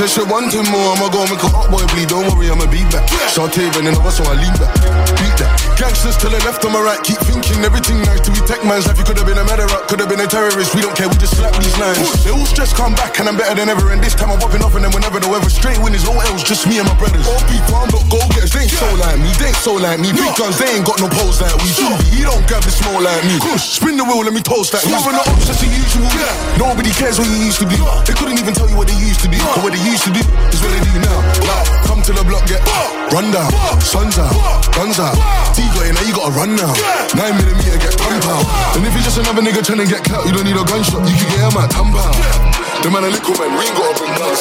Said 0.00 0.08
she 0.08 0.24
want 0.32 0.48
him 0.48 0.64
more. 0.72 0.96
I'ma 0.96 1.12
go 1.12 1.28
make 1.28 1.44
a 1.44 1.50
up 1.52 1.68
boy 1.68 1.84
bleed, 1.92 2.08
don't 2.08 2.24
worry, 2.32 2.48
I'ma 2.48 2.64
be 2.72 2.80
back. 2.88 3.04
Shantae 3.28 3.68
bending 3.76 3.92
over, 3.92 4.08
so 4.08 4.24
I 4.24 4.32
lean 4.32 4.54
back. 4.56 4.72
Beat 5.20 5.36
that. 5.44 5.52
Gangsters 5.76 6.16
to 6.24 6.32
the 6.32 6.40
left, 6.48 6.64
on 6.64 6.72
my 6.72 6.80
right, 6.80 7.00
keep 7.04 7.20
thinking 7.28 7.60
everything 7.60 8.00
nice. 8.08 8.24
To 8.24 8.32
be 8.32 8.40
tech 8.48 8.64
man's 8.64 8.88
life, 8.88 8.96
you 8.96 9.04
could 9.04 9.20
have 9.20 9.28
been 9.28 9.36
a 9.36 9.44
murderer, 9.44 9.68
could 9.92 10.00
have 10.00 10.08
been 10.08 10.24
a 10.24 10.28
terrorist. 10.28 10.72
We 10.72 10.80
don't 10.80 10.96
care, 10.96 11.08
we 11.08 11.20
just 11.20 11.36
slap 11.36 11.52
these 11.60 11.76
lines. 11.76 12.00
They 12.24 12.32
all 12.32 12.48
stress 12.48 12.72
come 12.72 12.96
back, 12.96 13.20
and 13.20 13.28
I'm 13.28 13.36
better 13.36 13.52
than 13.52 13.68
ever. 13.68 13.92
And 13.92 14.00
this 14.00 14.16
time 14.16 14.32
I'm 14.32 14.40
popping 14.40 14.64
off, 14.64 14.72
and 14.72 14.84
then 14.84 14.92
whenever 14.96 15.20
the 15.20 15.28
weather 15.28 15.52
straight 15.52 15.76
winners, 15.84 16.08
no 16.08 16.16
else, 16.16 16.44
just 16.44 16.64
me 16.64 16.80
and 16.80 16.88
my 16.88 16.96
brothers. 16.96 17.28
All 17.28 17.40
people, 17.48 17.76
I'm 17.76 17.92
not 17.92 18.04
go 18.08 18.20
getters, 18.32 18.56
they 18.56 18.64
ain't 18.64 18.72
so 18.72 18.88
like 18.96 19.20
me, 19.20 19.28
they 19.36 19.52
ain't 19.52 19.60
so 19.60 19.76
like 19.76 20.00
me. 20.00 20.16
Big 20.16 20.32
guns, 20.36 20.56
they 20.56 20.80
ain't 20.80 20.84
got 20.88 21.00
no 21.00 21.12
pose 21.12 21.44
like 21.44 21.52
we. 21.60 21.68
Judy, 21.76 22.08
he 22.08 22.20
don't 22.24 22.44
grab 22.48 22.64
the 22.64 22.72
small 22.72 23.00
like 23.00 23.20
me. 23.28 23.36
Spin 23.60 24.00
the 24.00 24.04
wheel, 24.04 24.24
let 24.24 24.32
me 24.32 24.40
toast 24.40 24.72
that. 24.72 24.84
Moving 24.88 25.16
the 25.16 25.24
ops, 25.28 25.48
that's 25.48 25.60
the 25.60 25.68
usual. 25.68 26.08
Nobody 26.56 26.92
cares 26.92 27.20
what 27.20 27.28
you 27.28 27.40
used 27.40 27.60
to 27.60 27.68
be. 27.68 27.76
They 28.04 28.16
couldn't 28.16 28.40
even 28.40 28.52
tell 28.52 28.68
you 28.68 28.76
what 28.76 28.88
they 28.88 28.96
used 29.00 29.24
to 29.24 29.28
be. 29.32 29.40
But 29.40 29.64
what 29.64 29.72
they 29.72 29.80
used 29.90 30.06
to 30.06 30.14
do 30.14 30.22
is 30.54 30.62
what 30.62 30.70
they 30.70 30.82
do 30.86 30.94
now. 31.02 31.18
Like, 31.50 31.66
come 31.84 32.00
to 32.02 32.12
the 32.12 32.22
block, 32.22 32.46
get 32.46 32.62
run 33.10 33.34
down. 33.34 33.50
Suns 33.82 34.18
out, 34.18 34.32
guns 34.70 34.98
out. 35.02 35.18
T 35.54 35.66
got 35.74 35.86
in, 35.86 35.94
now 35.94 36.04
you 36.06 36.14
gotta 36.14 36.30
run 36.30 36.54
now. 36.54 36.72
Nine 37.18 37.34
millimeter, 37.34 37.78
get 37.78 37.98
ten 37.98 38.20
pound. 38.22 38.46
And 38.78 38.86
if 38.86 38.94
you're 38.94 39.02
just 39.02 39.18
another 39.18 39.42
nigga 39.42 39.66
trying 39.66 39.82
to 39.82 39.88
get 39.90 40.04
clout, 40.04 40.26
you 40.26 40.32
don't 40.32 40.44
need 40.44 40.56
a 40.56 40.64
gunshot. 40.64 41.02
You 41.10 41.16
can 41.18 41.28
get 41.28 41.42
him 41.42 41.58
at 41.58 41.70
ten 41.70 41.90
pound. 41.90 42.49
The 42.82 42.88
man 42.90 43.04
a 43.04 43.10
little 43.12 43.36
man, 43.36 43.52
we 43.58 43.66
ain't 43.66 43.76
gotta 43.76 43.92
bring 43.98 44.14
guns. 44.16 44.40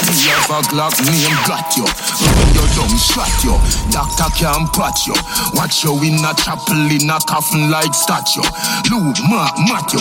Me 0.00 0.16
have 0.32 0.48
a 0.48 0.64
Glock, 0.72 0.96
name 1.04 1.36
got 1.44 1.76
you. 1.76 1.84
Run 1.84 2.48
your 2.56 2.66
dumb 2.72 2.96
shot 2.96 3.28
you. 3.44 3.52
Doctor 3.92 4.32
can't 4.32 4.64
patch 4.72 5.06
you. 5.06 5.14
Watch 5.54 5.84
you 5.84 5.92
in 6.00 6.24
a 6.24 6.32
chapel 6.34 6.88
in 6.88 7.10
a 7.10 7.20
coffin 7.28 7.70
like 7.70 7.92
statue. 7.92 8.40
Lou, 8.88 9.12
Mark, 9.28 9.60
Matthew. 9.68 10.00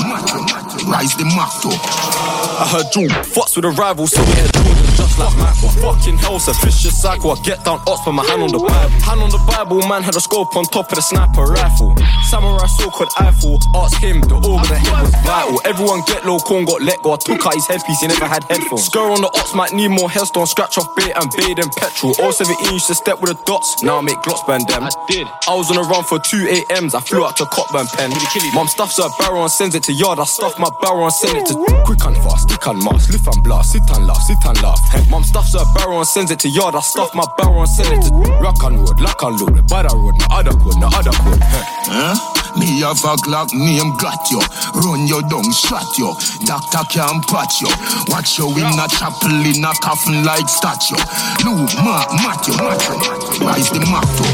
Rise 0.88 1.20
the 1.20 1.28
Matthew. 1.36 1.76
I 1.76 2.66
heard 2.72 2.88
June 2.96 3.12
fucks 3.28 3.56
with 3.56 3.66
a 3.66 3.72
rival, 3.76 4.08
so 4.08 4.24
we 4.24 4.32
had 4.40 4.52
Jordan 4.56 4.88
just 4.96 5.20
like 5.20 5.36
Michael. 5.36 5.70
Fucking 5.84 6.18
hell's 6.18 6.48
a 6.48 6.54
vicious 6.64 6.96
cycle. 6.96 7.32
I 7.32 7.42
get 7.44 7.64
down 7.64 7.80
odds, 7.86 8.02
put 8.02 8.14
my 8.14 8.24
hand 8.26 8.42
on 8.42 8.52
the 8.52 8.60
Bible. 8.60 8.90
Hand 9.04 9.20
on 9.20 9.30
the 9.30 9.44
Bible, 9.52 9.84
man 9.88 10.02
had 10.04 10.16
a 10.16 10.22
scope 10.22 10.56
on 10.56 10.64
top 10.66 10.90
of 10.92 10.96
the 10.96 11.02
sniper 11.02 11.44
rifle. 11.44 11.96
Samurai 12.32 12.68
sword 12.68 12.94
called 12.94 13.12
Eiffel. 13.20 13.60
Ask 13.76 14.00
him, 14.00 14.22
the 14.22 14.36
organ 14.36 14.60
of 14.60 14.80
head 14.80 15.04
was 15.04 15.16
vital. 15.28 15.62
Everyone 15.66 16.02
get 16.08 16.26
low, 16.26 16.40
corn 16.40 16.66
got 16.70 16.82
let 16.82 17.02
go. 17.02 17.14
I 17.14 17.18
took 17.18 17.46
out 17.46 17.54
his 17.54 17.66
headpiece, 17.66 18.00
he 18.02 18.08
never 18.08 18.30
had 18.30 18.44
headphones. 18.46 18.88
Skr 18.88 19.10
on 19.10 19.22
the 19.22 19.32
ops 19.34 19.54
might 19.56 19.74
need 19.74 19.90
more 19.90 20.10
headstone. 20.10 20.46
Scratch 20.46 20.78
off 20.78 20.88
bait 20.96 21.12
and 21.16 21.28
bait 21.38 21.58
and 21.58 21.72
petrol. 21.74 22.14
All 22.22 22.32
17 22.32 22.74
used 22.74 22.88
to 22.88 22.96
step 22.96 23.20
with 23.22 23.34
the 23.34 23.40
dots. 23.46 23.82
Now 23.82 23.98
I 23.98 24.02
make 24.02 24.22
glots 24.22 24.44
band 24.46 24.68
them. 24.70 24.84
I 24.84 24.92
did. 25.10 25.28
I 25.48 25.56
was 25.56 25.72
on 25.72 25.78
a 25.78 25.86
run 25.90 26.04
for 26.04 26.20
two 26.20 26.46
AMs. 26.70 26.94
I 26.94 27.02
flew 27.02 27.26
out 27.26 27.38
to 27.38 27.46
Copman 27.50 27.90
pen. 27.98 28.14
Mom 28.54 28.68
stuffs 28.68 28.98
her 28.98 29.10
barrel 29.18 29.44
and 29.44 29.52
sends 29.52 29.76
it 29.76 29.84
to 29.84 29.94
yard. 29.94 30.20
I 30.20 30.26
stuff 30.26 30.58
my 30.60 30.70
barrel 30.82 31.04
and 31.06 31.14
send 31.14 31.38
it 31.38 31.46
to 31.48 31.56
quick 31.86 32.04
and 32.06 32.16
fast, 32.18 32.50
stick 32.50 32.66
and 32.68 32.80
mask, 32.84 33.10
lift 33.10 33.28
and 33.28 33.44
blast, 33.44 33.74
sit 33.74 33.84
and 33.90 34.06
laugh, 34.06 34.22
sit 34.22 34.38
and 34.46 34.62
laugh. 34.62 34.80
Mom 35.10 35.24
stuffs 35.24 35.54
her 35.54 35.66
barrel 35.76 36.00
and 36.00 36.08
sends 36.08 36.32
it 36.32 36.40
to 36.40 36.50
yard. 36.50 36.76
I 36.76 36.82
stuff 36.82 37.14
my 37.16 37.26
barrel 37.38 37.62
and 37.62 37.70
send 37.70 37.94
it 37.94 38.02
to 38.08 38.14
rock 38.42 38.62
and 38.64 38.78
road, 38.78 39.00
lock 39.00 39.22
and 39.24 39.40
load. 39.40 39.68
By 39.68 39.84
the 39.84 39.96
road, 39.96 40.16
no 40.20 40.28
other 40.30 40.52
code, 40.52 40.80
no 40.80 40.88
other 40.94 41.12
code. 41.12 41.40
Huh? 41.42 42.39
Me 42.60 42.82
have 42.84 43.00
a 43.08 43.16
Glock 43.24 43.54
name 43.54 43.96
got 43.98 44.30
you. 44.30 44.42
Run 44.76 45.08
you 45.08 45.22
down, 45.32 45.48
shot 45.52 45.88
you. 45.98 46.12
Doctor 46.46 46.84
can't 46.92 47.24
patch 47.28 47.62
you. 47.62 47.72
Watch 48.12 48.38
you 48.38 48.52
in 48.52 48.76
a 48.76 48.88
chapel 48.92 49.32
in 49.32 49.64
a 49.64 49.72
coffin 49.80 50.24
like 50.24 50.50
statue. 50.50 51.00
Luke, 51.48 51.72
Mark, 51.84 52.12
Matthew, 52.20 52.56
Matthew. 52.60 53.48
Rise 53.48 53.70
the 53.72 53.80
motto. 53.88 54.26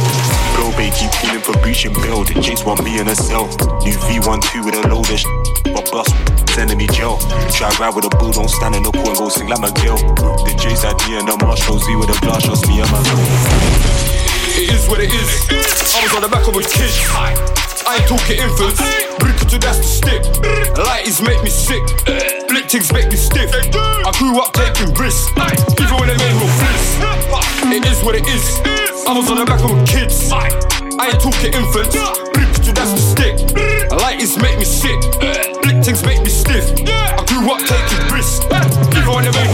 Bro, 0.57 0.73
babe, 0.77 0.93
keep 0.93 1.11
calling 1.21 1.41
for 1.41 1.53
breaching 1.61 1.93
build. 1.93 2.27
Chase 2.41 2.65
want 2.65 2.83
me 2.83 2.99
in 2.99 3.07
a 3.07 3.15
cell. 3.15 3.45
New 3.85 3.93
V12 4.09 4.65
with 4.65 4.75
a 4.75 4.87
load 4.89 5.09
of 5.09 5.19
sh- 5.19 5.29
but 5.71 5.85
bus 5.91 6.07
sending 6.55 6.77
me 6.77 6.87
jail. 6.87 7.17
Try 7.51 7.69
ride 7.79 7.93
with 7.93 8.05
a 8.05 8.09
bull, 8.17 8.31
don't 8.31 8.49
stand 8.49 8.75
in 8.75 8.83
the 8.83 8.91
court 8.91 9.07
and 9.09 9.17
go 9.17 9.29
sing 9.29 9.47
like 9.47 9.59
my 9.59 9.71
girl. 9.83 9.97
The 10.47 10.55
J's 10.57 10.83
idea 10.85 11.19
and 11.19 11.27
the 11.27 11.37
Marshall 11.45 11.77
Z 11.79 11.95
with 11.95 12.09
a 12.09 12.17
glass, 12.21 12.43
just 12.43 12.67
me 12.67 12.81
and 12.81 12.89
my 12.89 13.03
girl. 13.03 13.27
It 14.57 14.71
is 14.71 14.87
what 14.87 14.99
it 14.99 15.13
is. 15.13 15.29
I 15.93 16.01
was 16.01 16.15
on 16.15 16.21
the 16.21 16.29
back 16.29 16.47
of 16.47 16.55
a 16.55 16.61
kid. 16.63 17.74
I 17.87 17.97
ain't 17.97 18.07
talking 18.07 18.37
infants. 18.41 18.81
To 19.45 19.59
that's 19.59 19.77
the 19.77 19.83
stick. 19.83 20.23
Lighties 20.73 21.21
make 21.21 21.37
me 21.43 21.51
sick. 21.51 21.85
Blick 22.49 22.65
things 22.65 22.91
make 22.91 23.11
me 23.11 23.15
stiff. 23.15 23.53
I 23.53 24.09
grew 24.17 24.41
up 24.41 24.53
taking 24.53 24.89
risks. 24.97 25.29
Even 25.77 25.93
when 26.01 26.09
they 26.09 26.17
made 26.17 26.33
no 26.33 26.49
flips. 26.49 26.97
It 27.69 27.85
is 27.85 28.01
what 28.01 28.15
it 28.15 28.25
is. 28.25 28.57
I 29.05 29.13
was 29.13 29.29
on 29.29 29.37
the 29.37 29.45
back 29.45 29.61
of 29.61 29.69
a 29.69 29.77
kids. 29.85 30.31
I 30.33 31.13
ain't 31.13 31.21
talking 31.21 31.53
infants. 31.53 31.93
To 31.93 32.73
that's 32.73 32.97
the 32.97 33.03
stick. 33.05 33.35
Lighties 33.93 34.41
make 34.41 34.57
me 34.57 34.65
sick. 34.65 34.97
Blick 35.61 35.85
things 35.85 36.01
make 36.01 36.25
me 36.25 36.33
stiff. 36.33 36.73
I 36.89 37.21
grew 37.29 37.45
up 37.53 37.61
taking 37.69 38.01
risks. 38.09 38.41
Even 38.97 39.13
when 39.13 39.29
they 39.29 39.33
made 39.37 39.44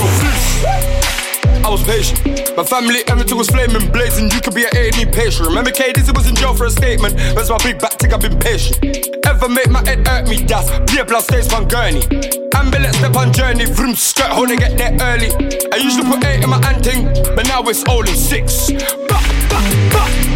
was 1.72 1.84
patient. 1.84 2.20
My 2.58 2.64
family, 2.64 3.00
everything 3.08 3.38
was 3.38 3.48
flaming, 3.50 3.90
blazing. 3.92 4.30
You 4.30 4.42
could 4.42 4.54
be 4.54 4.66
an 4.66 4.76
A&E 4.76 5.06
patient. 5.06 5.48
Remember 5.48 5.72
K 5.72 5.94
Dizzy 5.94 6.12
was 6.12 6.28
in 6.28 6.36
jail 6.36 6.54
for 6.54 6.66
a 6.66 6.70
statement. 6.70 7.16
That's 7.16 7.50
my 7.50 7.58
big 7.60 7.80
back 7.80 7.98
tick? 7.98 8.12
I've 8.12 8.20
been 8.20 8.38
patient. 8.38 8.78
Ever 9.26 9.48
make 9.48 9.70
my 9.70 9.80
head 9.88 10.06
hurt 10.06 10.28
me? 10.28 10.44
Das. 10.44 10.68
Be 10.92 11.00
a 11.00 11.06
plus 11.06 11.24
stays 11.26 11.48
from 11.48 11.70
Gurney. 11.70 12.04
Ambulance 12.56 12.98
step 12.98 13.16
on 13.16 13.32
journey. 13.32 13.66
Vroom 13.66 13.96
skirt, 13.96 14.28
how 14.28 14.46
they 14.46 14.58
get 14.58 14.78
there 14.78 14.98
early. 15.00 15.32
I 15.72 15.78
usually 15.78 16.04
put 16.04 16.26
eight 16.26 16.44
in 16.44 16.50
my 16.50 16.60
anting, 16.68 17.06
but 17.36 17.48
now 17.48 17.62
it's 17.64 17.84
only 17.88 18.16
six. 18.16 18.70
Bah, 19.08 19.24
bah, 19.50 19.90
bah. 19.94 20.31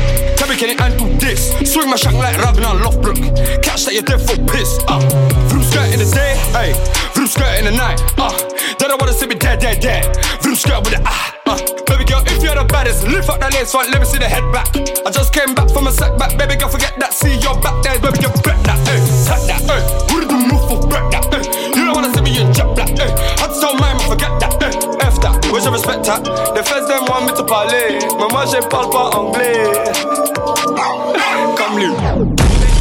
Can 0.55 0.69
it 0.69 0.79
handle 0.79 1.07
this? 1.19 1.51
Swing 1.67 1.89
my 1.89 1.97
shank 1.97 2.15
like 2.15 2.37
Ragnar 2.39 2.79
Lothbrok. 2.79 3.19
Catch 3.61 3.85
that 3.85 3.93
you're 3.93 4.07
dead 4.07 4.23
for 4.23 4.39
piss. 4.47 4.79
Uh. 4.87 5.03
Vroom 5.51 5.63
skirt 5.63 5.91
in 5.91 5.99
the 5.99 6.07
day, 6.07 6.39
hey. 6.55 6.71
Vroom 7.11 7.27
skirt 7.27 7.59
in 7.59 7.65
the 7.65 7.75
night. 7.75 7.99
Uh. 8.17 8.31
They 8.79 8.87
don't 8.87 8.99
wanna 8.99 9.11
see 9.11 9.27
me 9.27 9.35
dead, 9.35 9.59
dead, 9.59 9.81
dead. 9.81 10.15
Vroom 10.41 10.55
skirt 10.55 10.79
with 10.79 10.95
the 10.95 11.03
ah. 11.03 11.35
Uh. 11.45 11.59
Baby 11.91 12.07
girl, 12.07 12.23
if 12.25 12.41
you're 12.41 12.55
the 12.55 12.63
baddest, 12.71 13.03
lift 13.03 13.27
up 13.27 13.43
that 13.43 13.51
lace 13.51 13.71
front, 13.71 13.91
let 13.91 13.99
me 13.99 14.07
see 14.07 14.17
the 14.17 14.31
head 14.31 14.47
back. 14.55 14.71
I 15.05 15.11
just 15.11 15.35
came 15.35 15.53
back 15.53 15.69
from 15.75 15.87
a 15.87 15.91
setback, 15.91 16.39
baby 16.39 16.55
girl, 16.55 16.71
forget 16.71 16.95
that. 17.03 17.11
See 17.11 17.35
your 17.43 17.59
back 17.59 17.75
there, 17.83 17.99
baby 17.99 18.23
girl, 18.23 18.31
bet 18.39 18.55
that, 18.63 18.79
eh. 18.87 19.03
Tap 19.27 19.43
that, 19.51 19.61
eh. 19.67 19.83
Who 20.07 20.23
did 20.23 20.31
the 20.31 20.39
move 20.39 20.63
for 20.71 20.79
break 20.87 21.03
that, 21.11 21.27
eh. 21.35 21.43
You 21.75 21.83
don't 21.83 21.99
wanna 21.99 22.15
see 22.15 22.23
me 22.23 22.31
in 22.39 22.55
jet 22.55 22.71
black, 22.73 22.95
eh. 22.95 23.11
I 23.11 23.51
just 23.51 23.59
don't 23.59 23.75
mind, 23.75 23.99
forget 24.07 24.24
Oui, 25.55 25.61
je 25.63 25.69
veux 25.69 25.77
spectacle. 25.77 26.29
Les 26.53 26.63
fesses 26.63 26.85
d'un 26.85 26.99
moi, 27.07 27.21
mais 27.25 27.31
te 27.31 27.41
parler. 27.41 27.97
Mais 28.19 28.27
moi, 28.29 28.43
je 28.43 28.59
parle 28.67 28.89
pas 28.89 29.09
anglais. 29.17 29.63
Comme 31.55 31.79
lui. 31.79 31.85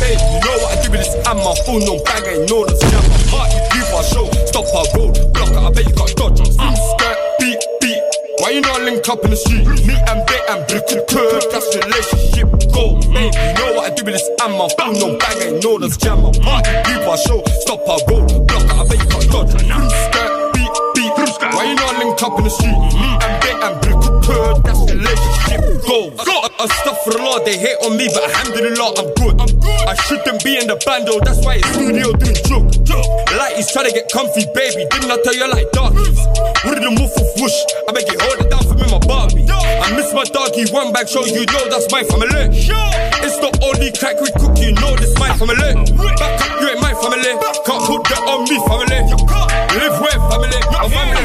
Hey, 0.03 0.17
no, 0.43 0.51
I 0.51 0.83
do 0.83 0.91
with 0.91 0.99
this? 0.99 1.15
I'm 1.25 1.39
a 1.39 1.55
fool, 1.63 1.79
no 1.87 2.03
bag, 2.03 2.25
I 2.27 2.45
know 2.47 2.67
this. 2.67 2.83
Heart, 3.31 3.53
give 3.71 3.95
a 3.95 4.03
show. 4.03 4.29
Stop 4.47 4.65
a 4.75 4.99
road, 4.99 5.15
block 5.33 5.55
I 5.55 5.71
bet 5.71 5.87
you 5.87 5.95
got 5.95 6.17
dodge 6.17 6.41
on 6.41 6.51
some 6.51 6.75
skirt. 6.75 7.17
Beat, 7.39 7.63
beat. 7.81 8.03
Why 8.39 8.51
you 8.51 8.61
not 8.63 8.83
link 8.83 9.09
up 9.09 9.23
in 9.23 9.31
the 9.31 9.37
street? 9.37 9.69
Me 9.87 9.95
and 9.95 10.27
they 10.27 10.41
and 10.51 10.67
Brickle 10.67 11.07
Curve, 11.07 11.47
that's 11.53 11.71
relationship 11.79 12.51
goal. 12.75 13.01
Hey, 13.15 13.31
no, 13.55 13.79
I 13.83 13.91
do 13.91 14.03
with 14.03 14.15
this? 14.15 14.29
I'm 14.43 14.59
a 14.59 14.69
fool, 14.75 14.99
no 14.99 15.17
bag, 15.17 15.39
I 15.47 15.61
know 15.63 15.79
this. 15.79 15.97
Yeah, 16.03 16.17
my 16.17 16.35
heart, 16.43 16.67
give 16.91 17.07
a 17.07 17.17
show. 17.23 17.41
Stop 17.63 17.87
a 17.87 18.03
road, 18.11 18.49
block 18.49 18.67
I 18.67 18.83
bet 18.83 18.99
you 18.99 19.07
got 19.07 19.23
dodge 19.31 19.63
on 19.63 19.63
some 19.63 20.11
skirt. 20.11 20.44
Why 21.41 21.65
you 21.65 21.75
not 21.75 21.99
link 21.99 22.23
up 22.23 22.39
in 22.39 22.45
the 22.45 22.51
street? 22.51 22.79
Me 22.95 23.09
and 23.19 23.35
bait 23.43 23.59
and 23.59 23.75
brick 23.83 23.99
curve, 24.23 24.59
that's 24.63 24.81
relationship 24.87 25.61
goal. 25.87 26.15
A, 26.15 26.63
a 26.63 26.67
stuff 26.81 26.99
for 27.05 27.13
the 27.13 27.21
law, 27.23 27.39
they 27.45 27.59
hate 27.59 27.79
on 27.85 27.97
me, 27.97 28.09
but 28.13 28.23
alhamdulillah, 28.31 28.95
I'm 29.01 29.09
good. 29.19 29.35
I'm 29.41 29.53
good. 29.59 29.85
I 29.89 29.95
shouldn't 30.07 30.45
be 30.45 30.59
in 30.59 30.67
the 30.67 30.79
bando, 30.87 31.21
that's 31.21 31.45
why 31.45 31.61
it's 31.61 31.69
studio 31.75 32.13
doing 32.15 32.39
joke. 32.47 32.71
Like 33.35 33.57
he's 33.57 33.71
trying 33.73 33.91
to 33.91 33.95
get 33.95 34.11
comfy, 34.13 34.47
baby. 34.55 34.87
Didn't 34.95 35.11
I 35.11 35.19
tell 35.27 35.35
you 35.35 35.49
like 35.51 35.69
darkies? 35.75 36.21
What 36.63 36.79
did 36.79 36.87
the 36.87 36.93
move 36.95 37.11
for 37.13 37.27
whoosh? 37.37 37.59
I 37.89 37.91
beg 37.93 38.07
you, 38.07 38.17
hold 38.21 38.39
it 38.41 38.49
down 38.49 38.63
for 38.63 38.79
me, 38.79 38.87
my 38.87 39.03
Barbie. 39.03 39.45
I 39.51 39.91
miss 39.99 40.15
my 40.15 40.25
doggy, 40.25 40.71
one 40.71 40.93
bag 40.95 41.09
show, 41.11 41.27
you 41.27 41.45
know 41.51 41.65
that's 41.69 41.91
my 41.91 42.07
family. 42.07 42.55
It's 43.27 43.37
the 43.43 43.51
only 43.67 43.91
crack 43.93 44.21
we 44.23 44.31
cook, 44.39 44.55
you 44.63 44.73
know 44.79 44.95
this 44.97 45.13
my 45.19 45.35
family. 45.35 45.59
Back 46.15 46.41
up, 46.41 46.61
you 46.63 46.71
ain't 46.71 46.81
my 46.81 46.95
family. 46.95 47.35
Can't 47.67 47.83
put 47.85 48.05
that 48.13 48.23
on 48.25 48.47
me, 48.47 48.57
family. 48.71 48.94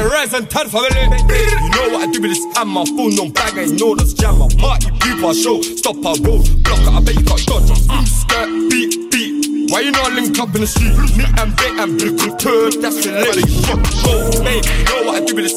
Live 0.09 0.33
with 0.33 0.51
family. 0.51 0.89
You 0.89 1.69
know 1.69 1.85
what 1.93 2.01
I 2.01 2.11
do 2.11 2.19
with 2.19 2.31
this? 2.31 2.41
My 2.65 2.83
phone, 2.83 3.15
no 3.15 3.29
bag, 3.29 3.57
I 3.57 3.65
know 3.77 3.93
that's 3.93 4.13
jam. 4.13 4.39
My 4.39 4.47
party, 4.57 4.89
people, 4.99 5.33
show, 5.33 5.61
stop 5.61 5.97
our 6.03 6.17
road, 6.25 6.49
block 6.63 6.81
it, 6.81 6.89
I 6.89 6.99
bet 6.99 7.15
you 7.15 7.23
got 7.23 7.39
dodge. 7.45 7.69
Skirt, 8.09 8.49
beat, 8.69 9.11
beat. 9.11 9.71
Why 9.71 9.81
you 9.81 9.91
not 9.91 10.11
link 10.13 10.37
up 10.39 10.53
in 10.55 10.61
the 10.61 10.67
street? 10.67 10.97
Me 11.15 11.25
and 11.29 11.55
bait 11.55 11.77
and 11.77 11.93
brick 11.99 12.17
with 12.25 12.41
turd, 12.41 12.81
that's 12.81 13.05
the 13.05 13.13
lady. 13.21 13.45
Fuck, 13.69 13.85
go, 14.01 14.43
babe. 14.43 14.65
You 14.65 14.83
know 14.89 15.13
what 15.13 15.21
I 15.21 15.25
do 15.25 15.35
with 15.35 15.45
this? 15.45 15.55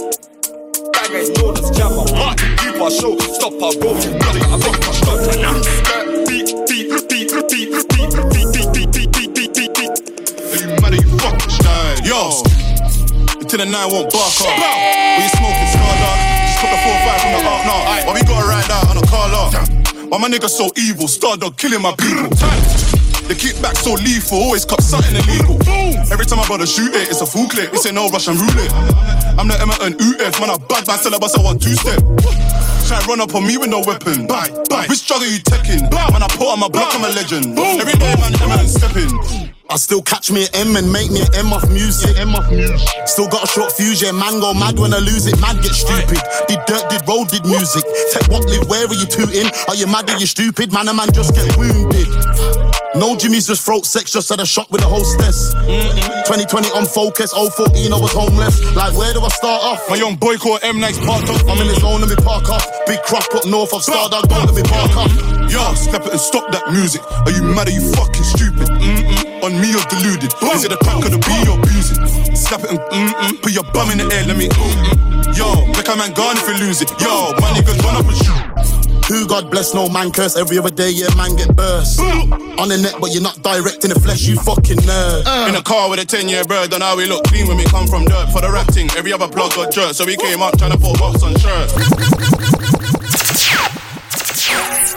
Bag, 0.92 1.10
I 1.16 1.24
know 1.32 1.52
that's 1.56 1.70
jam. 1.72 1.96
My 1.96 2.04
party, 2.12 2.44
people, 2.60 2.90
show, 2.92 3.16
stop 3.32 3.56
our 3.56 3.72
road, 3.80 4.04
block 4.20 4.36
it, 4.36 4.44
I 4.46 4.60
bet 4.60 4.68
you 4.68 4.84
got 4.84 5.00
dodge. 5.00 5.32
Skirt, 5.64 6.28
beat, 6.28 6.52
beat, 6.68 6.92
beat, 7.08 7.32
beat, 7.32 7.32
beat, 7.48 7.72
beat, 7.88 8.12
beat, 8.30 8.68
beat, 8.68 8.92
beat, 8.92 9.32
beat, 9.32 9.52
beat, 9.56 9.72
beat. 9.74 9.96
Are 10.44 10.60
you 10.60 10.76
mad? 10.76 10.92
You 10.92 11.08
fucking? 11.18 12.04
Yo, 12.04 12.20
until 13.52 13.66
the 13.66 13.72
nine 13.72 13.92
won't 13.92 14.08
bark 14.08 14.32
up. 14.48 14.56
We 15.20 15.28
smoking 15.28 15.68
scar 15.68 15.92
dog. 16.00 16.18
Just 16.48 16.56
put 16.64 16.70
the 16.72 16.80
four 16.80 16.96
five 17.04 17.20
from 17.20 17.32
the 17.36 17.40
arc 17.44 17.62
now. 17.68 17.80
Why 18.08 18.12
we 18.16 18.22
gotta 18.24 18.48
ride 18.48 18.70
out 18.72 18.88
on 18.88 18.96
a 18.96 19.04
car 19.04 19.28
lot? 19.28 19.52
Why 20.08 20.16
my 20.16 20.28
nigga 20.28 20.48
so 20.48 20.72
evil? 20.76 21.06
Star 21.06 21.36
dog 21.36 21.56
killing 21.56 21.82
my 21.82 21.92
people. 22.00 22.32
The 23.28 23.36
kickback 23.36 23.76
so 23.76 23.94
lethal, 23.94 24.38
always 24.38 24.64
cop 24.64 24.80
something 24.80 25.14
illegal. 25.14 25.60
Every 26.10 26.24
time 26.24 26.40
I 26.40 26.48
bother 26.48 26.66
shoot 26.66 26.96
it, 26.96 27.08
it's 27.08 27.20
a 27.20 27.26
full 27.26 27.46
clip. 27.48 27.72
It's 27.72 27.84
a 27.84 27.92
no 27.92 28.08
Russian 28.08 28.40
roulette. 28.40 28.72
I'm 29.36 29.48
the 29.48 29.56
Emerton 29.60 30.00
UF, 30.00 30.40
man. 30.40 30.50
I 30.50 30.56
bad 30.56 30.88
man, 30.88 30.98
sell 30.98 31.14
a 31.14 31.20
bus, 31.20 31.36
I 31.36 31.42
want 31.42 31.60
two 31.62 31.76
step. 31.76 32.00
Try 32.88 33.04
run 33.06 33.20
up 33.20 33.34
on 33.34 33.46
me 33.46 33.58
with 33.58 33.68
no 33.68 33.80
weapon. 33.84 34.26
Bye, 34.26 34.48
bye. 34.68 34.86
Which 34.88 35.06
drug 35.06 35.22
are 35.22 35.28
you 35.28 35.38
taking? 35.44 35.82
Man, 35.92 36.24
I 36.24 36.28
put 36.28 36.48
on 36.48 36.60
my 36.60 36.68
block, 36.68 36.94
I'm 36.96 37.04
a 37.04 37.12
legend. 37.12 37.58
Every 37.58 37.96
day, 38.00 38.16
man, 38.16 38.32
Emerton 38.32 38.68
stepping. 38.68 39.41
I 39.72 39.76
still 39.76 40.02
catch 40.02 40.30
me 40.30 40.44
an 40.44 40.68
M 40.68 40.76
and 40.76 40.92
make 40.92 41.10
me 41.10 41.22
an 41.22 41.32
M 41.34 41.50
off 41.50 41.66
music. 41.70 42.18
M 42.20 42.34
off 42.34 42.50
music. 42.52 42.76
Still 43.06 43.26
got 43.26 43.44
a 43.44 43.46
short 43.46 43.72
fuse, 43.72 44.02
yeah. 44.02 44.12
Man 44.12 44.38
go 44.38 44.52
mad 44.52 44.78
when 44.78 44.92
I 44.92 44.98
lose 44.98 45.26
it. 45.26 45.40
Man 45.40 45.56
get 45.64 45.72
stupid. 45.72 46.20
Did 46.44 46.60
dirt, 46.68 46.84
did 46.92 47.00
road, 47.08 47.32
did 47.32 47.46
music. 47.46 47.80
Tech 48.12 48.28
what 48.28 48.44
live, 48.44 48.68
where 48.68 48.84
are 48.84 48.92
you 48.92 49.06
tooting? 49.08 49.48
Are 49.68 49.74
you 49.74 49.86
mad? 49.86 50.10
Are 50.10 50.20
you 50.20 50.26
stupid? 50.26 50.74
Man, 50.74 50.88
a 50.88 50.92
man 50.92 51.08
just 51.12 51.34
get 51.34 51.56
wounded. 51.56 52.04
No 52.94 53.16
Jimmy's 53.16 53.46
just 53.46 53.64
throat 53.64 53.86
sex, 53.86 54.12
just 54.12 54.28
had 54.28 54.40
a 54.40 54.44
shot 54.44 54.70
with 54.70 54.82
a 54.82 54.88
hostess. 54.88 55.56
2020 56.28 56.68
on 56.76 56.84
focus, 56.84 57.32
014 57.32 57.92
I 57.92 57.96
was 57.96 58.12
homeless. 58.12 58.60
Like, 58.76 58.92
where 58.92 59.14
do 59.14 59.24
I 59.24 59.28
start 59.28 59.64
off? 59.64 59.80
My 59.88 59.96
young 59.96 60.16
boy 60.16 60.36
called 60.36 60.60
M 60.62 60.80
Nice 60.80 61.00
parked 61.00 61.30
up. 61.30 61.40
I'm 61.48 61.56
in 61.64 61.72
his 61.72 61.80
zone, 61.80 62.04
let 62.04 62.10
me 62.10 62.16
park 62.16 62.50
off. 62.50 62.68
Big 62.86 63.00
cross 63.00 63.26
put 63.28 63.48
north 63.48 63.72
of 63.72 63.80
Stardog, 63.80 64.28
don't 64.28 64.44
let 64.44 64.54
me 64.54 64.62
park 64.68 64.92
off. 65.00 65.12
Yo, 65.48 65.72
step 65.72 66.04
it 66.04 66.12
and 66.12 66.20
stop 66.20 66.52
that 66.52 66.70
music. 66.72 67.00
Are 67.24 67.32
you 67.32 67.42
mad? 67.42 67.68
Are 67.68 67.72
you 67.72 67.80
fucking 67.96 68.24
stupid? 68.24 68.68
Mm-mm. 68.68 69.01
On 69.42 69.50
me, 69.58 69.74
you're 69.74 69.82
deluded. 69.90 70.30
Is 70.54 70.62
it 70.62 70.70
the 70.70 70.78
pack 70.86 71.02
of 71.02 71.10
the 71.10 71.18
B 71.18 71.26
you're 71.42 71.58
abusing? 71.58 71.98
Slap 72.30 72.62
it 72.62 72.70
and 72.70 72.78
mm-mm. 72.78 73.42
Put 73.42 73.50
your 73.50 73.66
bum 73.74 73.90
in 73.90 73.98
the 73.98 74.06
air, 74.14 74.22
let 74.22 74.38
me 74.38 74.46
mm-mm. 74.46 75.34
Yo, 75.34 75.66
make 75.74 75.90
a 75.90 75.98
man 75.98 76.14
gone 76.14 76.38
if 76.38 76.46
you 76.46 76.54
lose 76.62 76.78
it. 76.78 76.94
Yo, 77.02 77.34
my 77.42 77.50
niggas 77.50 77.74
run 77.82 77.98
up 77.98 78.06
and 78.06 78.14
shoot. 78.22 78.38
Who 79.10 79.26
God 79.26 79.50
bless, 79.50 79.74
no 79.74 79.88
man 79.90 80.12
curse. 80.14 80.38
Every 80.38 80.62
other 80.62 80.70
day, 80.70 80.94
yeah, 80.94 81.10
man 81.18 81.34
get 81.34 81.50
burst. 81.58 81.98
On 81.98 82.70
the 82.70 82.78
net, 82.78 82.94
but 83.02 83.10
you're 83.10 83.26
not 83.26 83.42
direct 83.42 83.82
in 83.82 83.90
the 83.90 83.98
flesh, 83.98 84.22
you 84.22 84.38
fucking 84.38 84.78
nerd. 84.86 85.26
Uh. 85.26 85.50
In 85.50 85.58
a 85.58 85.62
car 85.62 85.90
with 85.90 85.98
a 85.98 86.06
10 86.06 86.28
year 86.30 86.44
bird, 86.44 86.70
and 86.72 86.78
how 86.82 86.94
we 86.94 87.10
look 87.10 87.24
clean 87.26 87.50
when 87.50 87.58
we 87.58 87.66
come 87.66 87.90
from 87.90 88.06
dirt. 88.06 88.30
For 88.30 88.46
the 88.46 88.50
rap 88.50 88.70
thing, 88.70 88.94
every 88.94 89.12
other 89.12 89.26
plug 89.26 89.58
got 89.58 89.74
jerked, 89.74 89.98
so 89.98 90.06
we 90.06 90.14
came 90.16 90.38
up 90.38 90.56
trying 90.56 90.70
to 90.70 90.78
put 90.78 90.94
box 91.02 91.26
on 91.26 91.34
shirt. 91.34 91.66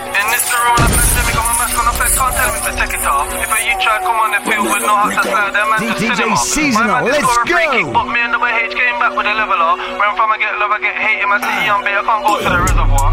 In 0.06 0.26
this 0.30 0.46
the 0.46 0.58
rule 0.62 0.78
of 0.78 0.92
pandemic, 0.94 1.34
I'm 1.34 1.50
a 1.50 1.54
mask 1.58 1.82
on 1.82 1.88
effect, 1.90 2.14
can't 2.14 2.36
tell 2.38 2.54
me 2.54 2.60
to 2.62 2.72
take 2.78 2.94
it 2.94 3.06
off. 3.10 3.45
If 3.76 3.84
a 3.84 3.84
you 3.84 3.92
try 3.92 4.00
come 4.00 4.16
on 4.24 4.32
the 4.32 4.40
field 4.48 4.66
with 4.72 4.84
no 4.88 4.96
hat 4.96 5.20
to 5.20 5.52
them 5.52 5.68
man 5.68 5.80
just 5.84 6.00
DJ 6.00 6.16
fill 6.16 6.28
him 6.28 6.34
off. 6.34 6.48
Seasonal, 6.48 6.88
My 6.88 7.02
let's 7.04 7.28
score 7.28 7.44
a 7.44 7.48
free 7.48 7.66
go. 7.68 7.72
kick, 7.76 7.88
but 7.92 8.06
me 8.08 8.20
and 8.24 8.32
the 8.34 8.40
way 8.40 8.52
H 8.64 8.72
came 8.72 8.98
back 9.04 9.12
with 9.16 9.28
a 9.28 9.34
leveler. 9.36 9.76
Ran 10.00 10.16
from 10.16 10.32
I 10.32 10.38
get 10.40 10.56
love, 10.56 10.72
I 10.72 10.80
get 10.80 10.96
hate, 10.96 11.20
him 11.20 11.32
I 11.36 11.38
see 11.44 11.66
young 11.68 11.84
B, 11.84 11.92
I 11.92 12.00
can't 12.00 12.24
go 12.24 12.40
to 12.40 12.48
the 12.48 12.60
reservoir. 12.64 13.12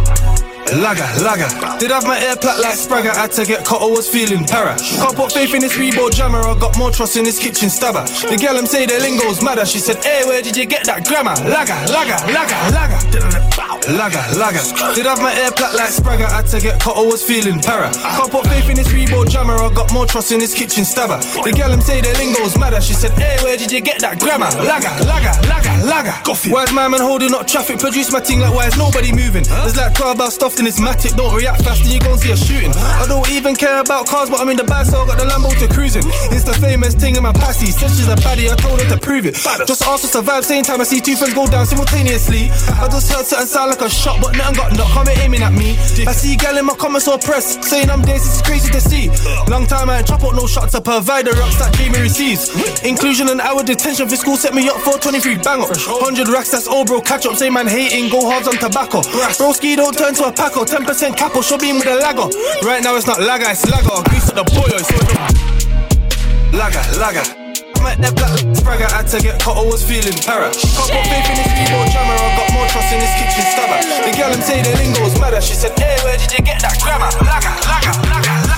laga, 0.78 1.06
laga. 1.26 1.48
Did 1.82 1.90
have 1.90 2.06
my 2.06 2.18
air 2.22 2.36
plat 2.36 2.60
like 2.62 2.78
Spragger, 2.78 3.10
had 3.14 3.32
to 3.32 3.44
get 3.44 3.66
caught, 3.66 3.82
I 3.82 3.86
was 3.90 4.06
feeling 4.08 4.44
para. 4.46 4.78
Can't 4.78 5.16
put 5.16 5.32
faith 5.32 5.52
in 5.52 5.60
this 5.60 5.74
Reebok 5.74 6.14
jammer, 6.14 6.38
I 6.40 6.54
got 6.58 6.78
more 6.78 6.90
trust 6.90 7.16
in 7.16 7.24
this 7.24 7.38
kitchen 7.42 7.68
stabber. 7.68 8.04
The 8.30 8.38
girl 8.38 8.56
I'm 8.56 8.66
say 8.66 8.86
the 8.86 8.98
lingo's 9.02 9.42
madder, 9.42 9.66
she 9.66 9.78
said, 9.80 9.98
hey, 10.04 10.22
where 10.24 10.42
did 10.42 10.56
you 10.56 10.66
get 10.66 10.86
that 10.86 11.04
grammar? 11.04 11.34
Laga, 11.42 11.74
laga, 11.90 12.16
laga, 12.30 12.56
laga. 12.70 13.71
Laga, 13.90 14.22
laga. 14.38 14.62
Did 14.94 15.06
have 15.06 15.20
my 15.20 15.34
air 15.34 15.50
plat 15.50 15.74
like 15.74 15.90
Spragger, 15.90 16.30
had 16.30 16.46
to 16.54 16.60
get 16.60 16.78
caught, 16.78 16.96
I 16.96 17.02
was 17.02 17.22
feeling 17.22 17.58
para. 17.58 17.90
Can't 17.90 18.30
put 18.30 18.46
faith 18.46 18.70
in 18.70 18.76
this 18.76 18.86
Reebok 18.88 19.28
jammer, 19.28 19.58
I 19.58 19.74
got 19.74 19.92
more 19.92 20.06
trust 20.06 20.30
in 20.30 20.38
this 20.38 20.54
kitchen 20.54 20.84
stabber. 20.84 21.18
The 21.18 21.50
I'm 21.50 21.80
say 21.80 22.00
the 22.00 22.14
lingo's 22.14 22.56
madder, 22.56 22.80
she 22.80 22.94
said, 22.94 23.10
hey, 23.18 23.42
where 23.42 23.56
did 23.56 23.72
you 23.72 23.80
get 23.80 24.00
that 24.00 24.20
grammar? 24.20 24.46
Laga, 24.62 24.94
laga, 25.02 25.34
laga, 25.50 25.72
laga. 25.82 26.52
Why's 26.52 26.72
my 26.72 26.86
man 26.86 27.00
holding 27.00 27.34
up 27.34 27.46
traffic? 27.48 27.80
Produce 27.80 28.12
my 28.12 28.20
thing 28.20 28.38
like 28.38 28.54
why 28.54 28.66
is 28.68 28.78
nobody 28.78 29.10
moving? 29.10 29.42
There's 29.42 29.76
like 29.76 29.94
12 29.94 30.18
bars 30.18 30.34
stuffed 30.34 30.60
in 30.60 30.64
this 30.64 30.78
matic, 30.78 31.16
don't 31.16 31.34
react 31.34 31.64
fast 31.64 31.82
and 31.82 31.90
you 31.92 31.98
gon' 31.98 32.18
see 32.18 32.30
a 32.30 32.36
shooting. 32.36 32.70
I 32.76 33.06
don't 33.08 33.28
even 33.30 33.56
care 33.56 33.80
about 33.80 34.06
cars, 34.06 34.30
but 34.30 34.38
I'm 34.38 34.48
in 34.48 34.56
the 34.56 34.64
bag, 34.64 34.86
so 34.86 35.02
I 35.02 35.06
got 35.06 35.18
the 35.18 35.26
Lambo 35.26 35.50
to 35.58 35.66
cruising. 35.66 36.04
It's 36.30 36.44
the 36.44 36.54
famous 36.54 36.94
thing 36.94 37.16
in 37.16 37.22
my 37.24 37.32
passy. 37.32 37.66
Said 37.66 37.90
she's 37.90 38.06
a 38.06 38.14
baddie, 38.14 38.46
I 38.46 38.54
told 38.54 38.80
her 38.80 38.88
to 38.94 38.98
prove 38.98 39.26
it. 39.26 39.34
Just 39.66 39.82
ask 39.82 40.02
to 40.02 40.08
survive, 40.08 40.44
same 40.44 40.62
time 40.62 40.80
I 40.80 40.84
see 40.84 41.00
two 41.00 41.16
friends 41.16 41.34
go 41.34 41.46
down 41.48 41.66
simultaneously. 41.66 42.46
I 42.78 42.86
just 42.86 43.10
heard 43.10 43.26
something 43.26 43.48
sound 43.48 43.71
like 43.72 43.80
a 43.80 43.88
shot, 43.88 44.20
but 44.20 44.36
nothing 44.36 44.56
got 44.56 44.76
knocked, 44.76 44.92
come 44.92 45.08
aiming 45.24 45.42
at 45.42 45.52
me. 45.52 45.72
I 46.04 46.12
see 46.12 46.36
gal 46.36 46.58
in 46.58 46.66
my 46.66 46.74
comments 46.74 47.08
or 47.08 47.18
press, 47.18 47.56
saying 47.66 47.88
I'm 47.88 48.02
this 48.02 48.22
is 48.28 48.42
crazy 48.42 48.70
to 48.70 48.80
see. 48.80 49.08
Long 49.48 49.66
time 49.66 49.88
I 49.88 49.98
ain't 49.98 50.06
chop 50.06 50.22
up 50.22 50.34
no 50.34 50.46
shots 50.46 50.72
to 50.72 50.80
provide 50.80 51.26
the 51.26 51.32
rocks 51.32 51.56
that 51.56 51.72
Jamie 51.74 52.00
receives. 52.00 52.52
Inclusion 52.84 53.28
and 53.30 53.40
hour 53.40 53.62
detention 53.62 54.08
for 54.08 54.16
school 54.16 54.36
set 54.36 54.54
me 54.54 54.68
up 54.68 54.76
for 54.78 54.98
23 54.98 55.36
bang 55.38 55.62
up. 55.62 55.70
100 55.70 56.28
racks, 56.28 56.50
that's 56.50 56.68
all 56.68 56.84
bro, 56.84 57.00
catch 57.00 57.24
up, 57.24 57.36
say 57.36 57.48
man 57.48 57.66
hating, 57.66 58.10
go 58.10 58.28
hard 58.28 58.46
on 58.46 58.56
tobacco. 58.58 59.00
Broski 59.40 59.76
don't 59.76 59.96
turn 59.96 60.14
to 60.14 60.24
a 60.24 60.32
paco, 60.32 60.64
10% 60.64 61.16
capo, 61.16 61.40
show 61.40 61.56
beam 61.56 61.76
with 61.76 61.86
a 61.86 61.96
lago. 61.96 62.28
Right 62.62 62.82
now 62.82 62.96
it's 62.96 63.06
not 63.06 63.20
lager, 63.20 63.48
it's 63.48 63.64
lager. 63.70 64.02
Grease 64.10 64.28
at 64.28 64.36
the 64.36 64.44
boyo, 64.44 64.78
so 64.84 64.96
lager, 66.56 66.84
lager. 67.00 67.41
Met 67.82 67.98
that 67.98 68.14
black 68.14 68.38
spragger, 68.54 68.86
had 68.86 69.10
to 69.10 69.18
get 69.18 69.42
caught, 69.42 69.58
I 69.58 69.66
was 69.66 69.82
feeling 69.82 70.14
para. 70.22 70.54
Can't 70.54 70.86
put 70.86 71.02
faith 71.10 71.26
in 71.26 71.34
this 71.34 71.50
Reebok 71.50 71.90
jammer, 71.90 72.14
I 72.14 72.30
got 72.38 72.48
more 72.54 72.66
trust 72.70 72.94
in 72.94 73.02
this 73.02 73.10
kitchen 73.18 73.42
stabber. 73.42 73.82
The 74.06 74.14
girl 74.14 74.30
I'm 74.30 74.40
say 74.40 74.62
the 74.62 74.70
lingo's 74.78 75.18
madder, 75.18 75.40
she 75.40 75.54
said, 75.54 75.76
hey, 75.78 75.98
where 76.06 76.16
did 76.16 76.30
you 76.30 76.44
get 76.44 76.62
that 76.62 76.78
grammar? 76.78 77.10
Lager, 77.26 77.50
lager, 77.66 77.94
lager, 78.06 78.30
lager. 78.30 78.51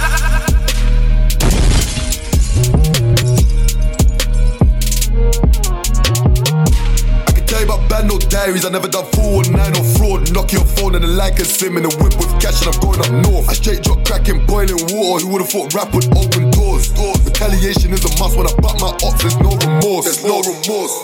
I 7.55 7.59
can 7.59 7.69
tell 7.69 7.79
you 7.79 7.83
about 7.87 7.91
bad 7.91 8.05
no 8.11 8.19
diaries. 8.19 8.65
I 8.65 8.71
never 8.71 8.89
done 8.89 9.07
four 9.15 9.39
or 9.39 9.47
nine 9.47 9.79
or 9.79 9.85
fraud. 9.95 10.33
Knock 10.35 10.51
your 10.51 10.65
phone 10.75 10.97
and 10.97 11.05
the 11.05 11.09
like 11.09 11.39
a 11.39 11.45
sim 11.45 11.77
in 11.77 11.85
a 11.87 11.93
whip 12.03 12.19
with 12.19 12.35
cash 12.43 12.67
and 12.67 12.75
I'm 12.75 12.81
going 12.83 12.99
up 12.99 13.11
north. 13.31 13.49
I 13.49 13.55
straight 13.55 13.83
drop 13.83 14.05
cracking 14.05 14.45
boiling 14.47 14.83
water. 14.91 15.23
Who 15.23 15.39
would've 15.39 15.49
thought 15.49 15.73
rap 15.73 15.95
would 15.95 16.11
open 16.19 16.51
doors? 16.51 16.91
doors. 16.91 17.23
Retaliation 17.23 17.95
is 17.95 18.03
a 18.03 18.11
must 18.19 18.35
when 18.35 18.51
I 18.51 18.55
butt 18.59 18.83
my 18.83 18.91
ops. 19.07 19.23
There's 19.23 19.39
no 19.39 19.55
remorse. 19.55 20.05
There's 20.11 20.25
no 20.27 20.43
remorse. 20.43 20.95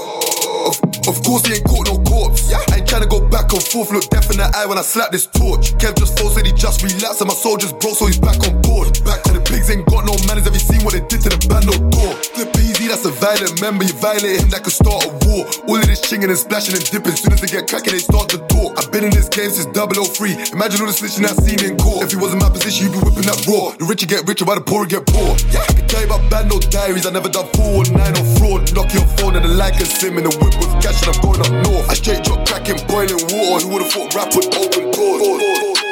Of, 0.61 0.77
of 1.09 1.17
course 1.23 1.47
he 1.47 1.55
ain't 1.55 1.65
caught 1.65 1.87
no 1.87 1.97
corpse. 2.03 2.53
I 2.53 2.83
ain't 2.83 2.87
tryna 2.87 3.09
go 3.09 3.23
back 3.31 3.49
and 3.55 3.63
forth. 3.63 3.95
Look 3.95 4.11
death 4.11 4.31
in 4.31 4.43
the 4.43 4.51
eye 4.51 4.67
when 4.67 4.77
I 4.77 4.83
slap 4.83 5.15
this 5.15 5.27
torch. 5.27 5.73
Kev 5.79 5.97
just 5.97 6.19
phone 6.19 6.35
said 6.35 6.45
he 6.45 6.53
just 6.53 6.83
relapsed 6.83 7.23
and 7.23 7.29
my 7.31 7.35
soldiers 7.35 7.73
broke, 7.73 7.97
so 7.97 8.07
he's 8.07 8.21
back 8.21 8.43
on 8.45 8.61
board. 8.61 8.93
Back 9.07 9.23
to 9.25 9.33
the 9.33 9.41
pigs 9.41 9.71
ain't 9.71 9.87
got 9.87 10.05
no 10.05 10.19
manners. 10.27 10.45
Have 10.45 10.55
you 10.55 10.61
seen 10.61 10.85
what 10.85 10.93
they 10.93 11.05
did 11.09 11.23
to 11.25 11.31
the 11.33 11.41
band 11.49 11.65
no 11.71 11.75
door? 11.95 12.13
Flip 12.37 12.53
easy, 12.61 12.70
that's 12.91 13.07
a 13.07 13.15
violent 13.23 13.55
member. 13.63 13.87
You 13.87 13.95
violate 14.03 14.43
him, 14.43 14.51
that 14.51 14.67
could 14.67 14.75
start 14.75 15.07
a 15.07 15.11
war. 15.31 15.47
All 15.71 15.79
of 15.79 15.87
this 15.87 16.03
chinging 16.03 16.27
and 16.27 16.37
splashing 16.37 16.75
and 16.75 16.83
dipping. 16.91 17.15
Soon 17.15 17.33
as 17.33 17.41
they 17.41 17.47
get 17.47 17.71
cracking, 17.71 17.95
they 17.95 18.03
start 18.03 18.27
to 18.35 18.39
talk. 18.51 18.75
I've 18.83 18.91
been 18.91 19.07
in 19.07 19.15
this 19.15 19.31
game 19.31 19.51
since 19.55 19.71
003. 19.71 20.51
Imagine 20.51 20.83
all 20.83 20.91
the 20.91 20.97
snitching 20.99 21.23
I've 21.23 21.39
seen 21.39 21.63
in 21.63 21.79
court. 21.79 22.11
If 22.11 22.11
he 22.11 22.19
was 22.19 22.35
in 22.35 22.43
my 22.43 22.51
position, 22.51 22.91
you'd 22.91 22.99
be 22.99 23.01
whipping 23.07 23.31
that 23.31 23.39
raw. 23.47 23.71
The 23.79 23.87
richer 23.87 24.11
get 24.11 24.27
richer, 24.27 24.43
while 24.45 24.59
the 24.59 24.67
poorer 24.67 24.91
get 24.91 25.07
poor. 25.07 25.39
Yeah, 25.55 25.63
I 25.63 25.73
can 25.79 25.87
tell 25.87 26.03
you 26.03 26.11
about 26.11 26.27
bad 26.27 26.51
no 26.51 26.59
diaries. 26.59 27.07
I 27.07 27.15
never 27.15 27.31
done 27.31 27.47
four 27.55 27.87
or 27.87 27.87
nine 27.95 28.19
or 28.19 28.27
fraud. 28.43 28.67
Knock 28.75 28.91
your 28.91 29.07
phone 29.23 29.39
and 29.39 29.47
the 29.47 29.55
like 29.55 29.79
and 29.79 29.87
sim 29.87 30.19
in 30.19 30.27
the 30.27 30.35
whip 30.43 30.55
with 30.59 30.75
cash 30.83 30.99
and 31.07 31.15
I'm 31.15 31.19
going 31.23 31.41
up 31.47 31.55
north. 31.63 31.87
I 31.87 31.95
straight 31.95 32.27
drop 32.27 32.43
cracking 32.43 32.83
boiling 32.91 33.23
water. 33.31 33.71
Who 33.71 33.79
would've 33.79 33.91
thought 33.95 34.11
rap 34.19 34.35
would 34.35 34.51
open 34.51 34.91
doors? 34.91 35.90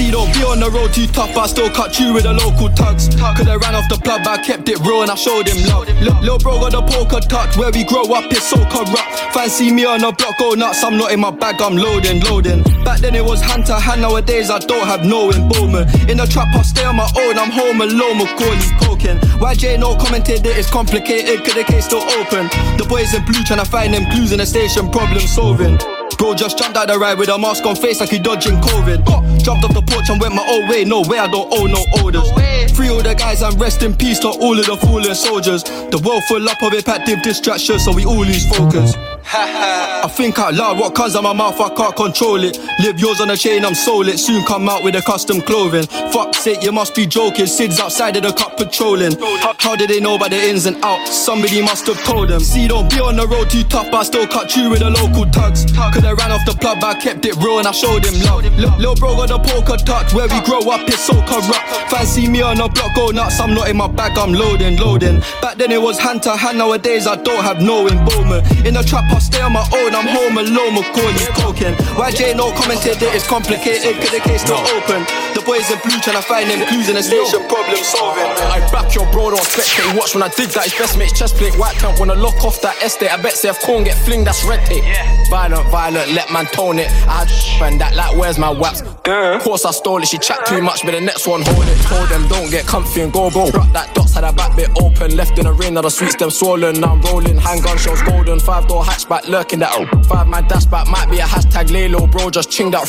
See, 0.00 0.10
don't 0.10 0.32
be 0.32 0.40
on 0.48 0.60
the 0.60 0.70
road 0.70 0.94
too 0.94 1.06
tough, 1.08 1.28
but 1.34 1.44
I 1.44 1.46
still 1.46 1.68
cut 1.68 2.00
you 2.00 2.14
with 2.14 2.24
the 2.24 2.32
local 2.32 2.72
tugs. 2.72 3.12
Cause 3.20 3.44
I 3.44 3.56
ran 3.60 3.76
off 3.76 3.84
the 3.92 4.00
plug, 4.00 4.24
but 4.24 4.40
I 4.40 4.42
kept 4.42 4.66
it 4.70 4.80
real 4.80 5.02
and 5.02 5.10
I 5.10 5.14
showed 5.14 5.44
him 5.44 5.60
love. 5.68 5.92
Lil, 6.00 6.16
Lil 6.24 6.38
bro 6.38 6.56
got 6.56 6.72
the 6.72 6.80
poker 6.80 7.20
touch, 7.20 7.58
where 7.60 7.70
we 7.70 7.84
grow 7.84 8.08
up, 8.16 8.24
it's 8.32 8.48
so 8.48 8.56
corrupt. 8.72 8.96
Fancy 9.36 9.70
me 9.70 9.84
on 9.84 10.00
the 10.00 10.10
block, 10.16 10.38
go 10.38 10.56
nuts, 10.56 10.82
I'm 10.82 10.96
not 10.96 11.12
in 11.12 11.20
my 11.20 11.30
bag, 11.30 11.60
I'm 11.60 11.76
loading, 11.76 12.24
loading. 12.24 12.64
Back 12.82 13.00
then 13.04 13.14
it 13.14 13.22
was 13.22 13.42
hand 13.42 13.66
to 13.66 13.76
hand, 13.76 14.00
nowadays 14.00 14.48
I 14.48 14.58
don't 14.60 14.88
have 14.88 15.04
no 15.04 15.28
involvement. 15.28 15.92
In 16.08 16.16
the 16.16 16.24
trap, 16.24 16.48
I 16.56 16.62
stay 16.62 16.84
on 16.84 16.96
my 16.96 17.08
own, 17.20 17.36
I'm 17.36 17.52
home 17.52 17.82
alone, 17.82 18.24
Macaulay 18.24 18.72
coking. 18.80 19.20
YJ 19.36 19.80
no 19.80 20.00
commented 20.00 20.40
that 20.48 20.56
it's 20.56 20.70
complicated, 20.70 21.44
cause 21.44 21.52
the 21.52 21.64
case 21.64 21.84
still 21.84 22.08
open. 22.16 22.48
The 22.80 22.86
boys 22.88 23.12
in 23.12 23.20
blue 23.28 23.44
trying 23.44 23.60
to 23.60 23.68
find 23.68 23.92
them 23.92 24.08
clues 24.08 24.32
in 24.32 24.38
the 24.38 24.46
station, 24.46 24.88
problem 24.88 25.20
solving. 25.20 25.76
Bro 26.20 26.34
just 26.34 26.58
jumped 26.58 26.76
out 26.76 26.88
the 26.88 26.98
ride 26.98 27.16
with 27.16 27.30
a 27.30 27.38
mask 27.38 27.64
on 27.64 27.74
face 27.74 27.98
like 27.98 28.10
he 28.10 28.18
dodging 28.18 28.60
COVID. 28.60 29.42
Jumped 29.42 29.64
off 29.64 29.72
the 29.72 29.80
porch 29.80 30.10
and 30.10 30.20
went 30.20 30.34
my 30.34 30.46
own 30.46 30.68
way. 30.68 30.84
No 30.84 31.00
way, 31.00 31.16
I 31.16 31.26
don't 31.26 31.48
owe 31.50 31.64
no 31.64 31.82
orders. 32.04 32.30
Free 32.76 32.90
all 32.90 33.02
the 33.02 33.14
guys 33.14 33.40
and 33.40 33.58
rest 33.58 33.82
in 33.82 33.96
peace 33.96 34.18
to 34.18 34.28
all 34.28 34.58
of 34.58 34.66
the 34.66 34.76
fallen 34.76 35.14
soldiers. 35.14 35.62
The 35.64 35.98
world 36.04 36.22
full 36.24 36.46
up 36.46 36.62
of 36.62 36.74
repetitive 36.74 37.22
distractions, 37.22 37.86
so 37.86 37.94
we 37.94 38.04
all 38.04 38.20
lose 38.20 38.46
focus. 38.46 38.92
I 39.32 40.08
think 40.08 40.38
out 40.38 40.54
loud, 40.54 40.78
what 40.78 40.94
comes 40.94 41.14
out 41.14 41.22
my 41.22 41.32
mouth, 41.32 41.60
I 41.60 41.72
can't 41.74 41.94
control 41.94 42.42
it. 42.42 42.58
Live 42.80 42.98
yours 42.98 43.20
on 43.20 43.30
a 43.30 43.36
chain, 43.36 43.64
I'm 43.64 43.74
sold 43.74 44.08
it. 44.08 44.18
Soon 44.18 44.44
come 44.44 44.68
out 44.68 44.82
with 44.82 44.96
a 44.96 45.02
custom 45.02 45.40
clothing. 45.40 45.86
Fuck 46.12 46.34
sake, 46.34 46.62
you 46.64 46.72
must 46.72 46.96
be 46.96 47.06
joking. 47.06 47.46
Sid's 47.46 47.78
outside 47.78 48.16
of 48.16 48.24
the 48.24 48.32
cup 48.32 48.56
patrolling. 48.56 49.16
How, 49.40 49.54
how 49.58 49.76
did 49.76 49.90
they 49.90 50.00
know 50.00 50.16
about 50.16 50.30
the 50.30 50.36
ins 50.36 50.66
and 50.66 50.82
outs? 50.84 51.14
Somebody 51.14 51.62
must 51.62 51.86
have 51.86 52.02
told 52.04 52.28
them. 52.28 52.40
See, 52.40 52.66
don't 52.66 52.90
be 52.90 52.98
on 52.98 53.16
the 53.16 53.26
road 53.26 53.50
too 53.50 53.62
tough, 53.64 53.90
but 53.90 53.98
I 53.98 54.02
still 54.02 54.26
cut 54.26 54.56
you 54.56 54.68
with 54.68 54.80
the 54.80 54.90
local 54.90 55.26
tugs. 55.30 55.64
Cause 55.70 56.04
I 56.04 56.12
ran 56.12 56.32
off 56.32 56.44
the 56.44 56.56
plug, 56.58 56.80
but 56.80 56.96
I 56.96 57.00
kept 57.00 57.24
it 57.24 57.36
real 57.36 57.58
and 57.58 57.68
I 57.68 57.72
showed 57.72 58.04
him 58.04 58.18
love. 58.26 58.42
Lil, 58.58 58.76
Lil 58.78 58.94
bro 58.96 59.14
got 59.14 59.28
the 59.28 59.38
poker 59.38 59.76
touch, 59.76 60.12
where 60.12 60.26
we 60.26 60.40
grow 60.42 60.60
up, 60.74 60.88
it's 60.88 61.06
so 61.06 61.14
corrupt. 61.22 61.90
Fancy 61.90 62.28
me 62.28 62.42
on 62.42 62.56
the 62.56 62.68
block, 62.68 62.96
go 62.96 63.10
nuts, 63.10 63.38
I'm 63.38 63.54
not 63.54 63.68
in 63.68 63.76
my 63.76 63.86
bag, 63.86 64.18
I'm 64.18 64.32
loading, 64.32 64.76
loading. 64.76 65.20
Back 65.40 65.56
then 65.56 65.70
it 65.70 65.80
was 65.80 65.98
hand 66.00 66.22
to 66.24 66.36
hand, 66.36 66.58
nowadays 66.58 67.06
I 67.06 67.14
don't 67.14 67.44
have 67.44 67.62
no 67.62 67.86
involvement. 67.86 68.66
In 68.66 68.74
the 68.74 68.82
trap, 68.82 69.04
I 69.12 69.19
stay 69.20 69.40
on 69.40 69.52
my 69.52 69.66
own, 69.72 69.94
I'm 69.94 70.06
home 70.08 70.38
alone, 70.38 70.74
Macaulay 70.74 71.28
coking. 71.36 71.74
YJ 71.96 72.36
no 72.36 72.52
commented 72.52 72.98
that 73.00 73.14
it's 73.14 73.26
complicated, 73.26 73.96
cause 74.00 74.10
the 74.10 74.20
case 74.20 74.42
still 74.42 74.58
open. 74.76 75.29
The 75.40 75.46
boys 75.46 75.70
in 75.70 75.78
blue 75.80 75.96
trying 76.04 76.20
to 76.20 76.22
find 76.22 76.50
them 76.50 76.60
clues 76.68 76.90
in 76.90 76.96
the 76.96 77.02
station, 77.02 77.40
problem 77.48 77.80
solving. 77.80 78.28
I 78.52 78.60
back 78.70 78.94
your 78.94 79.10
bro, 79.10 79.30
don't 79.30 79.40
spectate. 79.40 79.96
Watch 79.96 80.12
when 80.12 80.22
I 80.22 80.28
dig 80.28 80.50
that, 80.50 80.64
his 80.64 80.74
best 80.74 80.98
mate's 80.98 81.18
chest 81.18 81.36
plate. 81.36 81.56
White 81.56 81.76
pant, 81.76 81.98
wanna 81.98 82.14
lock 82.14 82.44
off 82.44 82.60
that 82.60 82.76
estate. 82.82 83.08
I 83.10 83.16
bet 83.16 83.32
say 83.32 83.48
if 83.48 83.58
corn 83.60 83.84
get 83.84 83.96
fling, 84.04 84.22
that's 84.22 84.44
red 84.44 84.60
tape. 84.66 84.84
Violent, 85.30 85.66
violent, 85.70 86.12
let 86.12 86.30
man 86.30 86.44
tone 86.52 86.78
it. 86.78 86.90
I 87.08 87.24
had 87.24 87.30
friend 87.56 87.80
that 87.80 87.96
like, 87.96 88.14
where's 88.18 88.36
my 88.38 88.50
waps? 88.50 88.82
Of 88.82 89.40
course 89.40 89.64
I 89.64 89.70
stole 89.70 90.02
it, 90.02 90.08
she 90.08 90.18
chat 90.18 90.44
too 90.44 90.60
much, 90.60 90.84
but 90.84 90.92
the 90.92 91.00
next 91.00 91.26
one 91.26 91.40
hold 91.40 91.64
it. 91.64 91.78
Told 91.88 92.08
them 92.10 92.28
don't 92.28 92.50
get 92.50 92.66
comfy 92.66 93.00
and 93.00 93.10
go, 93.10 93.30
bro. 93.30 93.48
Rock 93.48 93.72
that 93.72 93.94
dots, 93.94 94.12
had 94.12 94.24
a 94.24 94.32
back 94.34 94.54
bit 94.56 94.68
open. 94.76 95.16
Left 95.16 95.38
in 95.38 95.46
the 95.46 95.54
rain, 95.54 95.72
now 95.72 95.80
the 95.80 95.90
sweets 95.90 96.16
them 96.16 96.28
swollen. 96.28 96.80
Now 96.80 96.92
I'm 96.92 97.00
rolling, 97.00 97.38
handgun 97.38 97.78
shows 97.78 98.02
golden. 98.02 98.40
Five 98.40 98.68
door 98.68 98.84
hatchback 98.84 99.26
lurking 99.26 99.60
that. 99.60 99.72
Oh. 99.72 100.02
Five 100.02 100.28
man 100.28 100.44
dashback 100.44 100.86
might 100.90 101.08
be 101.10 101.18
a 101.18 101.24
hashtag 101.24 101.70
lay 101.70 101.88
low, 101.88 102.06
bro. 102.06 102.28
Just 102.28 102.50
ching 102.50 102.70
that. 102.72 102.84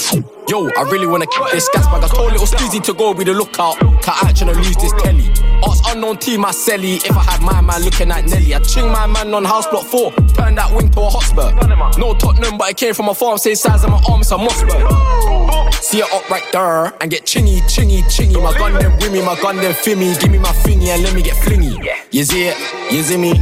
Yo, 0.48 0.70
I 0.78 0.82
really 0.92 1.08
wanna 1.08 1.28
keep 1.28 1.44
this 1.52 1.70
gas 1.70 1.86
bag. 1.88 2.04
I 2.04 2.08
told 2.08 2.32
little 2.32 2.48
Steezy 2.48 2.84
to 2.84 2.94
go 2.94 3.14
be 3.14 3.24
the 3.24 3.34
lookout. 3.34 3.78
Cause 3.80 4.18
I 4.22 4.34
tryna 4.34 4.56
lose 4.56 4.76
this 4.76 4.92
telly. 5.02 5.30
Ask 5.64 5.84
unknown 5.88 6.18
team, 6.18 6.44
I 6.44 6.52
selly. 6.52 6.98
If 7.06 7.16
I 7.16 7.24
had 7.24 7.42
my 7.42 7.62
man 7.62 7.84
looking 7.84 8.12
at 8.12 8.26
Nelly, 8.26 8.54
I'd 8.54 8.64
ching 8.64 8.88
my 8.88 9.06
man 9.06 9.34
on 9.34 9.46
house 9.46 9.68
block 9.68 9.86
four. 9.86 10.12
Turn 10.34 10.56
that 10.56 10.74
wing 10.76 10.90
to 10.92 11.02
a 11.02 11.10
hotspur. 11.10 11.52
No 12.00 12.14
Tottenham, 12.16 12.58
but 12.58 12.72
it 12.72 12.78
came 12.78 12.94
from 12.94 13.10
a 13.10 13.14
farm, 13.16 13.38
same 13.38 13.56
size 13.56 13.84
of 13.84 13.92
my 13.92 14.02
arm, 14.10 14.22
it's 14.22 14.32
a 14.32 14.38
Mossberg. 14.38 15.74
See 15.82 16.00
it 16.00 16.14
up 16.14 16.30
right 16.30 16.44
there 16.52 16.94
and 17.02 17.12
get 17.12 17.26
chingy, 17.26 17.60
chingy, 17.62 18.02
chingy. 18.04 18.42
My 18.42 18.58
gun 18.58 18.74
them 18.74 18.94
with 18.98 19.12
me, 19.12 19.22
my 19.22 19.40
gun 19.42 19.58
them 19.58 19.74
fimmy. 19.74 20.20
Give 20.20 20.32
me 20.32 20.38
my 20.40 20.50
thingy 20.50 20.88
and 20.88 21.04
let 21.04 21.14
me 21.14 21.22
get 21.22 21.36
flingy. 21.36 21.78
You 22.12 22.24
see 22.24 22.48
it? 22.48 22.58
You 22.92 23.04
see 23.04 23.18
me? 23.18 23.34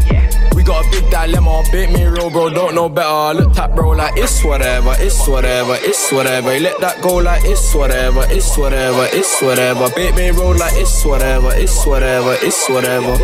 We 0.60 0.66
got 0.66 0.86
a 0.86 0.91
big 0.91 1.10
dilemma. 1.10 1.64
Bait 1.72 1.89
me 1.89 2.03
real, 2.03 2.30
bro. 2.30 2.49
Don't 2.49 2.76
know 2.76 2.89
better. 2.89 3.39
Look 3.39 3.57
at 3.57 3.74
bro 3.74 3.91
like 3.91 4.18
it's 4.18 4.43
whatever, 4.43 4.93
it's 4.99 5.26
whatever, 5.26 5.78
it's 5.80 6.12
whatever. 6.12 6.53
You 6.53 6.64
let 6.64 6.82
that 6.82 7.01
go 7.01 7.16
like 7.16 7.45
it's 7.45 7.74
whatever, 7.74 8.26
it's 8.28 8.57
whatever, 8.57 9.07
it's 9.14 9.41
whatever. 9.41 9.88
Bait 9.95 10.14
me 10.16 10.32
roll 10.32 10.53
like 10.57 10.74
it's 10.76 11.05
whatever, 11.05 11.51
it's 11.53 11.86
whatever, 11.86 12.36
it's 12.41 12.68
whatever. 12.68 13.16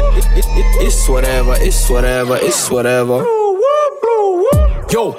It's 0.80 1.10
whatever, 1.10 1.56
it's 1.60 1.90
whatever, 1.90 2.38
it's 2.38 2.72
whatever. 2.72 3.26
Yo, 4.90 5.12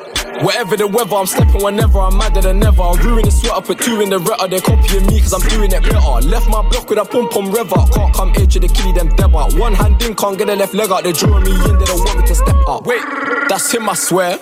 whatever 0.42 0.76
the 0.76 0.86
weather, 0.86 1.16
I'm 1.16 1.26
stepping 1.26 1.62
whenever, 1.62 1.98
I'm 1.98 2.16
madder 2.16 2.40
than 2.40 2.62
ever. 2.62 2.82
I'm 2.82 2.98
brewing 2.98 3.24
the 3.24 3.30
sweat, 3.30 3.52
I 3.52 3.60
put 3.60 3.78
two 3.78 4.00
in 4.00 4.10
the 4.10 4.18
retta, 4.18 4.48
they're 4.48 4.60
copying 4.60 5.06
me 5.06 5.20
cause 5.20 5.32
I'm 5.32 5.46
doing 5.48 5.72
it 5.72 5.82
better. 5.82 6.26
Left 6.26 6.48
my 6.48 6.62
block 6.68 6.88
with 6.90 6.98
a 6.98 7.04
pom 7.04 7.28
pom 7.28 7.50
rever, 7.50 7.76
can't 7.94 8.14
come 8.14 8.34
here 8.34 8.46
to 8.46 8.60
the 8.60 8.68
killie, 8.68 8.94
them 8.94 9.08
debba. 9.10 9.58
One 9.58 9.74
hand 9.74 10.02
in, 10.02 10.14
can't 10.14 10.38
get 10.38 10.48
a 10.48 10.54
left 10.54 10.74
leg 10.74 10.90
out, 10.90 11.04
they're 11.04 11.12
drawing 11.12 11.44
me 11.44 11.52
in, 11.52 11.78
they 11.78 11.84
don't 11.84 11.98
want 12.00 12.20
me 12.20 12.26
to 12.26 12.34
step 12.34 12.56
up. 12.66 12.86
Wait, 12.86 13.02
that's 13.48 13.72
him, 13.72 13.88
I 13.88 13.94
swear. 13.94 14.38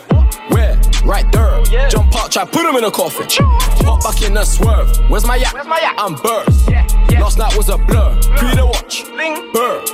Where? 0.49 0.74
Right 1.05 1.31
there. 1.33 1.63
Jump 1.89 2.15
out, 2.17 2.33
try 2.33 2.45
put 2.45 2.67
him 2.67 2.77
in 2.77 2.85
a 2.85 2.91
coffin. 2.91 3.27
Hop 3.85 4.03
back 4.03 4.23
in 4.23 4.35
the 4.35 4.45
swerve. 4.45 4.89
Where's 5.11 5.27
my 5.27 5.37
yak? 5.37 5.55
I'm 5.99 6.15
burst. 6.15 6.71
Last 7.21 7.39
night 7.39 7.57
was 7.57 7.69
a 7.69 7.79
blur. 7.79 8.19
Pre 8.37 8.55
the 8.55 8.67
watch. 8.67 9.05
Burr. 9.53 9.85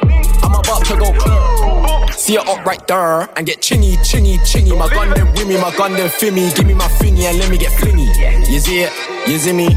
I'm 0.43 0.55
about 0.55 0.85
to 0.87 0.97
go 0.97 1.13
clear. 1.13 2.13
See 2.13 2.35
it 2.35 2.47
up 2.47 2.65
right 2.65 2.85
there 2.87 3.29
and 3.37 3.47
get 3.47 3.61
chingy, 3.61 3.97
chingy, 3.99 4.39
chingy. 4.41 4.77
My 4.77 4.89
gun 4.89 5.11
then 5.11 5.27
with 5.33 5.47
me, 5.47 5.57
my 5.57 5.75
gun 5.77 5.93
then 5.93 6.11
me. 6.35 6.53
Give 6.53 6.67
me 6.67 6.75
my 6.75 6.89
finny 6.89 7.27
and 7.27 7.39
let 7.39 7.51
me 7.51 7.59
get 7.59 7.73
flingy. 7.73 8.07
You 8.51 8.61
see 8.61 8.81
it? 8.81 9.20
You 9.31 9.39
see 9.39 9.53
me? 9.53 9.69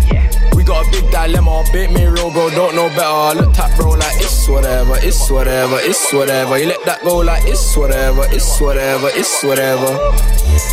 We 0.56 0.64
got 0.64 0.88
a 0.88 0.90
big 0.90 1.12
dilemma. 1.12 1.64
Bit 1.72 1.92
me 1.92 2.08
real, 2.08 2.32
bro. 2.32 2.50
Don't 2.50 2.76
know 2.76 2.90
better. 2.90 3.40
Look 3.40 3.54
tap, 3.54 3.78
bro, 3.78 3.92
like 3.92 4.20
it's 4.20 4.50
whatever, 4.50 4.96
it's 4.98 5.30
whatever, 5.30 5.78
it's 5.80 6.12
whatever. 6.12 6.58
You 6.58 6.66
let 6.70 6.84
that 6.86 7.04
go 7.04 7.18
like 7.20 7.44
it's 7.46 7.78
whatever, 7.78 8.24
it's 8.32 8.60
whatever, 8.60 9.10
it's 9.14 9.44
whatever. 9.44 9.96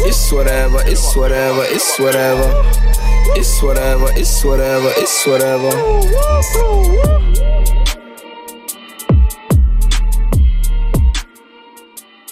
It's 0.08 0.32
whatever, 0.32 0.80
it's 0.86 1.14
whatever, 1.14 1.62
it's 1.64 1.98
whatever. 1.98 2.62
It's 3.36 3.62
whatever, 3.62 4.06
it's 4.16 4.42
whatever, 4.42 4.92
it's 4.96 5.26
whatever. 5.26 5.70